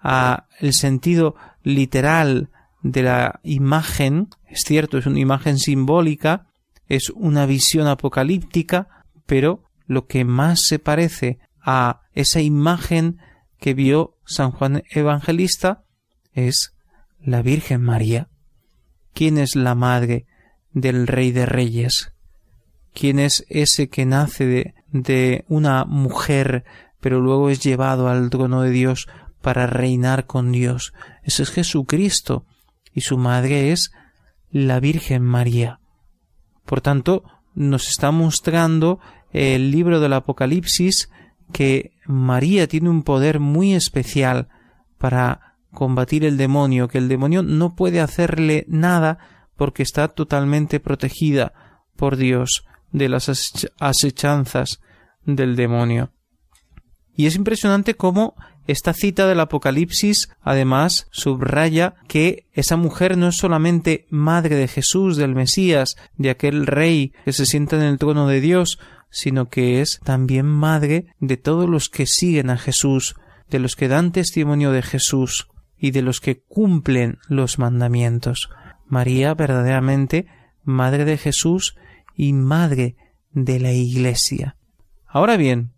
a 0.03 0.46
el 0.59 0.74
sentido 0.74 1.37
literal 1.62 2.50
de 2.83 3.03
la 3.03 3.40
imagen, 3.43 4.29
es 4.49 4.62
cierto, 4.64 4.99
es 4.99 5.07
una 5.07 5.21
imagen 5.21 5.59
simbólica, 5.59 6.47
es 6.88 7.11
una 7.11 7.47
visión 7.47 7.87
apocalíptica, 7.87 9.05
pero 9.27 9.64
lo 9.87 10.07
que 10.07 10.25
más 10.25 10.61
se 10.66 10.79
parece 10.79 11.38
a 11.61 12.03
esa 12.14 12.40
imagen 12.40 13.19
que 13.59 13.75
vio 13.75 14.16
San 14.25 14.51
Juan 14.51 14.83
Evangelista 14.90 15.85
es 16.33 16.75
la 17.21 17.43
Virgen 17.43 17.83
María. 17.83 18.29
¿Quién 19.12 19.38
es 19.38 19.57
la 19.57 19.75
madre 19.75 20.27
del 20.73 21.07
Rey 21.07 21.33
de 21.33 21.47
Reyes? 21.47 22.12
¿Quién 22.95 23.19
es 23.19 23.45
ese 23.49 23.88
que 23.88 24.07
nace 24.07 24.47
de, 24.47 24.75
de 24.90 25.45
una 25.49 25.85
mujer 25.85 26.64
pero 27.01 27.21
luego 27.21 27.51
es 27.51 27.61
llevado 27.61 28.09
al 28.09 28.31
trono 28.31 28.62
de 28.62 28.71
Dios 28.71 29.09
para 29.40 29.66
reinar 29.66 30.27
con 30.27 30.53
Dios. 30.53 30.93
Ese 31.23 31.43
es 31.43 31.51
Jesucristo 31.51 32.45
y 32.92 33.03
su 33.03 33.18
madre 33.18 33.72
es 33.72 33.92
la 34.50 34.81
Virgen 34.81 35.22
María. 35.22 35.81
Por 36.64 36.81
tanto, 36.81 37.24
nos 37.55 37.88
está 37.88 38.11
mostrando 38.11 39.00
el 39.33 39.70
libro 39.70 40.00
del 40.00 40.12
Apocalipsis 40.12 41.11
que 41.53 41.92
María 42.07 42.68
tiene 42.68 42.88
un 42.88 43.03
poder 43.03 43.40
muy 43.40 43.74
especial 43.74 44.48
para 44.98 45.57
combatir 45.72 46.24
el 46.24 46.37
demonio, 46.37 46.88
que 46.88 46.98
el 46.98 47.09
demonio 47.09 47.42
no 47.42 47.74
puede 47.74 48.00
hacerle 48.00 48.64
nada 48.68 49.18
porque 49.57 49.83
está 49.83 50.09
totalmente 50.09 50.81
protegida 50.81 51.53
por 51.96 52.16
Dios 52.16 52.64
de 52.92 53.09
las 53.09 53.31
asechanzas 53.79 54.81
del 55.24 55.57
demonio. 55.57 56.12
Y 57.14 57.26
es 57.26 57.37
impresionante 57.37 57.94
cómo 57.94 58.35
esta 58.66 58.92
cita 58.92 59.27
del 59.27 59.40
Apocalipsis 59.40 60.31
además 60.42 61.09
subraya 61.11 61.94
que 62.09 62.46
esa 62.53 62.77
mujer 62.77 63.16
no 63.18 63.29
es 63.29 63.37
solamente 63.37 64.07
madre 64.11 64.57
de 64.57 64.68
Jesús, 64.68 65.16
del 65.16 65.35
Mesías, 65.35 65.96
de 66.16 66.31
aquel 66.31 66.66
rey 66.66 67.12
que 67.25 67.33
se 67.33 67.46
sienta 67.46 67.77
en 67.77 67.83
el 67.83 67.99
trono 67.99 68.29
de 68.29 68.40
Dios, 68.40 68.79
sino 69.11 69.49
que 69.49 69.81
es 69.81 70.01
también 70.05 70.46
madre 70.46 71.07
de 71.18 71.37
todos 71.37 71.68
los 71.68 71.88
que 71.88 72.07
siguen 72.07 72.51
a 72.51 72.59
Jesús, 72.59 73.16
de 73.49 73.59
los 73.59 73.75
que 73.75 73.88
dan 73.88 74.12
testimonio 74.12 74.70
de 74.70 74.83
Jesús 74.83 75.49
y 75.77 75.90
de 75.90 76.03
los 76.03 76.20
que 76.20 76.40
cumplen 76.40 77.18
los 77.29 77.59
mandamientos. 77.59 78.51
María 78.87 79.35
verdaderamente 79.35 80.27
madre 80.62 81.05
de 81.05 81.16
Jesús 81.16 81.77
y 82.16 82.33
madre 82.33 82.96
de 83.33 83.59
la 83.59 83.73
Iglesia. 83.73 84.57
Ahora 85.07 85.37
bien, 85.37 85.73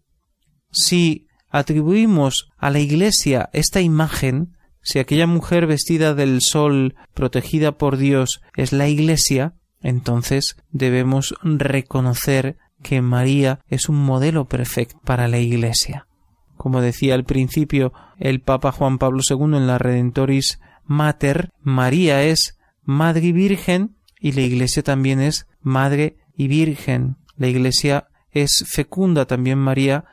si 0.71 1.29
atribuimos 1.53 2.51
a 2.59 2.71
la 2.71 2.81
Iglesia 2.81 3.51
esta 3.53 3.81
imagen, 3.81 4.57
si 4.81 4.99
aquella 4.99 5.29
mujer 5.29 5.67
vestida 5.67 6.15
del 6.15 6.41
sol, 6.41 6.97
protegida 7.15 7.73
por 7.73 7.99
Dios, 7.99 8.43
es 8.57 8.73
la 8.73 8.89
Iglesia, 8.89 9.55
entonces 9.81 10.57
debemos 10.71 11.35
reconocer 11.43 12.57
que 12.83 13.01
María 13.03 13.61
es 13.69 13.89
un 13.89 13.97
modelo 13.97 14.47
perfecto 14.47 14.99
para 15.05 15.29
la 15.29 15.39
Iglesia. 15.39 16.09
Como 16.57 16.81
decía 16.81 17.15
al 17.15 17.25
principio 17.25 17.93
el 18.19 18.41
Papa 18.41 18.73
Juan 18.73 18.99
Pablo 18.99 19.21
II 19.29 19.57
en 19.57 19.67
la 19.67 19.79
Redentoris 19.79 20.59
Mater, 20.85 21.51
María 21.61 22.25
es 22.25 22.59
Madre 22.83 23.27
y 23.27 23.33
Virgen 23.33 23.97
y 24.21 24.33
la 24.33 24.41
Iglesia 24.41 24.83
también 24.83 25.21
es 25.21 25.47
Madre 25.61 26.17
y 26.37 26.49
Virgen. 26.49 27.17
La 27.37 27.49
Iglesia 27.49 28.09
es 28.31 28.65
fecunda 28.69 29.27
también 29.27 29.59
María 29.59 30.05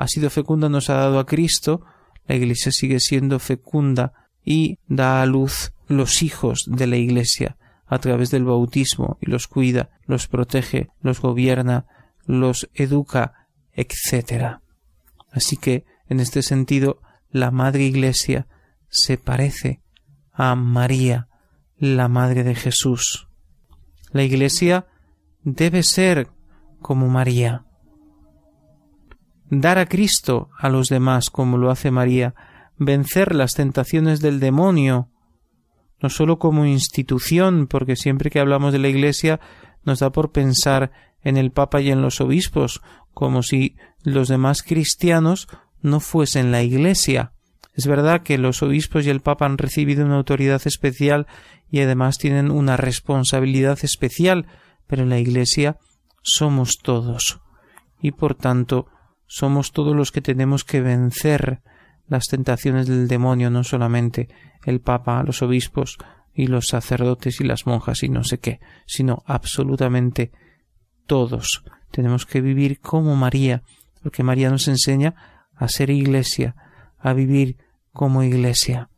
ha 0.00 0.08
sido 0.08 0.30
fecunda, 0.30 0.70
nos 0.70 0.88
ha 0.88 0.94
dado 0.94 1.18
a 1.18 1.26
Cristo, 1.26 1.82
la 2.26 2.34
Iglesia 2.34 2.72
sigue 2.72 3.00
siendo 3.00 3.38
fecunda 3.38 4.14
y 4.42 4.78
da 4.88 5.20
a 5.20 5.26
luz 5.26 5.72
los 5.88 6.22
hijos 6.22 6.64
de 6.66 6.86
la 6.86 6.96
Iglesia 6.96 7.58
a 7.86 7.98
través 7.98 8.30
del 8.30 8.44
bautismo 8.44 9.18
y 9.20 9.28
los 9.28 9.46
cuida, 9.46 9.90
los 10.06 10.26
protege, 10.26 10.88
los 11.02 11.20
gobierna, 11.20 11.84
los 12.24 12.70
educa, 12.72 13.46
etc. 13.74 14.60
Así 15.30 15.58
que, 15.58 15.84
en 16.08 16.20
este 16.20 16.42
sentido, 16.42 17.02
la 17.30 17.50
Madre 17.50 17.82
Iglesia 17.82 18.46
se 18.88 19.18
parece 19.18 19.82
a 20.32 20.54
María, 20.54 21.28
la 21.76 22.08
Madre 22.08 22.42
de 22.42 22.54
Jesús. 22.54 23.28
La 24.12 24.22
Iglesia 24.22 24.86
debe 25.42 25.82
ser 25.82 26.28
como 26.80 27.08
María 27.08 27.66
dar 29.50 29.78
a 29.78 29.86
Cristo 29.86 30.50
a 30.58 30.68
los 30.68 30.88
demás 30.88 31.28
como 31.30 31.58
lo 31.58 31.70
hace 31.70 31.90
María, 31.90 32.34
vencer 32.78 33.34
las 33.34 33.54
tentaciones 33.54 34.20
del 34.20 34.40
demonio, 34.40 35.08
no 36.00 36.08
sólo 36.08 36.38
como 36.38 36.64
institución, 36.64 37.66
porque 37.66 37.96
siempre 37.96 38.30
que 38.30 38.40
hablamos 38.40 38.72
de 38.72 38.78
la 38.78 38.88
Iglesia 38.88 39.40
nos 39.84 39.98
da 39.98 40.10
por 40.10 40.32
pensar 40.32 40.92
en 41.22 41.36
el 41.36 41.50
Papa 41.50 41.80
y 41.80 41.90
en 41.90 42.00
los 42.00 42.20
obispos, 42.20 42.80
como 43.12 43.42
si 43.42 43.76
los 44.02 44.28
demás 44.28 44.62
cristianos 44.62 45.48
no 45.82 46.00
fuesen 46.00 46.52
la 46.52 46.62
Iglesia. 46.62 47.32
Es 47.74 47.86
verdad 47.86 48.22
que 48.22 48.38
los 48.38 48.62
obispos 48.62 49.04
y 49.04 49.10
el 49.10 49.20
Papa 49.20 49.46
han 49.46 49.58
recibido 49.58 50.04
una 50.04 50.16
autoridad 50.16 50.62
especial 50.64 51.26
y 51.70 51.80
además 51.80 52.18
tienen 52.18 52.50
una 52.50 52.76
responsabilidad 52.76 53.78
especial, 53.82 54.46
pero 54.86 55.04
la 55.04 55.18
Iglesia 55.18 55.78
somos 56.22 56.78
todos. 56.82 57.40
Y 58.00 58.12
por 58.12 58.34
tanto 58.34 58.86
somos 59.32 59.70
todos 59.70 59.94
los 59.94 60.10
que 60.10 60.20
tenemos 60.20 60.64
que 60.64 60.80
vencer 60.80 61.62
las 62.08 62.26
tentaciones 62.26 62.88
del 62.88 63.06
demonio, 63.06 63.48
no 63.48 63.62
solamente 63.62 64.28
el 64.64 64.80
Papa, 64.80 65.22
los 65.22 65.40
obispos 65.40 65.98
y 66.34 66.48
los 66.48 66.66
sacerdotes 66.66 67.40
y 67.40 67.44
las 67.44 67.64
monjas 67.64 68.02
y 68.02 68.08
no 68.08 68.24
sé 68.24 68.40
qué, 68.40 68.58
sino 68.86 69.22
absolutamente 69.26 70.32
todos. 71.06 71.62
Tenemos 71.92 72.26
que 72.26 72.40
vivir 72.40 72.80
como 72.80 73.14
María, 73.14 73.62
porque 74.02 74.24
María 74.24 74.50
nos 74.50 74.66
enseña 74.66 75.14
a 75.54 75.68
ser 75.68 75.90
iglesia, 75.90 76.56
a 76.98 77.12
vivir 77.12 77.56
como 77.92 78.24
iglesia. 78.24 78.90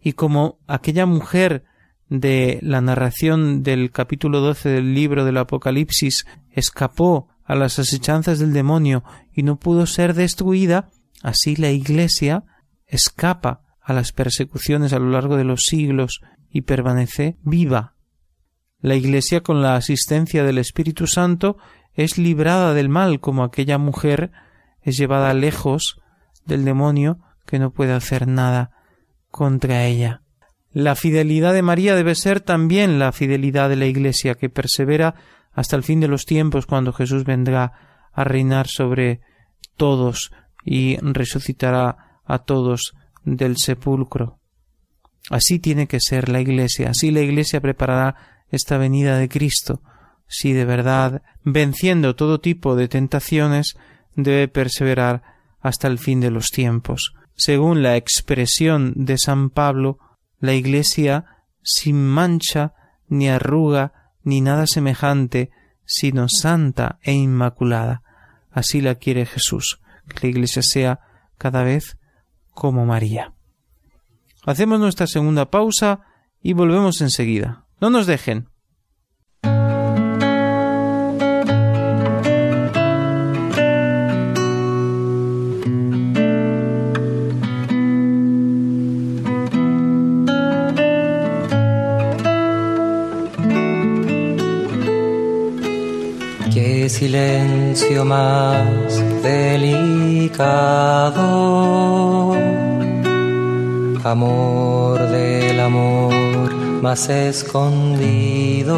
Y 0.00 0.14
como 0.14 0.58
aquella 0.66 1.04
mujer 1.04 1.64
de 2.08 2.60
la 2.62 2.80
narración 2.80 3.62
del 3.62 3.90
capítulo 3.90 4.40
doce 4.40 4.70
del 4.70 4.94
libro 4.94 5.26
del 5.26 5.36
Apocalipsis 5.36 6.24
escapó 6.50 7.28
a 7.44 7.54
las 7.54 7.78
asechanzas 7.78 8.38
del 8.38 8.52
demonio 8.52 9.04
y 9.32 9.42
no 9.42 9.56
pudo 9.56 9.86
ser 9.86 10.14
destruida, 10.14 10.90
así 11.22 11.56
la 11.56 11.70
Iglesia 11.70 12.44
escapa 12.86 13.62
a 13.82 13.92
las 13.92 14.12
persecuciones 14.12 14.92
a 14.92 14.98
lo 14.98 15.10
largo 15.10 15.36
de 15.36 15.44
los 15.44 15.62
siglos 15.62 16.20
y 16.50 16.62
permanece 16.62 17.36
viva. 17.42 17.94
La 18.80 18.94
Iglesia, 18.94 19.42
con 19.42 19.62
la 19.62 19.76
asistencia 19.76 20.44
del 20.44 20.58
Espíritu 20.58 21.06
Santo, 21.06 21.56
es 21.94 22.18
librada 22.18 22.74
del 22.74 22.88
mal, 22.88 23.20
como 23.20 23.44
aquella 23.44 23.78
mujer 23.78 24.32
es 24.82 24.96
llevada 24.96 25.32
lejos 25.34 26.00
del 26.44 26.64
demonio 26.64 27.18
que 27.46 27.58
no 27.58 27.72
puede 27.72 27.92
hacer 27.92 28.26
nada 28.26 28.70
contra 29.30 29.84
ella. 29.84 30.22
La 30.72 30.96
fidelidad 30.96 31.54
de 31.54 31.62
María 31.62 31.94
debe 31.94 32.14
ser 32.14 32.40
también 32.40 32.98
la 32.98 33.12
fidelidad 33.12 33.68
de 33.68 33.76
la 33.76 33.86
Iglesia, 33.86 34.34
que 34.34 34.50
persevera 34.50 35.14
hasta 35.54 35.76
el 35.76 35.82
fin 35.82 36.00
de 36.00 36.08
los 36.08 36.24
tiempos, 36.24 36.66
cuando 36.66 36.92
Jesús 36.92 37.24
vendrá 37.24 37.72
a 38.12 38.24
reinar 38.24 38.68
sobre 38.68 39.20
todos 39.76 40.32
y 40.64 40.96
resucitará 40.98 42.20
a 42.24 42.38
todos 42.38 42.94
del 43.24 43.56
sepulcro. 43.56 44.38
Así 45.30 45.58
tiene 45.58 45.86
que 45.86 46.00
ser 46.00 46.28
la 46.28 46.40
Iglesia, 46.40 46.90
así 46.90 47.10
la 47.10 47.20
Iglesia 47.20 47.60
preparará 47.60 48.16
esta 48.50 48.78
venida 48.78 49.18
de 49.18 49.28
Cristo, 49.28 49.80
si 50.26 50.52
de 50.52 50.64
verdad, 50.64 51.22
venciendo 51.44 52.16
todo 52.16 52.40
tipo 52.40 52.76
de 52.76 52.88
tentaciones, 52.88 53.76
debe 54.16 54.48
perseverar 54.48 55.22
hasta 55.60 55.88
el 55.88 55.98
fin 55.98 56.20
de 56.20 56.30
los 56.30 56.50
tiempos. 56.50 57.14
Según 57.36 57.82
la 57.82 57.96
expresión 57.96 58.92
de 58.96 59.18
San 59.18 59.50
Pablo, 59.50 59.98
la 60.40 60.54
Iglesia 60.54 61.24
sin 61.62 62.04
mancha, 62.06 62.74
ni 63.08 63.28
arruga, 63.28 64.03
ni 64.24 64.40
nada 64.40 64.66
semejante, 64.66 65.50
sino 65.84 66.28
santa 66.28 66.98
e 67.02 67.12
inmaculada. 67.12 68.02
Así 68.50 68.80
la 68.80 68.96
quiere 68.96 69.26
Jesús, 69.26 69.80
que 70.08 70.26
la 70.26 70.30
Iglesia 70.30 70.62
sea 70.62 71.00
cada 71.38 71.62
vez 71.62 71.98
como 72.52 72.86
María. 72.86 73.32
Hacemos 74.44 74.80
nuestra 74.80 75.06
segunda 75.06 75.50
pausa 75.50 76.00
y 76.42 76.52
volvemos 76.52 77.00
enseguida. 77.00 77.64
No 77.80 77.90
nos 77.90 78.06
dejen. 78.06 78.48
Silencio 97.74 98.04
más 98.04 99.02
delicado, 99.22 100.36
amor 104.04 105.00
del 105.08 105.58
amor 105.58 106.54
más 106.82 107.08
escondido. 107.08 108.76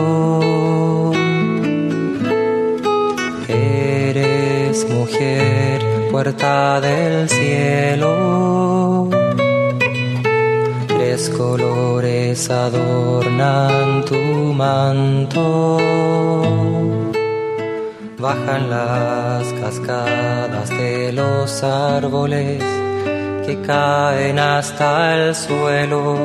Eres 3.49 4.89
mujer, 4.89 5.83
puerta 6.11 6.81
del 6.81 7.29
cielo. 7.29 9.11
Tres 10.89 11.29
colores 11.31 12.49
adornan 12.49 14.05
tu 14.07 14.17
manto 14.55 15.77
bajan 18.19 18.71
las 18.71 19.53
cascadas 19.61 20.71
de 20.71 21.13
los 21.13 21.63
árboles 21.63 22.63
que 23.45 23.61
caen 23.67 24.39
hasta 24.39 25.17
el 25.17 25.35
suelo 25.35 26.17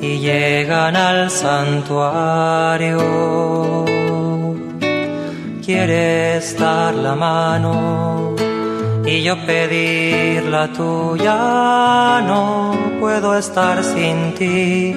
y 0.00 0.18
llegan 0.18 0.96
al 0.96 1.30
santuario. 1.30 2.98
Quieres 5.64 6.58
dar 6.58 6.94
la 6.94 7.14
mano 7.14 8.34
y 9.04 9.22
yo 9.22 9.36
pedir 9.46 10.44
la 10.44 10.72
tuya, 10.72 12.22
no 12.26 12.74
puedo 13.00 13.36
estar 13.36 13.84
sin 13.84 14.34
ti, 14.34 14.94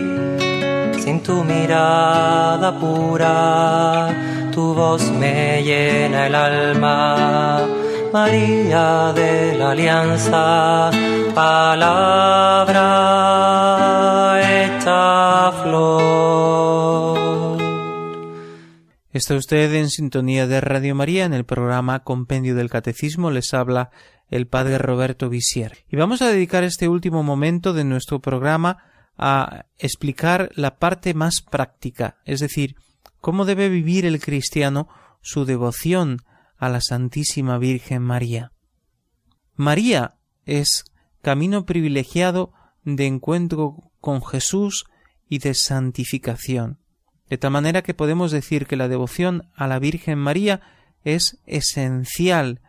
sin 1.04 1.22
tu 1.22 1.44
mirada 1.44 2.80
pura 2.80 4.35
tu 4.56 4.74
voz 4.74 5.12
me 5.12 5.62
llena 5.64 6.28
el 6.28 6.36
alma, 6.36 7.68
María 8.14 9.12
de 9.14 9.58
la 9.58 9.72
Alianza, 9.72 10.92
palabra 11.36 12.80
hecha 14.40 15.52
flor. 15.62 17.18
Está 19.12 19.36
usted 19.36 19.74
en 19.74 19.90
sintonía 19.90 20.48
de 20.48 20.62
Radio 20.62 20.96
María 20.96 21.26
en 21.26 21.34
el 21.34 21.44
programa 21.44 22.06
Compendio 22.06 22.56
del 22.56 22.70
Catecismo. 22.70 23.32
Les 23.32 23.54
habla 23.54 23.90
el 24.30 24.48
Padre 24.48 24.78
Roberto 24.78 25.28
Visier. 25.28 25.80
Y 25.90 25.98
vamos 25.98 26.22
a 26.22 26.30
dedicar 26.30 26.64
este 26.64 26.88
último 26.88 27.24
momento 27.24 27.74
de 27.74 27.84
nuestro 27.84 28.22
programa 28.22 28.78
a 29.18 29.66
explicar 29.78 30.50
la 30.56 30.78
parte 30.78 31.14
más 31.14 31.42
práctica, 31.42 32.20
es 32.24 32.40
decir, 32.40 32.78
cómo 33.22 33.46
debe 33.46 33.70
vivir 33.70 34.06
el 34.06 34.20
cristiano 34.20 34.88
su 35.22 35.46
devoción 35.46 36.20
a 36.58 36.70
la 36.70 36.82
Santísima 36.82 37.58
Virgen 37.58 38.02
María. 38.02 38.52
María 39.56 40.18
es 40.46 40.86
camino 41.22 41.66
privilegiado 41.66 42.54
de 42.84 43.08
encuentro 43.08 43.92
con 44.00 44.24
Jesús 44.24 44.86
y 45.28 45.40
de 45.40 45.54
santificación, 45.54 46.80
de 47.30 47.38
tal 47.38 47.52
manera 47.52 47.82
que 47.82 47.94
podemos 47.94 48.32
decir 48.32 48.68
que 48.68 48.76
la 48.76 48.88
devoción 48.88 49.50
a 49.56 49.68
la 49.68 49.80
Virgen 49.80 50.20
María 50.20 50.62
es 51.04 51.40
esencial, 51.46 52.62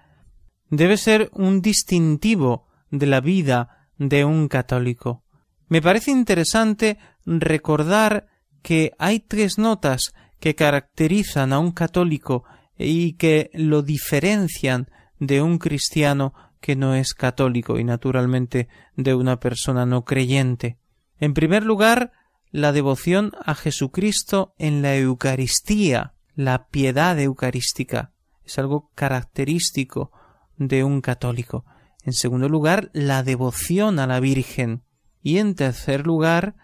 debe 0.71 0.97
ser 0.97 1.31
un 1.33 1.61
distintivo 1.61 2.67
de 2.91 3.07
la 3.07 3.21
vida 3.21 3.91
de 3.99 4.25
un 4.25 4.49
católico. 4.49 5.23
Me 5.69 5.83
parece 5.83 6.11
interesante 6.11 6.99
recordar 7.25 8.29
que 8.63 8.93
hay 8.99 9.21
tres 9.21 9.59
notas 9.59 10.15
que 10.41 10.55
caracterizan 10.55 11.53
a 11.53 11.59
un 11.59 11.73
católico 11.73 12.45
y 12.79 13.15
que 13.15 13.51
lo 13.55 13.83
diferencian 13.83 14.89
de 15.19 15.43
un 15.43 15.59
cristiano 15.59 16.35
que 16.61 16.77
no 16.77 16.95
es 16.95 17.15
católico 17.15 17.79
y 17.79 17.85
naturalmente 17.85 18.69
de 18.97 19.15
una 19.15 19.39
persona 19.39 19.87
no 19.87 20.05
creyente. 20.05 20.79
En 21.19 21.33
primer 21.33 21.65
lugar, 21.65 22.13
la 22.51 22.73
devoción 22.73 23.33
a 23.45 23.55
Jesucristo 23.55 24.55
en 24.59 24.83
la 24.83 24.97
Eucaristía, 24.97 26.15
la 26.35 26.69
piedad 26.69 27.19
eucarística, 27.19 28.13
es 28.45 28.59
algo 28.59 28.91
característico 28.95 30.13
de 30.57 30.85
un 30.85 31.01
católico. 31.01 31.65
En 32.05 32.13
segundo 32.13 32.49
lugar, 32.49 32.91
la 32.93 33.23
devoción 33.23 33.99
a 33.99 34.07
la 34.07 34.21
Virgen. 34.21 34.83
Y 35.23 35.39
en 35.39 35.55
tercer 35.55 36.07
lugar, 36.07 36.55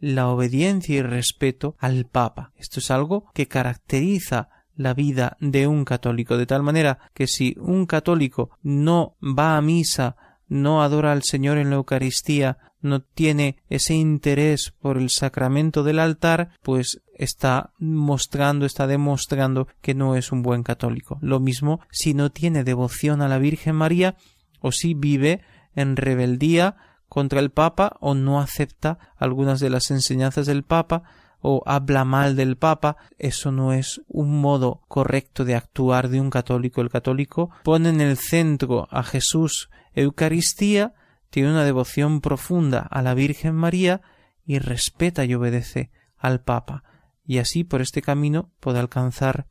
la 0.00 0.28
obediencia 0.28 0.96
y 0.96 1.02
respeto 1.02 1.76
al 1.78 2.06
Papa. 2.06 2.52
Esto 2.56 2.80
es 2.80 2.90
algo 2.90 3.30
que 3.34 3.48
caracteriza 3.48 4.48
la 4.76 4.94
vida 4.94 5.36
de 5.40 5.66
un 5.66 5.84
católico, 5.84 6.36
de 6.36 6.46
tal 6.46 6.62
manera 6.62 6.98
que 7.14 7.26
si 7.26 7.54
un 7.58 7.86
católico 7.86 8.50
no 8.62 9.16
va 9.22 9.56
a 9.56 9.60
misa, 9.60 10.16
no 10.48 10.82
adora 10.82 11.12
al 11.12 11.22
Señor 11.22 11.58
en 11.58 11.70
la 11.70 11.76
Eucaristía, 11.76 12.58
no 12.80 13.00
tiene 13.00 13.56
ese 13.70 13.94
interés 13.94 14.74
por 14.78 14.98
el 14.98 15.08
sacramento 15.08 15.82
del 15.84 15.98
altar, 15.98 16.50
pues 16.62 17.00
está 17.16 17.72
mostrando, 17.78 18.66
está 18.66 18.86
demostrando 18.86 19.68
que 19.80 19.94
no 19.94 20.16
es 20.16 20.32
un 20.32 20.42
buen 20.42 20.62
católico. 20.62 21.18
Lo 21.22 21.40
mismo 21.40 21.80
si 21.90 22.12
no 22.12 22.30
tiene 22.30 22.62
devoción 22.62 23.22
a 23.22 23.28
la 23.28 23.38
Virgen 23.38 23.76
María 23.76 24.16
o 24.60 24.70
si 24.70 24.92
vive 24.92 25.40
en 25.74 25.96
rebeldía 25.96 26.76
contra 27.08 27.40
el 27.40 27.50
Papa 27.50 27.96
o 28.00 28.14
no 28.14 28.40
acepta 28.40 28.98
algunas 29.16 29.60
de 29.60 29.70
las 29.70 29.90
enseñanzas 29.90 30.46
del 30.46 30.62
Papa 30.64 31.02
o 31.46 31.62
habla 31.66 32.04
mal 32.04 32.36
del 32.36 32.56
Papa, 32.56 32.96
eso 33.18 33.52
no 33.52 33.74
es 33.74 34.00
un 34.08 34.40
modo 34.40 34.80
correcto 34.88 35.44
de 35.44 35.54
actuar 35.54 36.08
de 36.08 36.18
un 36.18 36.30
católico. 36.30 36.80
El 36.80 36.88
católico 36.88 37.50
pone 37.64 37.90
en 37.90 38.00
el 38.00 38.16
centro 38.16 38.88
a 38.90 39.02
Jesús 39.02 39.68
Eucaristía, 39.92 40.94
tiene 41.28 41.50
una 41.50 41.64
devoción 41.64 42.22
profunda 42.22 42.80
a 42.80 43.02
la 43.02 43.12
Virgen 43.12 43.54
María 43.54 44.00
y 44.46 44.58
respeta 44.58 45.26
y 45.26 45.34
obedece 45.34 45.90
al 46.16 46.40
Papa, 46.40 46.82
y 47.26 47.38
así 47.38 47.62
por 47.62 47.82
este 47.82 48.00
camino 48.00 48.50
puede 48.60 48.78
alcanzar 48.78 49.46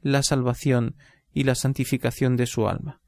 la 0.00 0.22
salvación 0.22 0.96
y 1.32 1.44
la 1.44 1.54
santificación 1.56 2.36
de 2.36 2.46
su 2.46 2.68
alma. 2.68 3.00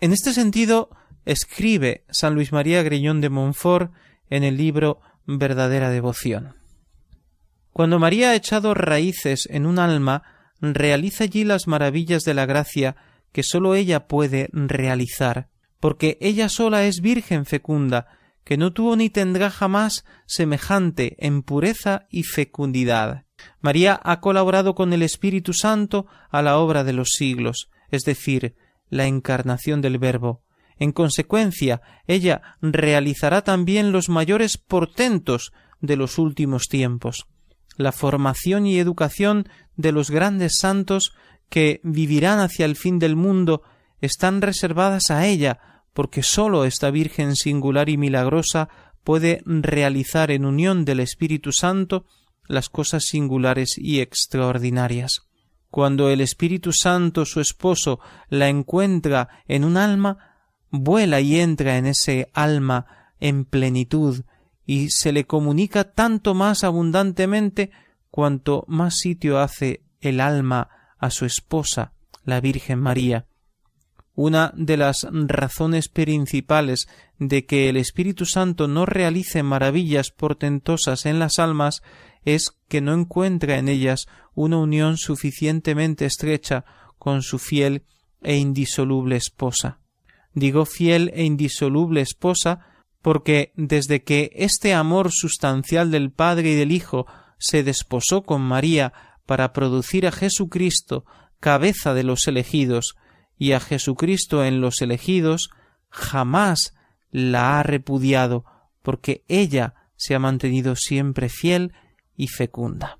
En 0.00 0.12
este 0.12 0.32
sentido, 0.32 0.90
escribe 1.24 2.04
San 2.10 2.34
Luis 2.34 2.52
María 2.52 2.82
Greñón 2.82 3.20
de 3.20 3.30
Montfort 3.30 3.92
en 4.30 4.44
el 4.44 4.56
libro 4.56 5.00
Verdadera 5.26 5.90
Devoción. 5.90 6.56
Cuando 7.72 7.98
María 7.98 8.30
ha 8.30 8.34
echado 8.34 8.74
raíces 8.74 9.48
en 9.50 9.66
un 9.66 9.78
alma, 9.78 10.22
realiza 10.60 11.24
allí 11.24 11.44
las 11.44 11.66
maravillas 11.66 12.22
de 12.24 12.34
la 12.34 12.46
gracia 12.46 12.96
que 13.32 13.42
sólo 13.42 13.74
ella 13.74 14.06
puede 14.06 14.48
realizar, 14.52 15.48
porque 15.80 16.18
ella 16.20 16.48
sola 16.48 16.84
es 16.84 17.00
virgen 17.00 17.46
fecunda, 17.46 18.06
que 18.44 18.56
no 18.56 18.72
tuvo 18.72 18.96
ni 18.96 19.08
tendrá 19.08 19.50
jamás 19.50 20.04
semejante 20.26 21.16
en 21.18 21.42
pureza 21.42 22.06
y 22.10 22.24
fecundidad. 22.24 23.24
María 23.60 23.98
ha 24.02 24.20
colaborado 24.20 24.74
con 24.74 24.92
el 24.92 25.02
Espíritu 25.02 25.52
Santo 25.52 26.06
a 26.30 26.42
la 26.42 26.58
obra 26.58 26.84
de 26.84 26.92
los 26.92 27.10
siglos, 27.16 27.70
es 27.90 28.02
decir, 28.02 28.54
la 28.90 29.06
encarnación 29.06 29.80
del 29.80 29.98
Verbo. 29.98 30.42
En 30.78 30.92
consecuencia, 30.92 31.80
ella 32.06 32.56
realizará 32.60 33.42
también 33.42 33.92
los 33.92 34.08
mayores 34.08 34.58
portentos 34.58 35.52
de 35.80 35.96
los 35.96 36.18
últimos 36.18 36.68
tiempos. 36.68 37.26
La 37.76 37.92
formación 37.92 38.66
y 38.66 38.78
educación 38.78 39.48
de 39.76 39.92
los 39.92 40.10
grandes 40.10 40.56
santos 40.58 41.12
que 41.48 41.80
vivirán 41.82 42.38
hacia 42.40 42.64
el 42.64 42.76
fin 42.76 42.98
del 42.98 43.16
mundo 43.16 43.62
están 44.00 44.42
reservadas 44.42 45.10
a 45.10 45.26
ella, 45.26 45.84
porque 45.92 46.22
sólo 46.22 46.64
esta 46.64 46.90
Virgen 46.90 47.36
singular 47.36 47.88
y 47.88 47.96
milagrosa 47.96 48.68
puede 49.04 49.42
realizar 49.44 50.30
en 50.30 50.44
unión 50.44 50.84
del 50.84 51.00
Espíritu 51.00 51.52
Santo 51.52 52.06
las 52.46 52.68
cosas 52.68 53.04
singulares 53.04 53.76
y 53.76 54.00
extraordinarias. 54.00 55.22
Cuando 55.70 56.10
el 56.10 56.20
Espíritu 56.20 56.72
Santo, 56.72 57.24
su 57.24 57.40
esposo, 57.40 57.98
la 58.28 58.48
encuentra 58.48 59.28
en 59.46 59.64
un 59.64 59.76
alma, 59.76 60.31
vuela 60.72 61.20
y 61.20 61.38
entra 61.38 61.76
en 61.76 61.86
ese 61.86 62.28
alma 62.32 62.86
en 63.20 63.44
plenitud 63.44 64.24
y 64.66 64.90
se 64.90 65.12
le 65.12 65.24
comunica 65.24 65.92
tanto 65.92 66.34
más 66.34 66.64
abundantemente 66.64 67.70
cuanto 68.10 68.64
más 68.66 68.96
sitio 68.96 69.38
hace 69.38 69.82
el 70.00 70.20
alma 70.20 70.68
a 70.98 71.10
su 71.10 71.24
esposa, 71.24 71.92
la 72.24 72.40
Virgen 72.40 72.80
María. 72.80 73.26
Una 74.14 74.52
de 74.56 74.76
las 74.76 75.06
razones 75.10 75.88
principales 75.88 76.88
de 77.18 77.46
que 77.46 77.68
el 77.68 77.76
Espíritu 77.76 78.26
Santo 78.26 78.68
no 78.68 78.84
realice 78.84 79.42
maravillas 79.42 80.10
portentosas 80.10 81.06
en 81.06 81.18
las 81.18 81.38
almas 81.38 81.82
es 82.24 82.52
que 82.68 82.80
no 82.80 82.92
encuentra 82.92 83.58
en 83.58 83.68
ellas 83.68 84.06
una 84.34 84.58
unión 84.58 84.96
suficientemente 84.96 86.06
estrecha 86.06 86.64
con 86.98 87.22
su 87.22 87.38
fiel 87.38 87.84
e 88.22 88.36
indisoluble 88.36 89.16
esposa. 89.16 89.81
Digo 90.34 90.64
fiel 90.64 91.10
e 91.14 91.24
indisoluble 91.24 92.00
esposa 92.00 92.60
porque 93.02 93.52
desde 93.56 94.04
que 94.04 94.30
este 94.34 94.74
amor 94.74 95.10
sustancial 95.10 95.90
del 95.90 96.10
Padre 96.10 96.52
y 96.52 96.54
del 96.54 96.72
Hijo 96.72 97.06
se 97.38 97.62
desposó 97.64 98.22
con 98.22 98.40
María 98.40 98.92
para 99.26 99.52
producir 99.52 100.06
a 100.06 100.12
Jesucristo 100.12 101.04
cabeza 101.40 101.92
de 101.92 102.04
los 102.04 102.28
elegidos 102.28 102.94
y 103.36 103.52
a 103.52 103.60
Jesucristo 103.60 104.44
en 104.44 104.60
los 104.60 104.80
elegidos, 104.80 105.50
jamás 105.90 106.74
la 107.10 107.58
ha 107.58 107.62
repudiado, 107.64 108.44
porque 108.82 109.24
ella 109.26 109.74
se 109.96 110.14
ha 110.14 110.20
mantenido 110.20 110.76
siempre 110.76 111.28
fiel 111.28 111.72
y 112.16 112.28
fecunda. 112.28 112.98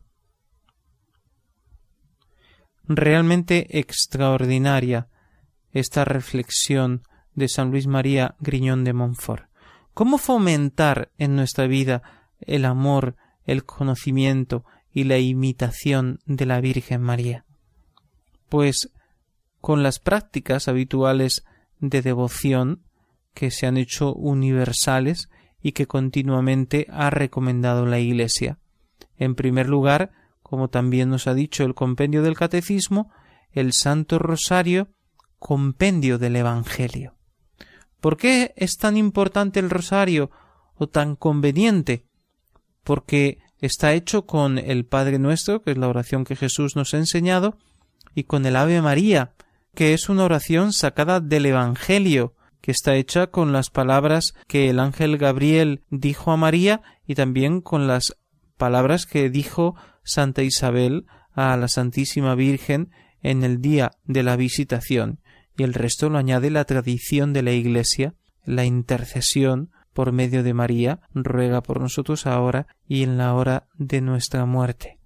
Realmente 2.85 3.79
extraordinaria 3.79 5.09
esta 5.71 6.05
reflexión 6.05 7.03
de 7.35 7.49
San 7.49 7.71
Luis 7.71 7.87
María 7.87 8.35
Griñón 8.41 8.85
de 8.85 8.93
Montfort. 8.93 9.47
¿Cómo 9.95 10.19
fomentar 10.19 11.11
en 11.19 11.37
nuestra 11.37 11.67
vida 11.67 12.03
el 12.41 12.65
amor, 12.65 13.17
el 13.45 13.65
conocimiento 13.65 14.65
y 14.93 15.05
la 15.05 15.19
imitación 15.19 16.21
de 16.27 16.47
la 16.47 16.61
Virgen 16.61 17.03
María? 17.03 17.45
Pues 18.49 18.91
con 19.61 19.83
las 19.83 19.99
prácticas 19.99 20.69
habituales 20.69 21.45
de 21.79 22.03
devoción 22.03 22.83
que 23.35 23.51
se 23.51 23.67
han 23.67 23.77
hecho 23.77 24.15
universales 24.15 25.29
y 25.63 25.73
que 25.73 25.87
continuamente 25.87 26.87
ha 26.91 27.11
recomendado 27.11 27.87
la 27.87 27.99
Iglesia. 27.99 28.59
En 29.17 29.35
primer 29.35 29.69
lugar, 29.69 30.11
como 30.43 30.69
también 30.69 31.09
nos 31.09 31.27
ha 31.27 31.35
dicho 31.35 31.65
el 31.65 31.75
compendio 31.75 32.23
del 32.23 32.37
Catecismo, 32.37 33.11
el 33.53 33.73
Santo 33.73 34.19
Rosario, 34.19 34.89
compendio 35.39 36.19
del 36.19 36.37
Evangelio. 36.37 37.15
¿Por 38.03 38.17
qué 38.17 38.53
es 38.57 38.79
tan 38.79 38.97
importante 38.97 39.61
el 39.61 39.71
rosario 39.71 40.33
o 40.75 40.89
tan 40.89 41.15
conveniente? 41.15 42.05
Porque 42.83 43.39
está 43.61 43.95
hecho 43.95 44.27
con 44.27 44.59
el 44.59 44.85
Padre 44.85 45.21
Nuestro, 45.21 45.63
que 45.63 45.71
es 45.71 45.79
la 45.79 45.87
oración 45.87 46.25
que 46.25 46.35
Jesús 46.35 46.75
nos 46.75 46.95
ha 46.95 46.97
enseñado, 46.97 47.59
y 48.13 48.25
con 48.25 48.45
el 48.45 48.57
Ave 48.57 48.83
María, 48.83 49.35
que 49.73 49.95
es 49.95 50.09
una 50.09 50.25
oración 50.25 50.73
sacada 50.73 51.21
del 51.21 51.47
Evangelio, 51.47 52.35
que 52.61 52.73
está 52.73 52.97
hecha 52.97 53.29
con 53.29 53.53
las 53.53 53.71
palabras 53.71 54.35
que 54.49 54.69
el 54.69 54.81
ángel 54.81 55.17
Gabriel 55.17 55.85
dijo 55.91 56.33
a 56.33 56.37
María 56.37 56.83
y 57.07 57.15
también 57.15 57.61
con 57.61 57.87
las 57.87 58.17
palabras 58.57 59.07
que 59.07 59.31
dijo 59.31 59.77
Santa 60.03 60.43
Isabel 60.43 61.07
a 61.35 61.57
la 61.57 61.69
Santísima 61.69 62.35
Virgen 62.35 62.91
en 63.23 63.45
el 63.45 63.63
día 63.63 63.93
de 64.05 64.25
la 64.25 64.35
visitación 64.35 65.22
y 65.63 65.65
el 65.65 65.75
resto 65.75 66.09
lo 66.09 66.19
añade 66.19 66.51
la 66.51 66.65
tradición 66.65 67.33
de 67.33 67.43
la 67.43 67.53
Iglesia, 67.53 68.15
la 68.45 68.65
intercesión 68.65 69.71
por 69.93 70.11
medio 70.11 70.43
de 70.43 70.55
María, 70.55 70.99
ruega 71.15 71.63
por 71.63 71.81
nosotros 71.81 72.27
ahora 72.27 72.67
y 72.89 73.05
en 73.05 73.17
la 73.17 73.33
hora 73.33 73.69
de 73.75 74.01
nuestra 74.01 74.45
muerte. 74.45 74.99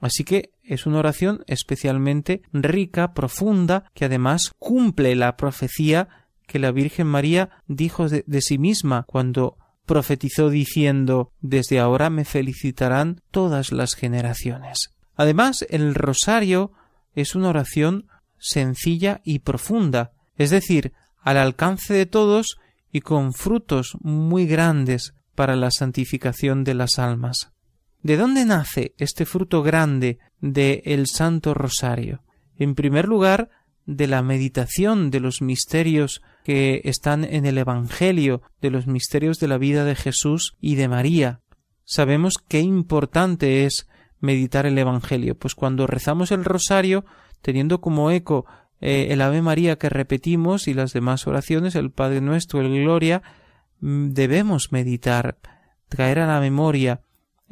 Así 0.00 0.22
que 0.22 0.50
es 0.64 0.84
una 0.84 0.98
oración 0.98 1.44
especialmente 1.46 2.42
rica, 2.52 3.14
profunda, 3.14 3.90
que 3.94 4.04
además 4.04 4.52
cumple 4.58 5.14
la 5.14 5.38
profecía 5.38 6.10
que 6.46 6.58
la 6.58 6.72
Virgen 6.72 7.06
María 7.06 7.48
dijo 7.66 8.10
de, 8.10 8.22
de, 8.26 8.42
sí 8.42 8.58
misma 8.58 9.04
cuando 9.06 9.56
profetizó 9.86 10.50
diciendo 10.50 11.32
Desde 11.40 11.80
ahora 11.80 12.10
me 12.10 12.26
felicitarán 12.26 13.22
todas 13.30 13.72
las 13.72 13.94
generaciones. 13.94 14.90
Además, 15.16 15.64
el 15.70 15.94
rosario 15.94 16.72
es 17.14 17.34
una 17.34 17.48
oración 17.48 18.08
sencilla 18.42 19.20
y 19.24 19.38
profunda, 19.38 20.12
es 20.36 20.50
decir, 20.50 20.92
al 21.22 21.38
alcance 21.38 21.94
de 21.94 22.06
todos 22.06 22.58
y 22.90 23.00
con 23.00 23.32
frutos 23.32 23.96
muy 24.00 24.46
grandes 24.46 25.14
para 25.34 25.56
la 25.56 25.70
santificación 25.70 26.64
de 26.64 26.74
las 26.74 26.98
almas. 26.98 27.52
¿De 28.02 28.16
dónde 28.16 28.44
nace 28.44 28.94
este 28.98 29.24
fruto 29.24 29.62
grande 29.62 30.18
de 30.40 30.82
el 30.84 31.06
Santo 31.06 31.54
Rosario? 31.54 32.22
En 32.58 32.74
primer 32.74 33.06
lugar, 33.06 33.48
de 33.86 34.06
la 34.06 34.22
meditación 34.22 35.10
de 35.10 35.20
los 35.20 35.40
misterios 35.40 36.22
que 36.44 36.82
están 36.84 37.24
en 37.24 37.46
el 37.46 37.58
Evangelio, 37.58 38.42
de 38.60 38.70
los 38.70 38.86
misterios 38.86 39.38
de 39.38 39.48
la 39.48 39.58
vida 39.58 39.84
de 39.84 39.94
Jesús 39.94 40.56
y 40.60 40.74
de 40.74 40.88
María. 40.88 41.40
Sabemos 41.84 42.34
qué 42.48 42.60
importante 42.60 43.64
es 43.64 43.88
meditar 44.20 44.66
el 44.66 44.78
Evangelio, 44.78 45.36
pues 45.36 45.54
cuando 45.54 45.86
rezamos 45.86 46.30
el 46.30 46.44
rosario 46.44 47.04
teniendo 47.42 47.80
como 47.80 48.10
eco 48.10 48.46
eh, 48.80 49.08
el 49.10 49.20
Ave 49.20 49.42
María 49.42 49.76
que 49.76 49.88
repetimos 49.88 50.66
y 50.66 50.74
las 50.74 50.92
demás 50.92 51.26
oraciones, 51.26 51.74
el 51.74 51.90
Padre 51.90 52.20
Nuestro, 52.20 52.60
el 52.60 52.72
Gloria, 52.82 53.22
mm, 53.80 54.10
debemos 54.10 54.72
meditar, 54.72 55.38
traer 55.88 56.20
a 56.20 56.26
la 56.26 56.40
memoria, 56.40 57.02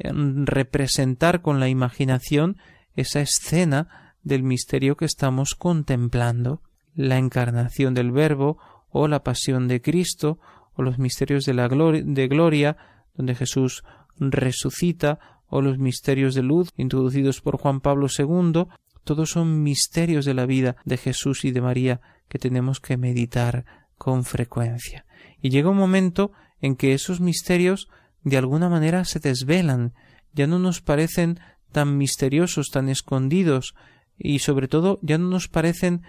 representar 0.03 1.43
con 1.43 1.59
la 1.59 1.69
imaginación 1.69 2.57
esa 2.95 3.21
escena 3.21 4.15
del 4.23 4.41
misterio 4.41 4.97
que 4.97 5.05
estamos 5.05 5.53
contemplando, 5.53 6.61
la 6.95 7.17
encarnación 7.17 7.93
del 7.93 8.11
Verbo 8.11 8.57
o 8.89 9.07
la 9.07 9.23
pasión 9.23 9.67
de 9.67 9.81
Cristo 9.81 10.39
o 10.73 10.81
los 10.83 10.99
misterios 10.99 11.45
de 11.45 11.53
la 11.53 11.67
de 11.67 12.27
gloria 12.27 12.77
donde 13.15 13.35
Jesús 13.35 13.83
resucita 14.17 15.19
o 15.47 15.61
los 15.61 15.77
misterios 15.77 16.35
de 16.35 16.43
luz 16.43 16.69
introducidos 16.77 17.41
por 17.41 17.57
Juan 17.57 17.81
Pablo 17.81 18.07
II 18.07 18.67
todos 19.03 19.31
son 19.31 19.63
misterios 19.63 20.25
de 20.25 20.33
la 20.33 20.45
vida 20.45 20.75
de 20.85 20.97
Jesús 20.97 21.45
y 21.45 21.51
de 21.51 21.61
María 21.61 22.01
que 22.27 22.39
tenemos 22.39 22.79
que 22.79 22.97
meditar 22.97 23.65
con 23.97 24.23
frecuencia. 24.23 25.05
Y 25.41 25.49
llega 25.49 25.69
un 25.69 25.77
momento 25.77 26.31
en 26.61 26.75
que 26.75 26.93
esos 26.93 27.19
misterios 27.19 27.89
de 28.23 28.37
alguna 28.37 28.69
manera 28.69 29.05
se 29.05 29.19
desvelan, 29.19 29.93
ya 30.33 30.47
no 30.47 30.59
nos 30.59 30.81
parecen 30.81 31.39
tan 31.71 31.97
misteriosos, 31.97 32.69
tan 32.69 32.89
escondidos, 32.89 33.75
y 34.17 34.39
sobre 34.39 34.67
todo 34.67 34.99
ya 35.01 35.17
no 35.17 35.29
nos 35.29 35.47
parecen 35.47 36.03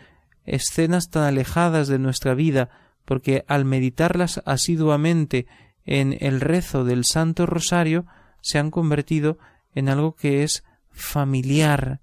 escenas 0.44 1.08
tan 1.08 1.24
alejadas 1.24 1.88
de 1.88 1.98
nuestra 1.98 2.34
vida, 2.34 2.70
porque 3.04 3.44
al 3.48 3.64
meditarlas 3.64 4.42
asiduamente 4.44 5.46
en 5.84 6.16
el 6.20 6.40
rezo 6.40 6.84
del 6.84 7.04
Santo 7.04 7.46
Rosario 7.46 8.06
se 8.40 8.58
han 8.58 8.70
convertido 8.70 9.38
en 9.74 9.88
algo 9.88 10.14
que 10.14 10.42
es 10.42 10.64
familiar, 10.90 12.00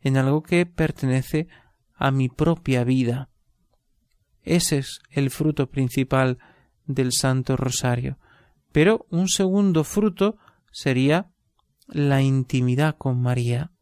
en 0.00 0.16
algo 0.16 0.42
que 0.42 0.66
pertenece 0.66 1.48
a 1.94 2.10
mi 2.10 2.28
propia 2.28 2.84
vida. 2.84 3.28
Ese 4.42 4.78
es 4.78 5.00
el 5.10 5.30
fruto 5.30 5.68
principal 5.68 6.38
del 6.86 7.12
Santo 7.12 7.56
Rosario. 7.56 8.18
Pero 8.72 9.06
un 9.10 9.28
segundo 9.28 9.84
fruto 9.84 10.38
sería 10.70 11.30
la 11.88 12.22
intimidad 12.22 12.96
con 12.96 13.20
María, 13.20 13.72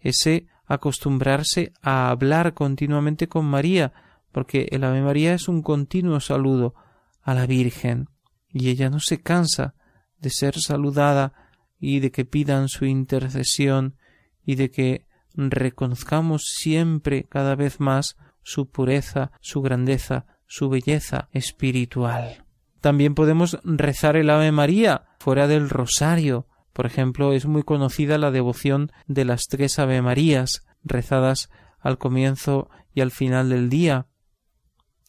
ese 0.00 0.46
acostumbrarse 0.66 1.72
a 1.82 2.08
hablar 2.08 2.54
continuamente 2.54 3.28
con 3.28 3.44
María, 3.44 3.92
porque 4.32 4.68
el 4.70 4.84
Ave 4.84 5.02
María 5.02 5.34
es 5.34 5.48
un 5.48 5.62
continuo 5.62 6.18
saludo 6.20 6.74
a 7.22 7.34
la 7.34 7.46
Virgen, 7.46 8.08
y 8.48 8.70
ella 8.70 8.88
no 8.88 9.00
se 9.00 9.20
cansa 9.20 9.74
de 10.18 10.30
ser 10.30 10.58
saludada 10.58 11.32
y 11.78 12.00
de 12.00 12.10
que 12.10 12.24
pidan 12.24 12.68
su 12.68 12.86
intercesión 12.86 13.96
y 14.44 14.54
de 14.54 14.70
que 14.70 15.06
reconozcamos 15.36 16.44
siempre 16.46 17.24
cada 17.24 17.54
vez 17.54 17.80
más 17.80 18.16
su 18.42 18.68
pureza, 18.68 19.32
su 19.40 19.62
grandeza, 19.62 20.26
su 20.46 20.68
belleza 20.68 21.28
espiritual. 21.32 22.44
También 22.80 23.14
podemos 23.14 23.58
rezar 23.62 24.16
el 24.16 24.28
Ave 24.28 24.50
María 24.52 25.04
fuera 25.20 25.46
del 25.46 25.70
rosario. 25.70 26.48
Por 26.72 26.86
ejemplo, 26.86 27.32
es 27.32 27.46
muy 27.46 27.62
conocida 27.62 28.18
la 28.18 28.30
devoción 28.30 28.90
de 29.06 29.24
las 29.24 29.46
tres 29.46 29.78
Ave 29.78 30.02
Marías, 30.02 30.66
rezadas 30.82 31.48
al 31.78 31.98
comienzo 31.98 32.68
y 32.92 33.00
al 33.00 33.12
final 33.12 33.50
del 33.50 33.68
día. 33.68 34.06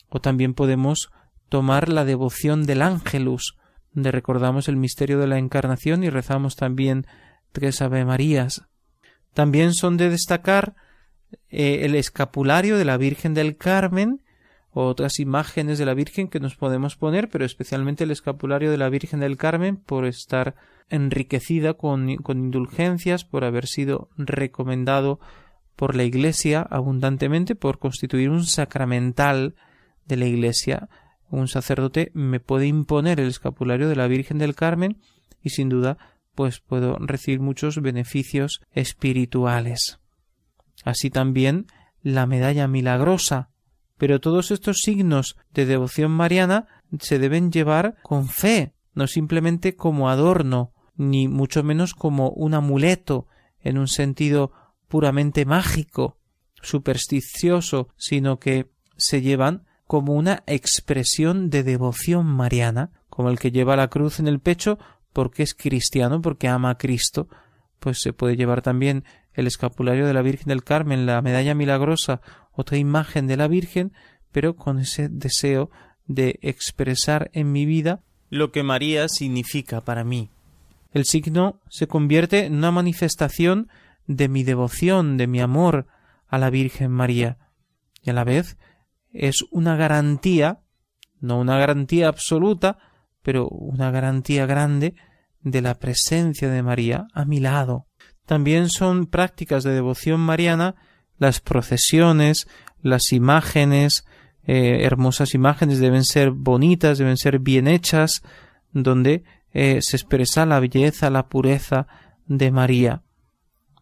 O 0.10 0.22
también 0.22 0.54
podemos 0.54 1.12
tomar 1.50 1.90
la 1.90 2.06
devoción 2.06 2.66
del 2.66 2.82
Ángelus, 2.82 3.58
donde 3.92 4.12
recordamos 4.12 4.68
el 4.68 4.78
misterio 4.78 5.20
de 5.20 5.28
la 5.28 5.40
Encarnación 5.40 6.04
y 6.04 6.10
rezamos 6.10 6.56
también 6.56 7.08
tres 7.52 7.82
Ave 7.82 8.06
Marías. 8.06 8.68
También 9.34 9.74
son 9.74 9.98
de 9.98 10.10
destacar 10.10 10.76
eh, 11.50 11.80
el 11.86 11.96
escapulario 11.96 12.78
de 12.78 12.86
la 12.86 12.98
Virgen 12.98 13.34
del 13.34 13.58
Carmen, 13.58 14.22
otras 14.72 15.20
imágenes 15.20 15.78
de 15.78 15.86
la 15.86 15.94
Virgen 15.94 16.28
que 16.28 16.40
nos 16.40 16.56
podemos 16.56 16.96
poner, 16.96 17.30
pero 17.30 17.46
especialmente 17.46 18.04
el 18.04 18.12
escapulario 18.12 18.72
de 18.72 18.78
la 18.78 18.90
Virgen 18.90 19.20
del 19.20 19.38
Carmen 19.38 19.78
por 19.78 20.06
estar 20.06 20.56
enriquecida 20.90 21.76
con 21.76 22.10
indulgencias, 22.10 23.24
por 23.24 23.44
haber 23.44 23.68
sido 23.68 24.10
recomendado 24.18 25.20
por 25.76 25.96
la 25.96 26.04
Iglesia 26.04 26.62
abundantemente, 26.62 27.56
por 27.56 27.80
constituir 27.80 28.30
un 28.30 28.46
sacramental 28.46 29.56
de 30.06 30.18
la 30.18 30.26
Iglesia. 30.26 30.90
Un 31.30 31.48
sacerdote 31.48 32.12
me 32.14 32.40
puede 32.40 32.68
imponer 32.68 33.20
el 33.20 33.28
escapulario 33.28 33.90
de 33.90 33.96
la 33.96 34.08
Virgen 34.08 34.38
del 34.38 34.56
Carmen 34.56 34.98
y 35.42 35.50
sin 35.50 35.70
duda 35.70 35.98
pues 36.36 36.60
puedo 36.60 36.98
recibir 37.00 37.40
muchos 37.40 37.82
beneficios 37.82 38.62
espirituales. 38.72 40.00
Así 40.84 41.10
también 41.10 41.68
la 42.02 42.26
medalla 42.26 42.68
milagrosa. 42.68 43.50
Pero 43.98 44.20
todos 44.20 44.52
estos 44.52 44.80
signos 44.80 45.38
de 45.54 45.66
devoción 45.66 46.12
mariana 46.12 46.68
se 47.00 47.20
deben 47.20 47.52
llevar 47.52 47.96
con 48.04 48.28
fe, 48.28 48.74
no 48.94 49.08
simplemente 49.08 49.76
como 49.76 50.10
adorno, 50.10 50.74
ni 50.96 51.28
mucho 51.28 51.64
menos 51.64 51.94
como 51.94 52.30
un 52.30 52.54
amuleto 52.54 53.28
en 53.62 53.78
un 53.78 53.88
sentido 53.88 54.52
puramente 54.88 55.46
mágico, 55.46 56.18
supersticioso, 56.62 57.90
sino 57.98 58.40
que 58.40 58.70
se 58.98 59.22
llevan 59.22 59.66
como 59.88 60.14
una 60.14 60.44
expresión 60.48 61.50
de 61.50 61.64
devoción 61.64 62.26
mariana, 62.26 62.92
como 63.10 63.30
el 63.30 63.40
que 63.40 63.52
lleva 63.52 63.76
la 63.76 63.90
cruz 63.90 64.20
en 64.20 64.28
el 64.28 64.40
pecho 64.40 64.80
porque 65.14 65.44
es 65.44 65.54
cristiano, 65.54 66.22
porque 66.22 66.48
ama 66.48 66.72
a 66.72 66.78
Cristo, 66.78 67.28
pues 67.80 68.02
se 68.02 68.14
puede 68.14 68.36
llevar 68.36 68.62
también 68.62 69.04
el 69.34 69.48
escapulario 69.48 70.06
de 70.06 70.14
la 70.14 70.22
Virgen 70.22 70.48
del 70.48 70.64
Carmen, 70.64 71.06
la 71.06 71.22
medalla 71.22 71.56
milagrosa, 71.56 72.22
otra 72.52 72.78
imagen 72.78 73.28
de 73.28 73.38
la 73.38 73.48
Virgen, 73.48 73.94
pero 74.32 74.56
con 74.56 74.80
ese 74.80 75.10
deseo 75.10 75.70
de 76.06 76.40
expresar 76.42 77.30
en 77.34 77.52
mi 77.52 77.66
vida 77.66 78.02
lo 78.30 78.52
que 78.52 78.64
María 78.64 79.08
significa 79.10 79.82
para 79.82 80.04
mí. 80.04 80.32
El 80.92 81.06
signo 81.06 81.60
se 81.70 81.88
convierte 81.88 82.46
en 82.46 82.56
una 82.56 82.72
manifestación 82.72 83.70
de 84.08 84.28
mi 84.28 84.44
devoción, 84.44 85.18
de 85.18 85.28
mi 85.28 85.40
amor 85.40 85.88
a 86.28 86.38
la 86.40 86.50
Virgen 86.50 86.92
María, 86.92 87.38
y 88.02 88.10
a 88.10 88.14
la 88.14 88.24
vez 88.24 88.58
es 89.12 89.44
una 89.52 89.76
garantía, 89.76 90.62
no 91.20 91.40
una 91.40 91.58
garantía 91.58 92.08
absoluta, 92.08 92.80
pero 93.24 93.48
una 93.48 93.90
garantía 93.90 94.46
grande 94.46 94.94
de 95.42 95.62
la 95.62 95.80
presencia 95.80 96.50
de 96.50 96.62
María 96.62 97.08
a 97.14 97.26
mi 97.26 97.40
lado. 97.40 97.88
También 98.26 98.70
son 98.70 99.08
prácticas 99.08 99.64
de 99.64 99.74
devoción 99.74 100.20
mariana 100.20 100.76
las 101.18 101.40
procesiones, 101.40 102.48
las 102.82 103.12
imágenes, 103.14 104.06
eh, 104.46 104.84
hermosas 104.84 105.34
imágenes 105.34 105.80
deben 105.80 106.04
ser 106.04 106.32
bonitas, 106.32 106.98
deben 106.98 107.18
ser 107.18 107.40
bien 107.40 107.68
hechas, 107.68 108.24
donde 108.72 109.24
eh, 109.54 109.80
se 109.82 109.96
expresa 109.96 110.46
la 110.46 110.60
belleza, 110.60 111.10
la 111.10 111.28
pureza 111.28 111.88
de 112.26 112.52
María, 112.52 113.04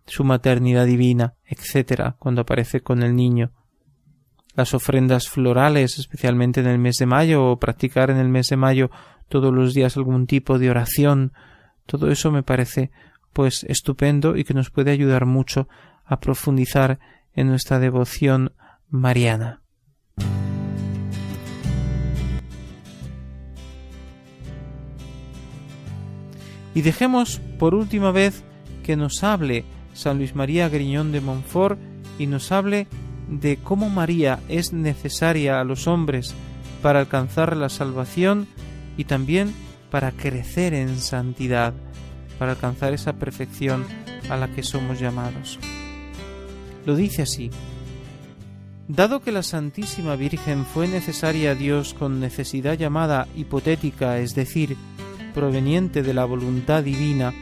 su 0.06 0.24
maternidad 0.24 0.86
divina, 0.86 1.36
etc., 1.46 2.14
cuando 2.20 2.42
aparece 2.42 2.82
con 2.82 3.02
el 3.02 3.16
niño. 3.16 3.52
Las 4.54 4.74
ofrendas 4.74 5.30
florales, 5.30 5.98
especialmente 5.98 6.60
en 6.60 6.68
el 6.68 6.78
mes 6.78 6.98
de 6.98 7.06
mayo, 7.06 7.46
o 7.46 7.60
practicar 7.60 8.12
en 8.12 8.18
el 8.18 8.28
mes 8.28 8.48
de 8.48 8.58
mayo 8.58 8.92
todos 9.32 9.54
los 9.54 9.74
días 9.74 9.96
algún 9.96 10.28
tipo 10.28 10.60
de 10.60 10.70
oración, 10.70 11.32
todo 11.86 12.12
eso 12.12 12.32
me 12.32 12.44
parece 12.44 12.92
pues 13.32 13.64
estupendo 13.64 14.36
y 14.36 14.44
que 14.44 14.54
nos 14.54 14.70
puede 14.70 14.92
ayudar 14.92 15.26
mucho 15.26 15.70
a 16.06 16.20
profundizar 16.20 17.00
en 17.34 17.48
nuestra 17.48 17.80
devoción 17.80 18.52
mariana. 18.90 19.62
Y 26.76 26.82
dejemos 26.82 27.40
por 27.58 27.74
última 27.74 28.12
vez 28.12 28.44
que 28.84 28.98
nos 28.98 29.24
hable 29.24 29.64
San 29.94 30.18
Luis 30.18 30.36
María 30.36 30.68
Griñón 30.68 31.14
de 31.14 31.22
Montfort 31.22 31.80
y 32.20 32.28
nos 32.28 32.52
hable 32.52 32.88
de 33.30 33.58
cómo 33.64 33.90
María 33.90 34.40
es 34.50 34.74
necesaria 34.74 35.62
a 35.62 35.64
los 35.64 35.88
hombres 35.88 36.36
para 36.82 37.00
alcanzar 37.00 37.56
la 37.56 37.70
salvación 37.70 38.48
y 39.02 39.04
también 39.04 39.52
para 39.90 40.12
crecer 40.12 40.76
en 40.76 41.00
santidad, 41.00 41.74
para 42.38 42.52
alcanzar 42.52 42.94
esa 42.94 43.14
perfección 43.14 43.84
a 44.30 44.38
la 44.38 44.48
que 44.48 44.62
somos 44.62 45.00
llamados. 45.00 45.60
Lo 46.86 46.96
dice 46.96 47.24
así. 47.24 47.50
Dado 48.88 49.22
que 49.22 49.32
la 49.32 49.42
Santísima 49.42 50.16
Virgen 50.16 50.66
fue 50.66 50.88
necesaria 50.88 51.52
a 51.52 51.56
Dios 51.56 51.96
con 51.96 52.20
necesidad 52.20 52.78
llamada 52.78 53.28
hipotética, 53.36 54.20
es 54.20 54.36
decir, 54.36 54.78
proveniente 55.34 56.04
de 56.04 56.14
la 56.14 56.26
voluntad 56.26 56.84
divina, 56.84 57.34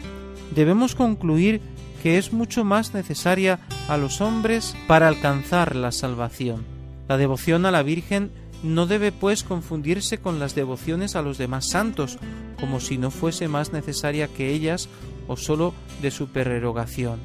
debemos 0.56 0.96
concluir 0.96 1.60
que 2.02 2.18
es 2.18 2.32
mucho 2.32 2.64
más 2.64 2.94
necesaria 2.94 3.60
a 3.90 3.98
los 3.98 4.22
hombres 4.22 4.78
para 4.88 5.10
alcanzar 5.10 5.76
la 5.76 5.92
salvación. 5.92 6.64
La 7.10 7.18
devoción 7.18 7.66
a 7.66 7.72
la 7.72 7.84
Virgen 7.84 8.32
no 8.64 8.86
debe 8.88 9.12
pues 9.12 9.44
confundirse 9.44 10.18
con 10.18 10.40
las 10.40 10.56
devociones 10.56 11.16
a 11.16 11.22
los 11.22 11.38
demás 11.38 11.70
santos, 11.70 12.18
como 12.60 12.80
si 12.80 12.98
no 12.98 13.12
fuese 13.12 13.48
más 13.48 13.72
necesaria 13.72 14.28
que 14.28 14.52
ellas 14.52 14.90
o 15.28 15.38
sólo 15.38 15.74
de 16.02 16.12
su 16.12 16.28
pererogación. 16.28 17.20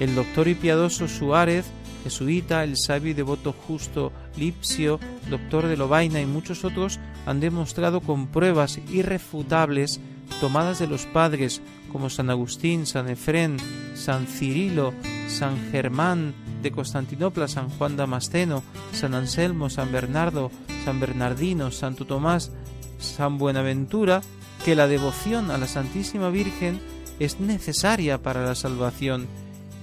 El 0.00 0.14
doctor 0.14 0.48
y 0.48 0.54
piadoso 0.54 1.08
Suárez, 1.08 1.66
jesuita, 2.04 2.62
el 2.62 2.76
sabio 2.76 3.10
y 3.10 3.14
devoto 3.14 3.52
justo 3.52 4.12
Lipsio, 4.36 5.00
doctor 5.28 5.66
de 5.66 5.76
Lobaina 5.76 6.20
y 6.20 6.26
muchos 6.26 6.64
otros 6.64 7.00
han 7.26 7.40
demostrado 7.40 8.00
con 8.00 8.28
pruebas 8.28 8.78
irrefutables 8.90 10.00
tomadas 10.40 10.78
de 10.78 10.86
los 10.86 11.06
padres 11.06 11.60
como 11.90 12.10
San 12.10 12.30
Agustín, 12.30 12.86
San 12.86 13.08
Efrén, 13.08 13.56
San 13.94 14.26
Cirilo, 14.26 14.92
San 15.28 15.70
Germán 15.70 16.34
de 16.62 16.70
Constantinopla, 16.72 17.48
San 17.48 17.68
Juan 17.70 17.96
Damasceno, 17.96 18.62
San 18.92 19.14
Anselmo, 19.14 19.70
San 19.70 19.92
Bernardo, 19.92 20.50
San 20.84 21.00
Bernardino, 21.00 21.70
Santo 21.70 22.04
Tomás, 22.04 22.52
San 22.98 23.38
Buenaventura, 23.38 24.22
que 24.64 24.74
la 24.74 24.88
devoción 24.88 25.50
a 25.50 25.58
la 25.58 25.66
Santísima 25.66 26.30
Virgen 26.30 26.80
es 27.18 27.40
necesaria 27.40 28.22
para 28.22 28.44
la 28.44 28.54
salvación, 28.54 29.26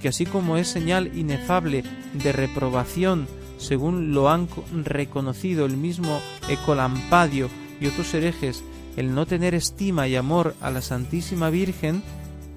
que 0.00 0.08
así 0.08 0.26
como 0.26 0.56
es 0.56 0.68
señal 0.68 1.16
inefable 1.16 1.84
de 2.12 2.32
reprobación, 2.32 3.26
según 3.58 4.12
lo 4.12 4.28
han 4.30 4.48
reconocido 4.84 5.64
el 5.64 5.76
mismo 5.76 6.20
Ecolampadio 6.48 7.48
y 7.80 7.86
otros 7.86 8.12
herejes, 8.14 8.62
el 8.96 9.14
no 9.14 9.26
tener 9.26 9.54
estima 9.54 10.08
y 10.08 10.16
amor 10.16 10.54
a 10.60 10.70
la 10.70 10.80
Santísima 10.80 11.50
Virgen, 11.50 12.02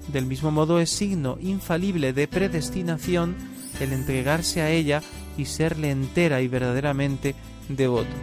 del 0.08 0.26
mismo 0.26 0.50
modo 0.50 0.80
es 0.80 0.90
signo 0.90 1.38
infalible 1.40 2.12
de 2.12 2.26
predestinación 2.26 3.36
el 3.80 3.92
entregarse 3.92 4.60
a 4.60 4.70
ella 4.70 5.02
y 5.36 5.46
serle 5.46 5.90
entera 5.90 6.42
y 6.42 6.48
verdaderamente 6.48 7.34
devoto. 7.68 8.14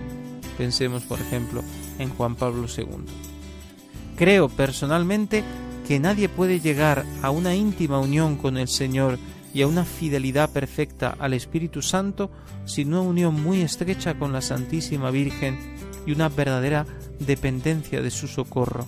Pensemos, 0.57 1.03
por 1.03 1.19
ejemplo, 1.19 1.63
en 1.99 2.09
Juan 2.09 2.35
Pablo 2.35 2.67
II. 2.67 3.05
Creo 4.15 4.49
personalmente 4.49 5.43
que 5.87 5.99
nadie 5.99 6.27
puede 6.27 6.59
llegar 6.59 7.05
a 7.21 7.29
una 7.29 7.55
íntima 7.55 7.99
unión 7.99 8.35
con 8.35 8.57
el 8.57 8.67
Señor 8.67 9.19
y 9.53 9.61
a 9.61 9.67
una 9.67 9.85
fidelidad 9.85 10.49
perfecta 10.51 11.15
al 11.17 11.33
Espíritu 11.33 11.81
Santo 11.81 12.29
sin 12.65 12.89
una 12.89 13.01
unión 13.01 13.41
muy 13.41 13.61
estrecha 13.61 14.19
con 14.19 14.33
la 14.33 14.41
Santísima 14.41 15.11
Virgen 15.11 15.57
y 16.05 16.11
una 16.11 16.29
verdadera 16.29 16.85
dependencia 17.19 18.01
de 18.01 18.11
su 18.11 18.27
socorro. 18.27 18.85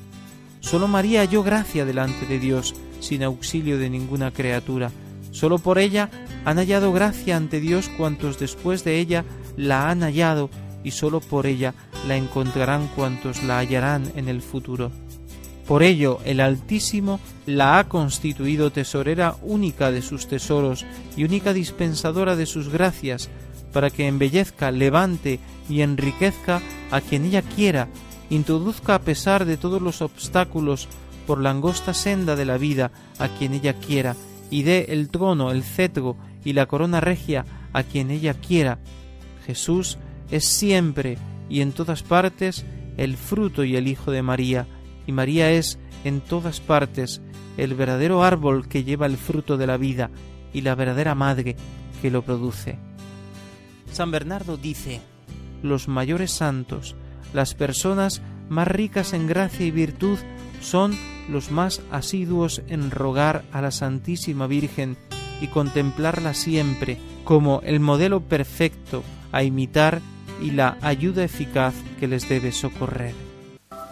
Solo 0.59 0.88
María 0.88 1.22
halló 1.22 1.41
gracia 1.43 1.86
delante 1.86 2.26
de 2.26 2.39
Dios, 2.39 2.76
sin 2.99 3.24
auxilio 3.24 3.78
de 3.78 3.89
ninguna 3.89 4.32
criatura. 4.32 4.91
Solo 5.32 5.59
por 5.59 5.80
ella 5.80 6.09
han 6.45 6.57
hallado 6.57 6.91
gracia 6.91 7.38
ante 7.38 7.59
Dios 7.59 7.89
cuantos 7.97 8.39
después 8.39 8.84
de 8.84 8.99
ella 8.99 9.25
la 9.57 9.89
han 9.89 10.01
hallado, 10.01 10.49
y 10.84 10.91
solo 10.91 11.19
por 11.19 11.45
ella 11.45 11.73
la 12.07 12.15
encontrarán 12.15 12.88
cuantos 12.95 13.43
la 13.43 13.59
hallarán 13.59 14.11
en 14.15 14.30
el 14.30 14.41
futuro. 14.41 14.91
Por 15.67 15.84
ello, 15.84 16.19
el 16.25 16.39
Altísimo 16.39 17.19
la 17.45 17.77
ha 17.77 17.88
constituido 17.88 18.71
tesorera 18.71 19.36
única 19.43 19.91
de 19.91 20.01
sus 20.01 20.27
tesoros 20.27 20.86
y 21.15 21.25
única 21.25 21.53
dispensadora 21.53 22.36
de 22.36 22.47
sus 22.47 22.69
gracias, 22.69 23.30
para 23.71 23.91
que 23.91 24.07
embellezca, 24.07 24.71
levante 24.71 25.39
y 25.69 25.82
enriquezca 25.82 26.61
a 26.89 27.01
quien 27.01 27.25
ella 27.25 27.43
quiera, 27.43 27.88
introduzca 28.32 28.95
a 28.95 29.01
pesar 29.01 29.45
de 29.45 29.57
todos 29.57 29.80
los 29.80 30.01
obstáculos 30.01 30.88
por 31.27 31.39
la 31.39 31.51
angosta 31.51 31.93
senda 31.93 32.36
de 32.36 32.45
la 32.45 32.57
vida 32.57 32.91
a 33.19 33.27
quien 33.27 33.53
ella 33.53 33.73
quiera, 33.73 34.15
y 34.50 34.64
dé 34.64 34.88
el 34.89 35.10
trono, 35.10 35.52
el 35.52 35.64
cetro 35.64 36.18
y 36.43 36.54
la 36.54 36.66
corona 36.66 37.00
regia 37.00 37.45
a 37.74 37.84
quien 37.84 38.12
ella 38.12 38.34
quiera. 38.34 38.80
Jesús 39.45 39.97
es 40.32 40.45
siempre 40.45 41.18
y 41.50 41.62
en 41.62 41.72
todas 41.72 42.04
partes 42.04 42.66
el 42.97 43.18
fruto 43.18 43.64
y 43.64 43.76
el 43.76 43.88
Hijo 43.88 44.12
de 44.12 44.22
María, 44.22 44.68
y 45.08 45.12
María 45.12 45.52
es 45.52 45.80
en 46.04 46.22
todas 46.22 46.60
partes 46.60 47.22
el 47.58 47.74
verdadero 47.74 48.24
árbol 48.24 48.68
que 48.68 48.84
lleva 48.84 49.06
el 49.06 49.18
fruto 49.18 49.58
de 49.58 49.68
la 49.68 49.78
vida 49.78 50.10
y 50.54 50.62
la 50.62 50.76
verdadera 50.76 51.16
madre 51.16 51.56
que 52.02 52.12
lo 52.12 52.24
produce. 52.24 52.78
San 53.91 54.12
Bernardo 54.12 54.58
dice, 54.58 55.02
los 55.64 55.88
mayores 55.88 56.32
santos, 56.32 56.95
las 57.34 57.54
personas 57.56 58.22
más 58.50 58.68
ricas 58.68 59.14
en 59.14 59.28
gracia 59.28 59.66
y 59.66 59.72
virtud, 59.72 60.18
son 60.62 60.95
los 61.30 61.51
más 61.51 61.82
asiduos 61.91 62.61
en 62.67 62.91
rogar 62.91 63.43
a 63.51 63.61
la 63.61 63.71
Santísima 63.71 64.47
Virgen 64.47 64.97
y 65.41 65.47
contemplarla 65.47 66.34
siempre 66.34 66.97
como 67.23 67.61
el 67.63 67.80
modelo 67.80 68.21
perfecto 68.21 69.03
a 69.32 69.43
imitar 69.43 70.01
y 70.41 70.51
la 70.51 70.77
ayuda 70.82 71.23
eficaz 71.23 71.75
que 71.99 72.07
les 72.07 72.27
debe 72.27 72.51
socorrer. 72.51 73.13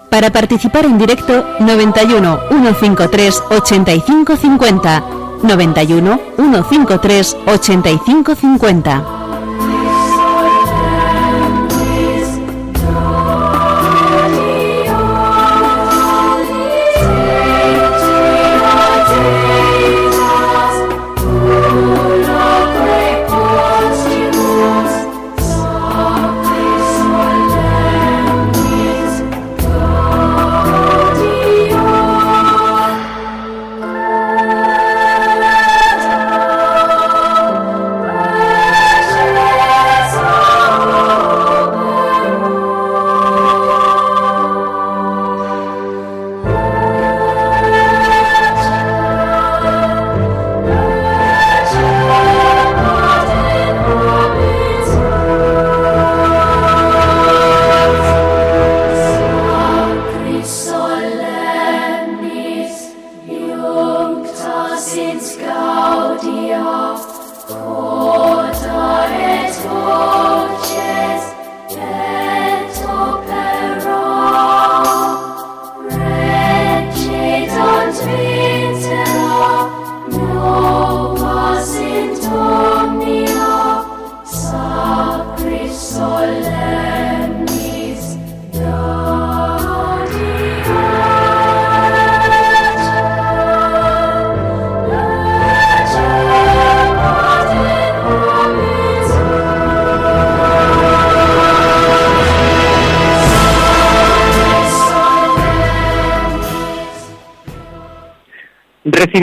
Para 0.09 0.31
participar 0.31 0.85
en 0.85 0.97
directo 0.97 1.45
91 1.59 2.39
153 2.49 3.43
8550 3.51 5.03
91 5.43 6.19
153 6.38 7.38
8550 7.45 9.26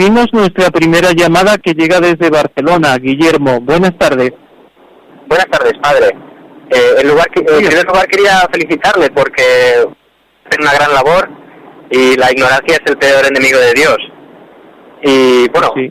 Recibimos 0.05 0.33
nuestra 0.33 0.69
primera 0.69 1.13
llamada 1.13 1.57
que 1.57 1.73
llega 1.73 1.99
desde 1.99 2.29
Barcelona. 2.29 2.95
Guillermo, 2.99 3.59
buenas 3.61 3.97
tardes. 3.97 4.33
Buenas 5.25 5.47
tardes, 5.47 5.73
padre. 5.81 6.15
Eh, 6.69 7.01
en, 7.01 7.07
lugar 7.07 7.25
que, 7.31 7.39
en 7.39 7.65
primer 7.65 7.87
lugar 7.87 8.05
quería 8.05 8.47
felicitarle 8.51 9.09
porque 9.09 9.41
hace 10.45 10.61
una 10.61 10.73
gran 10.73 10.93
labor 10.93 11.27
y 11.89 12.15
la 12.17 12.31
ignorancia 12.31 12.75
es 12.75 12.81
el 12.85 12.99
peor 12.99 13.25
enemigo 13.25 13.57
de 13.57 13.73
Dios. 13.73 13.97
Y 15.01 15.49
bueno, 15.49 15.73
eh, 15.75 15.89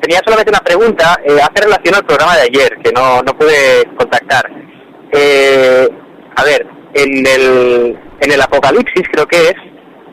tenía 0.00 0.18
solamente 0.24 0.50
una 0.50 0.64
pregunta, 0.64 1.16
eh, 1.24 1.38
hace 1.40 1.62
relación 1.62 1.94
al 1.94 2.04
programa 2.04 2.34
de 2.34 2.42
ayer, 2.42 2.78
que 2.82 2.90
no, 2.90 3.22
no 3.22 3.38
pude 3.38 3.84
contactar. 3.96 4.44
Eh, 5.12 5.88
a 6.34 6.42
ver, 6.42 6.66
en 6.94 7.24
el, 7.24 7.96
en 8.22 8.32
el 8.32 8.42
Apocalipsis 8.42 9.06
creo 9.12 9.26
que 9.28 9.50
es, 9.50 9.54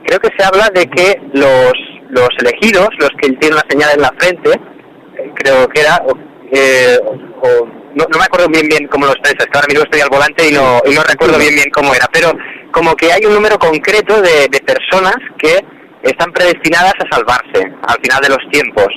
creo 0.05 0.19
que 0.19 0.29
se 0.37 0.45
habla 0.45 0.69
de 0.69 0.85
que 0.85 1.19
los 1.33 1.73
los 2.09 2.29
elegidos, 2.39 2.89
los 2.99 3.09
que 3.21 3.29
tienen 3.33 3.55
la 3.55 3.65
señal 3.69 3.91
en 3.95 4.01
la 4.01 4.13
frente, 4.17 4.51
eh, 4.51 5.31
creo 5.35 5.67
que 5.67 5.81
era, 5.81 6.01
o, 6.05 6.13
eh, 6.51 6.97
o- 7.03 7.67
no, 7.95 8.05
no 8.09 8.17
me 8.19 8.23
acuerdo 8.25 8.47
bien 8.49 8.67
bien 8.67 8.87
cómo 8.87 9.05
lo 9.05 9.11
expresas, 9.13 9.45
que 9.47 9.57
ahora 9.57 9.67
mismo 9.67 9.83
estoy 9.83 10.01
al 10.01 10.09
volante 10.09 10.47
y 10.47 10.53
no, 10.53 10.81
y 10.85 10.93
no 10.93 11.03
recuerdo 11.03 11.37
bien 11.39 11.55
bien 11.55 11.69
cómo 11.71 11.93
era, 11.93 12.07
pero 12.13 12.31
como 12.71 12.95
que 12.95 13.11
hay 13.11 13.25
un 13.25 13.33
número 13.33 13.57
concreto 13.57 14.21
de, 14.21 14.47
de 14.49 14.59
personas 14.61 15.15
que 15.39 15.59
están 16.03 16.31
predestinadas 16.31 16.93
a 16.99 17.15
salvarse 17.15 17.65
al 17.87 17.97
final 18.01 18.21
de 18.21 18.29
los 18.29 18.39
tiempos. 18.51 18.87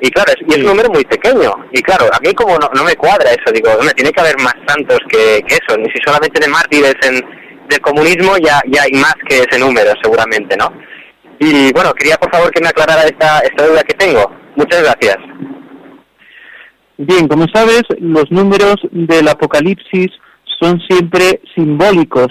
Y 0.00 0.10
claro, 0.10 0.32
es, 0.32 0.36
y 0.48 0.52
es 0.52 0.58
un 0.58 0.66
número 0.66 0.90
muy 0.90 1.04
pequeño. 1.04 1.50
Y 1.72 1.80
claro, 1.82 2.06
a 2.12 2.18
mí 2.20 2.34
como 2.34 2.58
no, 2.58 2.68
no 2.74 2.84
me 2.84 2.94
cuadra 2.96 3.30
eso, 3.30 3.52
digo, 3.54 3.70
hombre, 3.70 3.94
tiene 3.94 4.10
que 4.12 4.20
haber 4.20 4.36
más 4.38 4.54
santos 4.66 4.98
que, 5.08 5.42
que 5.46 5.54
eso. 5.54 5.78
Ni 5.78 5.86
si 5.90 5.98
solamente 6.04 6.40
de 6.40 6.48
mártires 6.48 6.94
en, 7.02 7.24
del 7.68 7.80
comunismo 7.80 8.36
ya, 8.38 8.60
ya 8.68 8.82
hay 8.82 8.92
más 9.00 9.14
que 9.28 9.38
ese 9.48 9.58
número, 9.60 9.92
seguramente, 10.02 10.56
¿no? 10.56 10.72
Y 11.44 11.72
bueno, 11.72 11.92
quería 11.94 12.16
por 12.18 12.30
favor 12.30 12.52
que 12.52 12.60
me 12.62 12.68
aclarara 12.68 13.02
esta, 13.02 13.40
esta 13.40 13.66
duda 13.66 13.82
que 13.82 13.94
tengo. 13.94 14.30
Muchas 14.54 14.80
gracias. 14.84 15.16
Bien, 16.98 17.26
como 17.26 17.46
sabes, 17.52 17.82
los 17.98 18.30
números 18.30 18.76
del 18.92 19.26
Apocalipsis 19.26 20.06
son 20.60 20.80
siempre 20.88 21.40
simbólicos. 21.56 22.28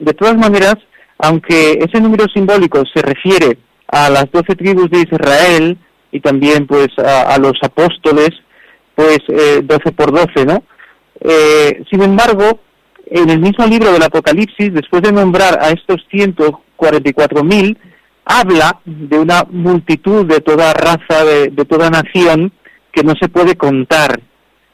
De 0.00 0.12
todas 0.14 0.36
maneras, 0.36 0.74
aunque 1.18 1.78
ese 1.78 2.00
número 2.00 2.24
simbólico 2.34 2.82
se 2.92 3.02
refiere 3.02 3.56
a 3.86 4.10
las 4.10 4.28
doce 4.32 4.56
tribus 4.56 4.90
de 4.90 5.02
Israel 5.08 5.78
y 6.10 6.18
también 6.18 6.66
pues 6.66 6.88
a, 6.98 7.38
los 7.38 7.54
apóstoles, 7.62 8.30
pues 8.96 9.20
eh, 9.28 9.60
12 9.62 9.92
por 9.92 10.10
12, 10.10 10.44
¿no? 10.44 10.64
Eh, 11.20 11.84
sin 11.88 12.02
embargo, 12.02 12.58
en 13.06 13.30
el 13.30 13.38
mismo 13.38 13.64
libro 13.66 13.92
del 13.92 14.02
Apocalipsis, 14.02 14.74
después 14.74 15.02
de 15.02 15.12
nombrar 15.12 15.62
a 15.62 15.70
estos 15.70 16.04
144.000, 16.10 17.76
habla 18.30 18.80
de 18.84 19.18
una 19.18 19.44
multitud 19.50 20.24
de 20.24 20.40
toda 20.40 20.72
raza, 20.72 21.24
de, 21.24 21.48
de 21.48 21.64
toda 21.64 21.90
nación, 21.90 22.52
que 22.92 23.02
no 23.02 23.14
se 23.20 23.28
puede 23.28 23.56
contar. 23.56 24.20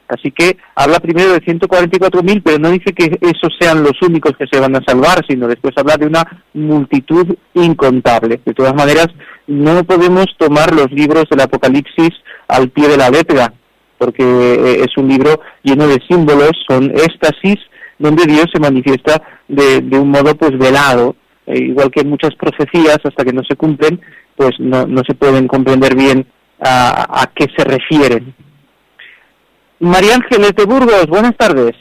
Así 0.07 0.31
que 0.31 0.57
habla 0.75 0.99
primero 0.99 1.33
de 1.33 1.41
144.000, 1.41 2.41
pero 2.43 2.59
no 2.59 2.69
dice 2.69 2.93
que 2.93 3.17
esos 3.19 3.53
sean 3.59 3.83
los 3.83 4.01
únicos 4.01 4.33
que 4.37 4.45
se 4.49 4.59
van 4.59 4.75
a 4.75 4.83
salvar, 4.87 5.25
sino 5.27 5.47
después 5.47 5.73
habla 5.75 5.97
de 5.97 6.05
una 6.05 6.45
multitud 6.53 7.35
incontable. 7.55 8.39
De 8.45 8.53
todas 8.53 8.73
maneras, 8.73 9.07
no 9.47 9.83
podemos 9.83 10.27
tomar 10.37 10.73
los 10.73 10.91
libros 10.91 11.25
del 11.29 11.41
Apocalipsis 11.41 12.11
al 12.47 12.69
pie 12.69 12.87
de 12.87 12.97
la 12.97 13.09
letra, 13.09 13.53
porque 13.97 14.23
eh, 14.23 14.85
es 14.85 14.97
un 14.97 15.09
libro 15.09 15.41
lleno 15.63 15.87
de 15.87 16.01
símbolos, 16.07 16.51
son 16.69 16.91
éxtasis, 16.91 17.57
donde 17.99 18.25
Dios 18.25 18.45
se 18.53 18.61
manifiesta 18.61 19.21
de, 19.47 19.81
de 19.81 19.99
un 19.99 20.09
modo 20.09 20.35
pues 20.35 20.57
velado, 20.57 21.15
eh, 21.47 21.59
igual 21.59 21.89
que 21.89 22.03
muchas 22.03 22.35
profecías 22.35 22.99
hasta 23.03 23.23
que 23.23 23.33
no 23.33 23.41
se 23.43 23.55
cumplen, 23.55 23.99
pues 24.35 24.51
no, 24.59 24.85
no 24.85 25.01
se 25.07 25.15
pueden 25.15 25.47
comprender 25.47 25.95
bien 25.95 26.27
a, 26.59 27.21
a 27.21 27.27
qué 27.33 27.45
se 27.55 27.63
refieren. 27.63 28.35
María 29.79 30.15
Ángeles 30.15 30.53
de 30.55 30.65
Burgos, 30.65 31.07
buenas 31.07 31.35
tardes. 31.37 31.75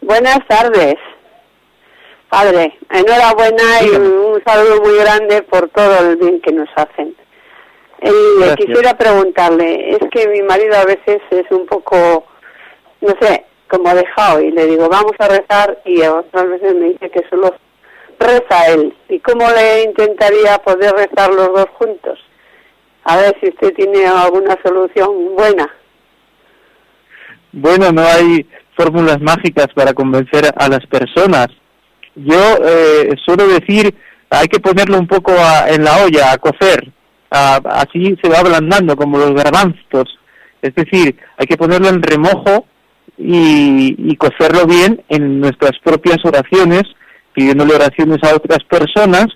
Buenas 0.00 0.38
tardes. 0.48 0.96
Padre, 2.28 2.78
enhorabuena 2.90 3.82
y 3.82 3.90
un 3.90 4.42
saludo 4.44 4.82
muy 4.82 4.96
grande 4.98 5.42
por 5.42 5.68
todo 5.70 6.10
el 6.10 6.16
bien 6.16 6.40
que 6.40 6.52
nos 6.52 6.68
hacen. 6.76 7.14
Gracias. 8.00 8.56
quisiera 8.56 8.96
preguntarle, 8.96 9.90
es 9.90 9.98
que 10.10 10.26
mi 10.28 10.40
marido 10.42 10.74
a 10.76 10.84
veces 10.84 11.20
es 11.30 11.44
un 11.50 11.66
poco, 11.66 12.24
no 13.02 13.14
sé, 13.20 13.44
como 13.68 13.94
dejado 13.94 14.40
y 14.40 14.50
le 14.52 14.66
digo, 14.66 14.88
vamos 14.88 15.12
a 15.18 15.28
rezar 15.28 15.80
y 15.84 16.00
otras 16.02 16.48
veces 16.48 16.74
me 16.76 16.90
dice 16.90 17.10
que 17.10 17.22
solo 17.28 17.54
reza 18.20 18.66
él. 18.68 18.94
¿Y 19.08 19.18
cómo 19.20 19.48
le 19.50 19.82
intentaría 19.84 20.58
poder 20.58 20.92
rezar 20.94 21.30
los 21.30 21.48
dos 21.48 21.66
juntos? 21.74 22.18
A 23.04 23.16
ver 23.16 23.36
si 23.40 23.48
usted 23.48 23.74
tiene 23.74 24.06
alguna 24.06 24.56
solución 24.62 25.34
buena. 25.34 25.68
Bueno, 27.52 27.90
no 27.92 28.02
hay 28.02 28.46
fórmulas 28.76 29.20
mágicas 29.20 29.66
para 29.74 29.92
convencer 29.92 30.44
a 30.56 30.68
las 30.68 30.86
personas. 30.86 31.48
Yo 32.14 32.38
eh, 32.64 33.10
suelo 33.24 33.48
decir, 33.48 33.94
hay 34.28 34.46
que 34.48 34.60
ponerlo 34.60 34.98
un 34.98 35.06
poco 35.06 35.32
a- 35.32 35.68
en 35.70 35.82
la 35.84 36.04
olla, 36.04 36.32
a 36.32 36.38
cocer. 36.38 36.92
Así 37.30 38.16
se 38.22 38.28
va 38.28 38.38
ablandando, 38.40 38.96
como 38.96 39.16
los 39.18 39.32
garbanzos. 39.34 40.18
Es 40.62 40.74
decir, 40.74 41.16
hay 41.38 41.46
que 41.46 41.56
ponerlo 41.56 41.88
en 41.88 42.02
remojo 42.02 42.66
y 43.16 44.16
cocerlo 44.16 44.66
bien 44.66 45.02
en 45.08 45.40
nuestras 45.40 45.72
propias 45.84 46.18
oraciones, 46.24 46.82
pidiéndole 47.34 47.74
oraciones 47.74 48.18
a 48.22 48.34
otras 48.34 48.58
personas. 48.68 49.26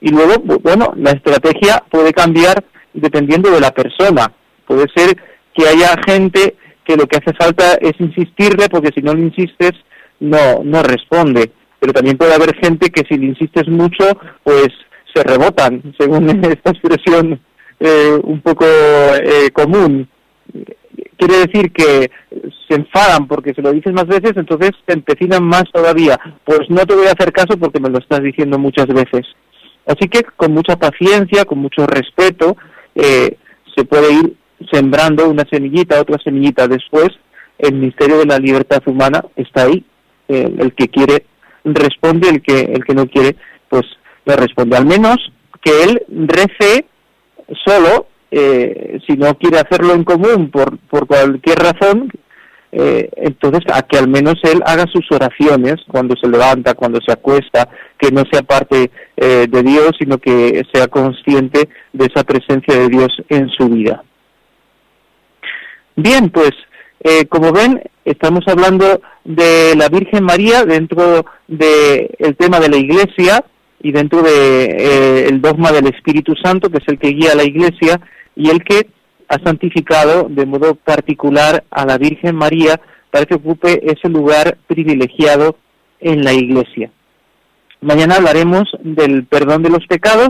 Y 0.00 0.10
luego, 0.10 0.34
bu- 0.34 0.60
bueno, 0.62 0.92
la 0.96 1.10
estrategia 1.12 1.82
puede 1.90 2.12
cambiar 2.12 2.64
dependiendo 2.92 3.50
de 3.50 3.60
la 3.60 3.70
persona. 3.70 4.32
Puede 4.66 4.86
ser 4.94 5.16
que 5.54 5.66
haya 5.68 5.94
gente 6.06 6.56
que 6.84 6.96
lo 6.96 7.06
que 7.06 7.16
hace 7.18 7.34
falta 7.34 7.74
es 7.80 7.92
insistirle, 7.98 8.68
porque 8.68 8.90
si 8.94 9.00
no 9.02 9.14
le 9.14 9.22
insistes, 9.22 9.72
no, 10.20 10.62
no 10.62 10.82
responde. 10.82 11.50
Pero 11.80 11.92
también 11.92 12.16
puede 12.16 12.34
haber 12.34 12.54
gente 12.56 12.90
que 12.90 13.02
si 13.08 13.18
le 13.18 13.26
insistes 13.26 13.68
mucho, 13.68 14.04
pues 14.44 14.68
se 15.14 15.22
rebotan, 15.22 15.82
según 15.98 16.28
esta 16.44 16.70
expresión 16.70 17.40
eh, 17.80 18.18
un 18.22 18.40
poco 18.40 18.64
eh, 18.66 19.50
común. 19.52 20.08
Quiere 21.16 21.38
decir 21.46 21.72
que 21.72 22.10
se 22.68 22.74
enfadan 22.74 23.26
porque 23.26 23.54
se 23.54 23.62
lo 23.62 23.72
dices 23.72 23.92
más 23.92 24.06
veces, 24.06 24.32
entonces 24.36 24.70
se 24.86 24.92
empecinan 24.92 25.44
más 25.44 25.64
todavía. 25.72 26.18
Pues 26.44 26.60
no 26.68 26.84
te 26.84 26.94
voy 26.94 27.06
a 27.06 27.12
hacer 27.12 27.32
caso 27.32 27.56
porque 27.58 27.80
me 27.80 27.88
lo 27.88 27.98
estás 27.98 28.22
diciendo 28.22 28.58
muchas 28.58 28.86
veces. 28.86 29.26
Así 29.86 30.08
que 30.08 30.22
con 30.36 30.52
mucha 30.52 30.76
paciencia, 30.76 31.44
con 31.44 31.58
mucho 31.58 31.86
respeto, 31.86 32.56
eh, 32.94 33.36
se 33.74 33.84
puede 33.84 34.12
ir 34.12 34.36
sembrando 34.70 35.28
una 35.28 35.44
semillita, 35.50 36.00
otra 36.00 36.18
semillita. 36.22 36.66
Después, 36.66 37.08
el 37.58 37.74
misterio 37.74 38.18
de 38.18 38.26
la 38.26 38.38
libertad 38.38 38.82
humana 38.86 39.24
está 39.36 39.64
ahí. 39.64 39.84
El 40.28 40.74
que 40.74 40.88
quiere 40.88 41.24
responde, 41.64 42.28
el 42.28 42.42
que 42.42 42.60
el 42.60 42.84
que 42.84 42.94
no 42.94 43.06
quiere, 43.06 43.36
pues 43.68 43.84
no 44.24 44.36
responde. 44.36 44.76
Al 44.76 44.86
menos 44.86 45.16
que 45.62 45.84
él 45.84 46.02
rece 46.08 46.86
solo, 47.64 48.08
eh, 48.30 48.98
si 49.06 49.16
no 49.16 49.36
quiere 49.38 49.58
hacerlo 49.58 49.94
en 49.94 50.04
común 50.04 50.50
por, 50.50 50.78
por 50.78 51.06
cualquier 51.06 51.58
razón, 51.58 52.10
eh, 52.72 53.08
entonces 53.16 53.62
a 53.72 53.82
que 53.82 53.96
al 53.96 54.08
menos 54.08 54.34
él 54.42 54.60
haga 54.66 54.84
sus 54.92 55.10
oraciones 55.10 55.76
cuando 55.88 56.14
se 56.20 56.28
levanta, 56.28 56.74
cuando 56.74 57.00
se 57.00 57.12
acuesta, 57.12 57.68
que 57.98 58.10
no 58.10 58.22
sea 58.30 58.42
parte 58.42 58.90
eh, 59.16 59.46
de 59.48 59.62
Dios, 59.62 59.92
sino 59.98 60.18
que 60.18 60.62
sea 60.72 60.88
consciente 60.88 61.68
de 61.92 62.06
esa 62.06 62.24
presencia 62.24 62.74
de 62.76 62.88
Dios 62.88 63.08
en 63.28 63.48
su 63.48 63.68
vida. 63.68 64.02
Bien, 65.94 66.28
pues 66.28 66.52
eh, 67.00 67.26
como 67.26 67.52
ven, 67.52 67.82
estamos 68.04 68.40
hablando 68.46 69.00
de 69.24 69.74
la 69.76 69.88
Virgen 69.88 70.24
María 70.24 70.64
dentro 70.64 71.24
del 71.46 72.10
el 72.18 72.36
tema 72.36 72.58
de 72.60 72.68
la 72.68 72.76
Iglesia 72.76 73.44
y 73.80 73.92
dentro 73.92 74.22
de 74.22 74.64
eh, 74.64 75.26
el 75.28 75.40
dogma 75.40 75.72
del 75.72 75.86
Espíritu 75.86 76.34
Santo, 76.42 76.68
que 76.68 76.78
es 76.78 76.88
el 76.88 76.98
que 76.98 77.10
guía 77.10 77.32
a 77.32 77.36
la 77.36 77.44
Iglesia 77.44 78.00
y 78.36 78.50
el 78.50 78.62
que 78.62 78.88
ha 79.28 79.38
santificado 79.42 80.28
de 80.28 80.46
modo 80.46 80.74
particular 80.76 81.64
a 81.70 81.84
la 81.84 81.98
Virgen 81.98 82.36
María 82.36 82.80
para 83.10 83.24
que 83.24 83.34
ocupe 83.34 83.80
ese 83.90 84.08
lugar 84.08 84.58
privilegiado 84.66 85.56
en 86.00 86.22
la 86.22 86.32
Iglesia. 86.32 86.90
Mañana 87.80 88.16
hablaremos 88.16 88.64
del 88.80 89.24
perdón 89.24 89.62
de 89.62 89.70
los 89.70 89.86
pecados, 89.86 90.28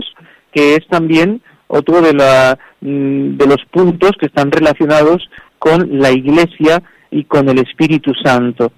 que 0.51 0.75
es 0.75 0.87
también 0.87 1.41
otro 1.67 2.01
de, 2.01 2.13
la, 2.13 2.57
mm, 2.81 3.37
de 3.37 3.45
los 3.45 3.63
puntos 3.71 4.11
que 4.19 4.27
están 4.27 4.51
relacionados 4.51 5.29
con 5.59 5.99
la 5.99 6.11
Iglesia 6.11 6.81
y 7.11 7.25
con 7.25 7.49
el 7.49 7.59
Espíritu 7.59 8.13
Santo. 8.23 8.71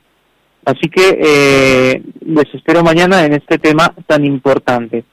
Así 0.66 0.90
que 0.90 1.18
eh, 1.20 2.02
les 2.26 2.54
espero 2.54 2.84
mañana 2.84 3.26
en 3.26 3.34
este 3.34 3.58
tema 3.58 3.94
tan 4.06 4.26
importante. 4.26 5.04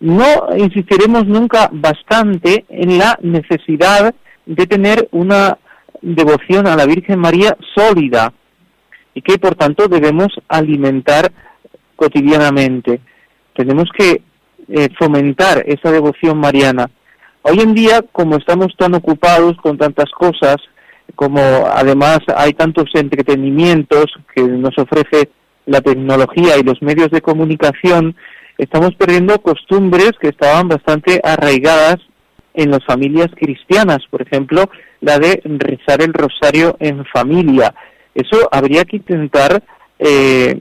No 0.00 0.56
insistiremos 0.56 1.26
nunca 1.26 1.68
bastante 1.72 2.64
en 2.68 2.98
la 2.98 3.18
necesidad 3.20 4.14
de 4.46 4.66
tener 4.66 5.08
una 5.12 5.58
devoción 6.00 6.66
a 6.66 6.76
la 6.76 6.86
Virgen 6.86 7.18
María 7.18 7.56
sólida 7.74 8.32
y 9.14 9.22
que 9.22 9.38
por 9.38 9.56
tanto 9.56 9.88
debemos 9.88 10.28
alimentar 10.48 11.32
cotidianamente. 11.96 13.00
Tenemos 13.54 13.88
que 13.96 14.22
eh, 14.68 14.88
fomentar 14.98 15.64
esa 15.66 15.90
devoción 15.90 16.38
mariana. 16.38 16.88
Hoy 17.42 17.60
en 17.60 17.74
día, 17.74 18.02
como 18.12 18.36
estamos 18.36 18.68
tan 18.76 18.94
ocupados 18.94 19.56
con 19.56 19.76
tantas 19.76 20.10
cosas, 20.12 20.56
como 21.16 21.40
además 21.72 22.20
hay 22.36 22.52
tantos 22.52 22.90
entretenimientos 22.94 24.06
que 24.34 24.42
nos 24.42 24.76
ofrece 24.78 25.30
la 25.66 25.80
tecnología 25.80 26.56
y 26.58 26.62
los 26.62 26.80
medios 26.80 27.10
de 27.10 27.20
comunicación, 27.20 28.14
estamos 28.58 28.94
perdiendo 28.96 29.40
costumbres 29.40 30.12
que 30.20 30.28
estaban 30.28 30.68
bastante 30.68 31.20
arraigadas 31.22 31.96
en 32.54 32.72
las 32.72 32.84
familias 32.84 33.28
cristianas, 33.36 34.00
por 34.10 34.20
ejemplo, 34.20 34.68
la 35.00 35.18
de 35.18 35.40
rezar 35.44 36.02
el 36.02 36.12
rosario 36.12 36.76
en 36.80 37.04
familia. 37.06 37.72
Eso 38.14 38.48
habría 38.50 38.84
que 38.84 38.96
intentar 38.96 39.62
eh, 40.00 40.60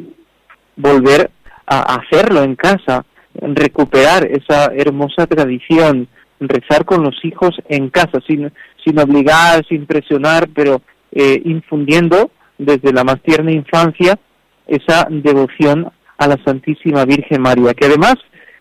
volver 0.75 1.31
a 1.65 1.95
hacerlo 1.95 2.43
en 2.43 2.55
casa, 2.55 3.03
recuperar 3.33 4.25
esa 4.25 4.71
hermosa 4.75 5.25
tradición, 5.25 6.07
rezar 6.39 6.85
con 6.85 7.03
los 7.03 7.15
hijos 7.25 7.55
en 7.67 7.89
casa, 7.89 8.19
sin, 8.27 8.51
obligar, 8.99 9.65
sin 9.67 9.87
presionar, 9.87 10.47
pero 10.53 10.81
eh, 11.11 11.41
infundiendo 11.45 12.29
desde 12.59 12.93
la 12.93 13.03
más 13.03 13.21
tierna 13.21 13.51
infancia 13.51 14.19
esa 14.67 15.07
devoción 15.09 15.91
a 16.17 16.27
la 16.27 16.37
Santísima 16.45 17.05
Virgen 17.05 17.41
María, 17.41 17.73
que 17.73 17.85
además 17.87 18.15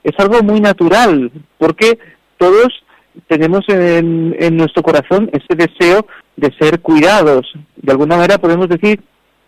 es 0.04 0.12
algo 0.18 0.42
muy 0.42 0.60
natural, 0.60 1.30
porque 1.58 1.98
todos 2.38 2.68
tenemos 3.28 3.64
en, 3.68 4.36
en 4.38 4.56
nuestro 4.56 4.82
corazón 4.82 5.30
ese 5.32 5.54
deseo 5.56 6.06
de 6.36 6.52
ser 6.58 6.80
cuidados. 6.80 7.50
De 7.76 7.92
alguna 7.92 8.16
manera 8.16 8.38
podemos 8.38 8.68
decir 8.68 9.00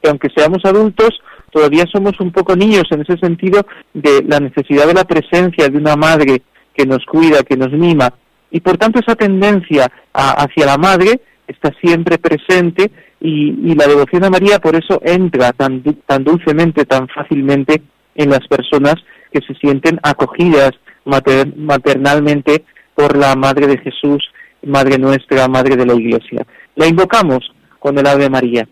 que 0.03 0.09
aunque 0.09 0.29
seamos 0.35 0.65
adultos, 0.65 1.11
todavía 1.53 1.85
somos 1.93 2.19
un 2.21 2.33
poco 2.33 2.57
niños 2.57 2.85
en 2.91 3.03
ese 3.03 3.19
sentido 3.19 3.67
de 3.93 4.23
la 4.27 4.41
necesidad 4.41 4.87
de 4.87 4.95
la 4.95 5.05
presencia 5.05 5.69
de 5.69 5.77
una 5.77 5.97
madre 5.97 6.43
que 6.75 6.87
nos 6.87 7.05
cuida, 7.05 7.43
que 7.43 7.57
nos 7.57 7.73
mima. 7.73 8.13
Y 8.51 8.61
por 8.61 8.79
tanto 8.79 9.01
esa 9.01 9.15
tendencia 9.17 9.91
a- 10.15 10.45
hacia 10.45 10.65
la 10.67 10.79
madre 10.79 11.21
está 11.47 11.71
siempre 11.81 12.19
presente 12.19 12.91
y, 13.21 13.71
y 13.71 13.75
la 13.75 13.87
devoción 13.87 14.25
a 14.25 14.31
María 14.31 14.59
por 14.61 14.77
eso 14.77 15.01
entra 15.05 15.53
tan, 15.53 15.83
tan 16.07 16.25
dulcemente, 16.25 16.85
tan 16.85 17.09
fácilmente 17.09 17.83
en 18.19 18.29
las 18.29 18.47
personas 18.47 18.97
que 19.33 19.41
se 19.41 19.55
sienten 19.55 19.99
acogidas 20.03 20.73
mater- 21.07 21.55
maternalmente 21.57 22.65
por 22.95 23.17
la 23.17 23.35
Madre 23.35 23.67
de 23.67 23.79
Jesús, 23.79 24.23
Madre 24.63 24.99
nuestra, 24.99 25.49
Madre 25.49 25.77
de 25.77 25.87
la 25.87 25.95
Iglesia. 25.95 26.47
La 26.75 26.87
invocamos 26.87 27.51
con 27.79 27.97
el 27.99 28.07
Ave 28.07 28.29
María. 28.29 28.69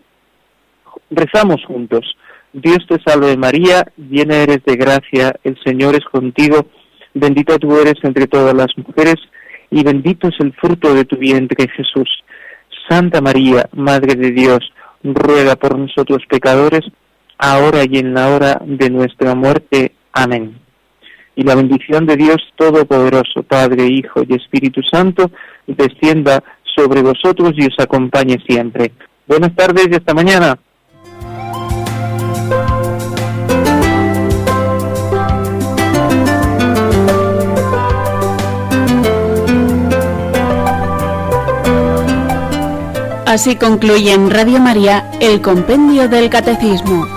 Rezamos 1.09 1.63
juntos. 1.65 2.05
Dios 2.53 2.79
te 2.87 2.97
salve 3.05 3.37
María, 3.37 3.85
llena 3.97 4.37
eres 4.37 4.63
de 4.65 4.75
gracia, 4.75 5.33
el 5.43 5.57
Señor 5.63 5.95
es 5.95 6.05
contigo, 6.05 6.67
bendita 7.13 7.57
tú 7.57 7.77
eres 7.77 7.95
entre 8.03 8.27
todas 8.27 8.53
las 8.53 8.67
mujeres 8.77 9.15
y 9.69 9.83
bendito 9.83 10.27
es 10.27 10.35
el 10.39 10.53
fruto 10.53 10.93
de 10.93 11.05
tu 11.05 11.17
vientre 11.17 11.67
Jesús. 11.69 12.09
Santa 12.89 13.21
María, 13.21 13.69
Madre 13.73 14.15
de 14.15 14.31
Dios, 14.31 14.59
ruega 15.03 15.55
por 15.55 15.77
nosotros 15.77 16.23
pecadores, 16.27 16.81
ahora 17.37 17.83
y 17.89 17.97
en 17.97 18.13
la 18.13 18.29
hora 18.29 18.61
de 18.65 18.89
nuestra 18.89 19.35
muerte. 19.35 19.93
Amén. 20.13 20.59
Y 21.35 21.43
la 21.43 21.55
bendición 21.55 22.05
de 22.05 22.15
Dios 22.15 22.37
Todopoderoso, 22.55 23.43
Padre, 23.43 23.85
Hijo 23.85 24.23
y 24.27 24.35
Espíritu 24.35 24.81
Santo, 24.83 25.29
descienda 25.67 26.43
sobre 26.75 27.01
vosotros 27.01 27.53
y 27.55 27.67
os 27.67 27.75
acompañe 27.79 28.37
siempre. 28.47 28.91
Buenas 29.27 29.55
tardes 29.55 29.87
y 29.91 29.95
hasta 29.95 30.13
mañana. 30.13 30.57
Así 43.25 43.55
concluye 43.57 44.13
en 44.13 44.31
Radio 44.31 44.59
María 44.59 45.11
el 45.19 45.41
Compendio 45.41 46.07
del 46.07 46.29
Catecismo. 46.29 47.16